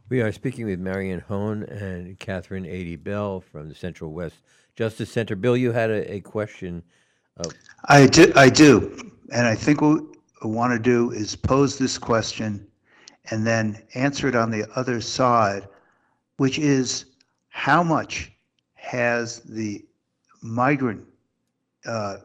[0.09, 4.36] We are speaking with Marion Hohn and Catherine Ady Bell from the Central West
[4.76, 5.34] Justice Center.
[5.34, 6.82] Bill, you had a, a question.
[7.88, 10.02] I do, I do, and I think what
[10.43, 12.66] I want to do is pose this question
[13.30, 15.68] and then answer it on the other side,
[16.36, 17.06] which is
[17.48, 18.32] how much
[18.74, 19.84] has the
[20.42, 21.04] migrant,
[21.86, 22.18] uh,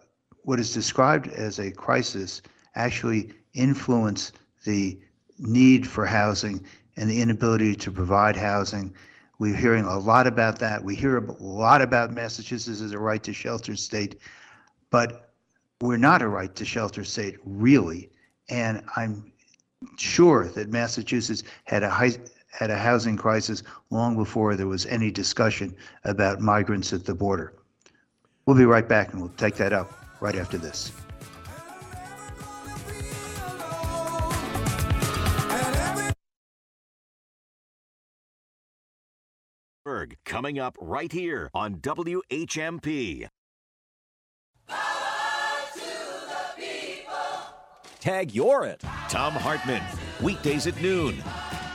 [0.43, 2.41] what is described as a crisis,
[2.75, 4.99] actually influenced the
[5.39, 6.63] need for housing
[6.97, 8.93] and the inability to provide housing?
[9.39, 10.83] We're hearing a lot about that.
[10.83, 14.19] We hear a lot about Massachusetts as a right to shelter state,
[14.91, 15.33] but
[15.81, 18.11] we're not a right to shelter state, really.
[18.49, 19.30] And I'm
[19.97, 22.11] sure that Massachusetts had a high,
[22.51, 27.53] had a housing crisis long before there was any discussion about migrants at the border.
[28.45, 29.91] We'll be right back and we'll take that up
[30.21, 30.91] right after this.
[40.25, 43.27] Coming up right here on WHMP.
[48.01, 48.81] Tag you're it.
[49.09, 49.83] Thom Hartmann,
[50.23, 51.17] weekdays at noon.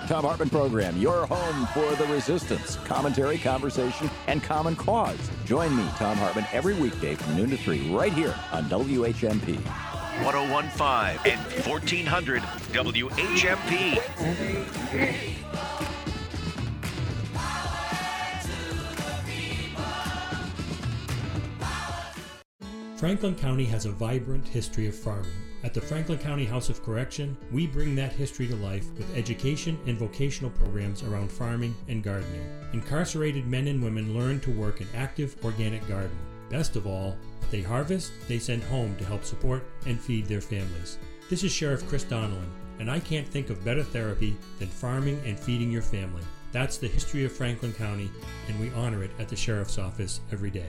[0.09, 5.17] Thom Hartmann Program, your home for the resistance, commentary, conversation, and common cause.
[5.45, 9.55] Join me, Thom Hartmann, every weekday from noon to 3 right here on WHMP.
[10.25, 14.03] 1015 and 1400 WHMP.
[22.97, 25.31] Franklin County has a vibrant history of farming.
[25.67, 29.77] At the Franklin County House of Correction, we bring that history to life with education
[29.87, 32.49] and vocational programs around farming and gardening.
[32.73, 36.17] Incarcerated men and women learn to work an active organic garden.
[36.51, 37.17] Best of all,
[37.51, 40.99] they harvest, they send home to help support and feed their families.
[41.29, 42.49] This is Sheriff Chris Donelan,
[42.79, 46.23] and I can't think of better therapy than farming and feeding your family.
[46.53, 48.09] That's the history of Franklin County,
[48.47, 50.69] and we honor it at the Sheriff's Office every day.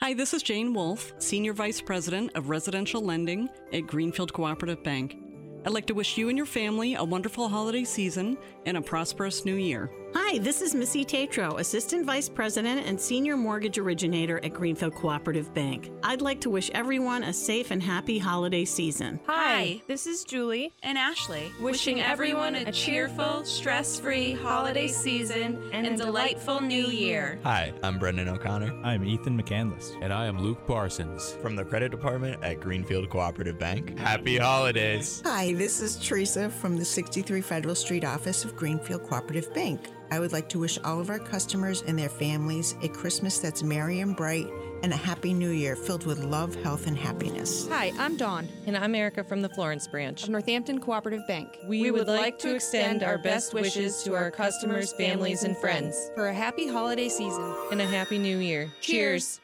[0.00, 5.18] Hi, this is Jane Wolf, Senior Vice President of Residential Lending at Greenfield Cooperative Bank.
[5.66, 9.44] I'd like to wish you and your family a wonderful holiday season and a prosperous
[9.44, 9.90] new year.
[10.14, 15.52] Hi, this is Missy Tatro, Assistant Vice President and Senior Mortgage Originator at Greenfield Cooperative
[15.54, 15.90] Bank.
[16.02, 19.20] I'd like to wish everyone a safe and happy holiday season.
[19.26, 25.86] Hi, this is Julie and Ashley, wishing everyone a cheerful, stress free holiday season and
[25.86, 27.38] a delightful new year.
[27.44, 28.82] Hi, I'm Brendan O'Connor.
[28.84, 29.96] I'm Ethan McCandless.
[30.02, 31.32] And I am Luke Parsons.
[31.42, 33.98] From the credit department at Greenfield Cooperative Bank.
[33.98, 35.22] Happy holidays.
[35.24, 39.88] Hi, this is Teresa from the 63 Federal Street office of Greenfield Cooperative Bank.
[40.10, 43.62] I would like to wish all of our customers and their families a Christmas that's
[43.62, 44.46] merry and bright
[44.82, 47.68] and a happy new year filled with love, health, and happiness.
[47.68, 48.48] Hi, I'm Dawn.
[48.66, 51.48] And I'm Erica from the Florence branch of Northampton Cooperative Bank.
[51.64, 55.56] We, we would, would like to extend our best wishes to our customers, families, and
[55.56, 58.70] friends for a happy holiday season and a happy new year.
[58.80, 59.40] Cheers.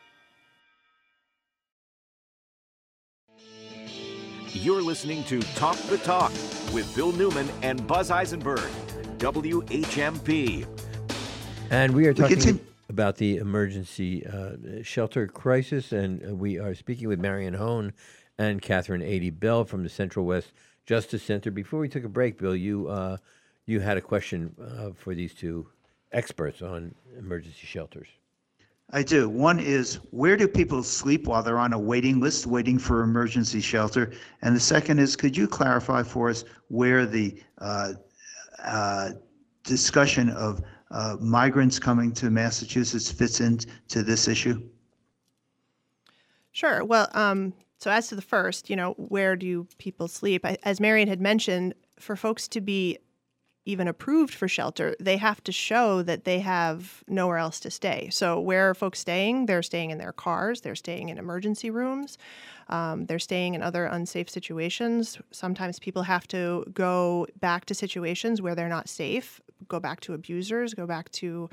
[4.53, 6.31] You're listening to Talk the Talk
[6.73, 8.71] with Bill Newman and Buzz Eisenberg.
[9.19, 10.67] WHMP.
[11.71, 17.19] And we are talking about the emergency uh, shelter crisis, and we are speaking with
[17.19, 17.93] Marion Hohn
[18.39, 20.53] and Catherine Ady Bell from the Central West
[20.87, 21.51] Justice Center.
[21.51, 23.17] Before we took a break, Bill, you uh,
[23.67, 25.67] you had a question uh, for these two
[26.13, 28.09] experts on emergency shelters.
[28.91, 29.29] I do.
[29.29, 33.61] One is where do people sleep while they're on a waiting list waiting for emergency
[33.61, 34.13] shelter?
[34.43, 37.43] And the second is could you clarify for us where the
[38.65, 39.11] uh,
[39.63, 44.63] discussion of uh, migrants coming to Massachusetts fits into this issue?
[46.53, 46.85] Sure.
[46.85, 50.45] Well, um, so as to the first, you know, where do people sleep?
[50.45, 52.99] I, as Marion had mentioned, for folks to be
[53.67, 58.09] even approved for shelter, they have to show that they have nowhere else to stay.
[58.13, 59.47] So, where are folks staying?
[59.47, 62.19] They're staying in their cars, they're staying in emergency rooms,
[62.69, 65.19] um, they're staying in other unsafe situations.
[65.31, 70.15] Sometimes people have to go back to situations where they're not safe, go back to
[70.15, 71.49] abusers, go back to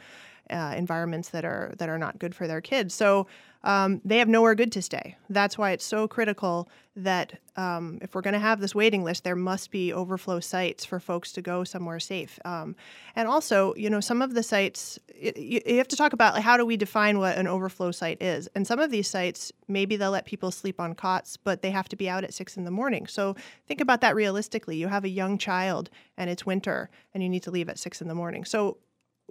[0.51, 2.93] uh, environments that are that are not good for their kids.
[2.93, 3.27] So
[3.63, 5.15] um, they have nowhere good to stay.
[5.29, 9.23] That's why it's so critical that um, if we're going to have this waiting list,
[9.23, 12.39] there must be overflow sites for folks to go somewhere safe.
[12.43, 12.75] Um,
[13.15, 16.33] and also, you know, some of the sites it, you, you have to talk about
[16.33, 18.49] like, how do we define what an overflow site is.
[18.55, 21.87] And some of these sites, maybe they'll let people sleep on cots, but they have
[21.89, 23.05] to be out at six in the morning.
[23.05, 23.35] So
[23.67, 24.75] think about that realistically.
[24.77, 28.01] You have a young child and it's winter, and you need to leave at six
[28.01, 28.43] in the morning.
[28.43, 28.77] So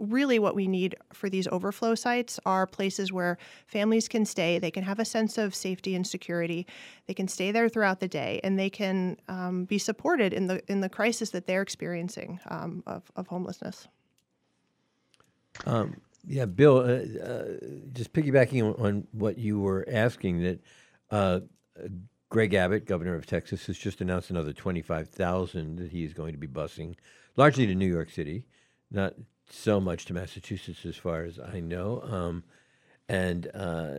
[0.01, 4.59] really what we need for these overflow sites are places where families can stay.
[4.59, 6.67] They can have a sense of safety and security.
[7.07, 10.63] They can stay there throughout the day, and they can um, be supported in the
[10.71, 13.87] in the crisis that they're experiencing um, of, of homelessness.
[15.67, 17.45] Um, yeah, Bill, uh, uh,
[17.93, 20.61] just piggybacking on, on, what you were asking, that
[21.11, 21.41] uh,
[22.29, 26.39] Greg Abbott, governor of Texas, has just announced another 25,000 that he is going to
[26.39, 26.95] be busing,
[27.37, 28.47] largely to New York City,
[28.91, 29.15] not
[29.53, 32.03] so much to Massachusetts, as far as I know.
[32.03, 32.45] Um,
[33.09, 33.95] and uh,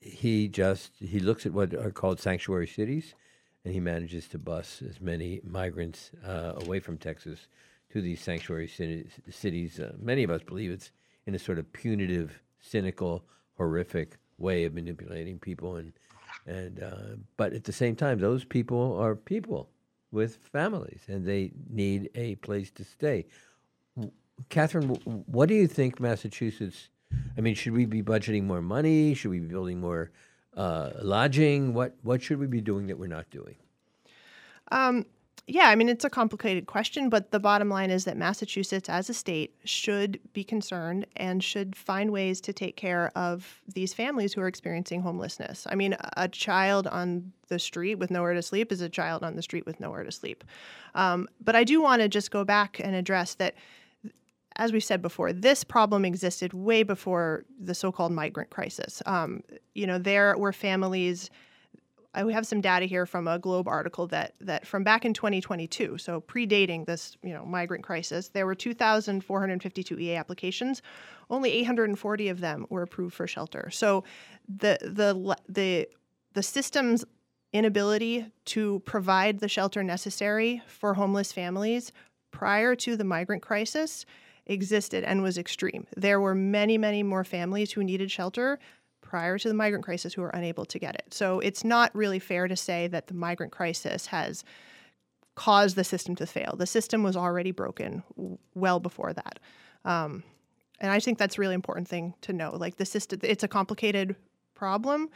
[0.00, 3.14] he just he looks at what are called sanctuary cities,
[3.64, 7.48] and he manages to bus as many migrants uh, away from Texas
[7.90, 9.12] to these sanctuary cities.
[9.30, 9.80] cities.
[9.80, 10.92] Uh, many of us believe it's
[11.26, 13.24] in a sort of punitive, cynical,
[13.56, 15.92] horrific way of manipulating people, and
[16.46, 19.70] and uh, but at the same time, those people are people
[20.12, 23.24] with families, and they need a place to stay.
[24.48, 24.88] Catherine,
[25.26, 26.88] what do you think Massachusetts?
[27.36, 29.14] I mean, should we be budgeting more money?
[29.14, 30.10] Should we be building more
[30.56, 31.74] uh, lodging?
[31.74, 33.56] What what should we be doing that we're not doing?
[34.72, 35.06] Um,
[35.46, 39.10] yeah, I mean, it's a complicated question, but the bottom line is that Massachusetts, as
[39.10, 44.32] a state, should be concerned and should find ways to take care of these families
[44.32, 45.66] who are experiencing homelessness.
[45.68, 49.36] I mean, a child on the street with nowhere to sleep is a child on
[49.36, 50.44] the street with nowhere to sleep.
[50.94, 53.54] Um, but I do want to just go back and address that
[54.56, 59.02] as we said before, this problem existed way before the so-called migrant crisis.
[59.06, 59.42] Um,
[59.74, 61.28] you know, there were families.
[62.14, 65.98] I have some data here from a Globe article that that from back in 2022,
[65.98, 70.82] so predating this, you know, migrant crisis, there were 2,452 EA applications.
[71.28, 73.70] Only 840 of them were approved for shelter.
[73.72, 74.04] So
[74.48, 75.88] the the the
[76.34, 77.04] the system's
[77.52, 81.92] inability to provide the shelter necessary for homeless families
[82.30, 84.04] prior to the migrant crisis
[84.46, 85.86] existed and was extreme.
[85.96, 88.58] There were many, many more families who needed shelter
[89.00, 91.12] prior to the migrant crisis who were unable to get it.
[91.12, 94.44] So it's not really fair to say that the migrant crisis has
[95.34, 96.54] caused the system to fail.
[96.56, 98.02] The system was already broken
[98.54, 99.40] well before that.
[99.84, 100.22] Um,
[100.80, 102.56] and I think that's a really important thing to know.
[102.56, 104.16] Like the system, it's a complicated
[104.54, 105.08] problem,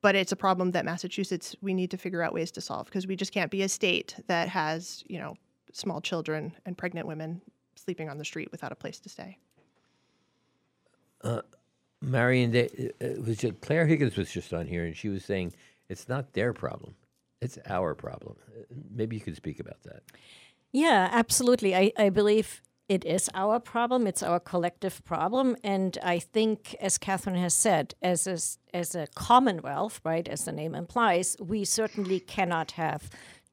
[0.00, 3.06] but it's a problem that Massachusetts we need to figure out ways to solve because
[3.06, 5.34] we just can't be a state that has you know
[5.72, 7.42] small children and pregnant women
[7.88, 9.38] sleeping on the street without a place to stay.
[11.24, 11.40] Uh,
[12.02, 12.94] Marion, it
[13.26, 15.54] was just, Clare Higgins was just on here, and she was saying
[15.88, 16.94] it's not their problem,
[17.40, 18.36] it's our problem.
[18.54, 20.02] Uh, maybe you could speak about that.
[20.70, 21.74] Yeah, absolutely.
[21.74, 22.60] I, I believe
[22.90, 24.06] it is our problem.
[24.06, 25.56] It's our collective problem.
[25.64, 28.38] And I think, as Catherine has said, as a,
[28.76, 33.08] as a commonwealth, right, as the name implies, we certainly cannot have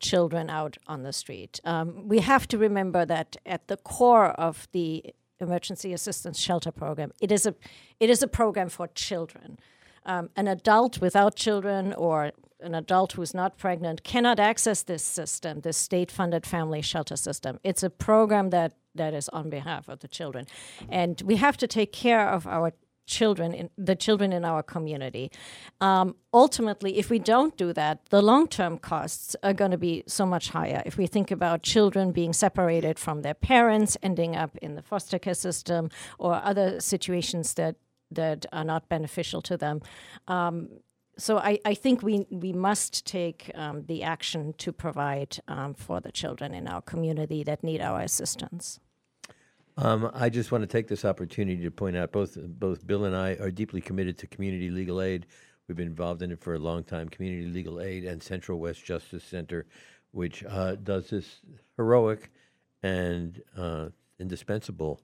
[0.09, 1.53] children out on the street.
[1.63, 7.11] Um, we have to remember that at the core of the emergency assistance shelter program,
[7.21, 7.53] it is a
[7.99, 9.57] it is a program for children.
[10.05, 15.61] Um, an adult without children or an adult who's not pregnant cannot access this system,
[15.61, 17.59] this state-funded family shelter system.
[17.63, 20.45] It's a program that that is on behalf of the children,
[20.89, 22.71] and we have to take care of our
[23.05, 25.31] children in the children in our community.
[25.81, 30.25] Um, ultimately, if we don't do that, the long-term costs are going to be so
[30.25, 30.81] much higher.
[30.85, 35.19] If we think about children being separated from their parents, ending up in the foster
[35.19, 37.75] care system, or other situations that
[38.11, 39.81] that are not beneficial to them.
[40.27, 40.69] Um,
[41.17, 45.99] so I, I think we we must take um, the action to provide um, for
[46.01, 48.79] the children in our community that need our assistance.
[49.77, 53.15] Um, I just want to take this opportunity to point out both both Bill and
[53.15, 55.25] I are deeply committed to community legal aid.
[55.67, 57.09] We've been involved in it for a long time.
[57.09, 59.65] Community Legal Aid and Central West Justice Center,
[60.11, 61.41] which uh, does this
[61.75, 62.31] heroic
[62.83, 63.87] and uh,
[64.19, 65.01] indispensable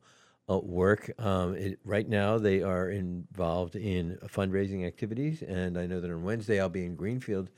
[0.49, 1.11] uh, work.
[1.17, 6.23] Um, it, right now, they are involved in fundraising activities, and I know that on
[6.23, 7.49] Wednesday I'll be in Greenfield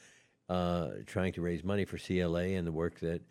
[0.47, 3.21] uh, trying to raise money for CLA and the work that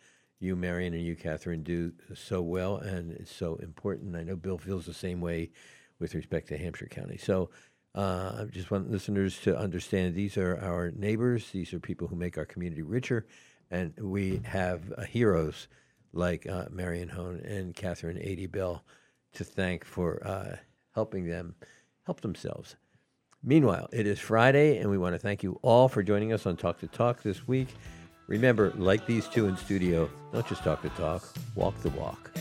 [0.43, 4.15] you, Marion, and you, Catherine, do so well, and it's so important.
[4.15, 5.51] I know Bill feels the same way
[5.99, 7.17] with respect to Hampshire County.
[7.17, 7.49] So
[7.95, 11.49] uh, I just want listeners to understand these are our neighbors.
[11.51, 13.25] These are people who make our community richer,
[13.71, 15.67] and we have uh, heroes
[16.11, 18.83] like uh, Marion Hohn and Catherine Ady Bell
[19.33, 20.57] to thank for uh,
[20.93, 21.55] helping them
[22.05, 22.75] help themselves.
[23.41, 26.55] Meanwhile, it is Friday, and we want to thank you all for joining us on
[26.55, 27.67] Talk to Talk this week.
[28.27, 31.23] Remember, like these two in studio, don't just talk the talk,
[31.55, 32.31] walk the walk.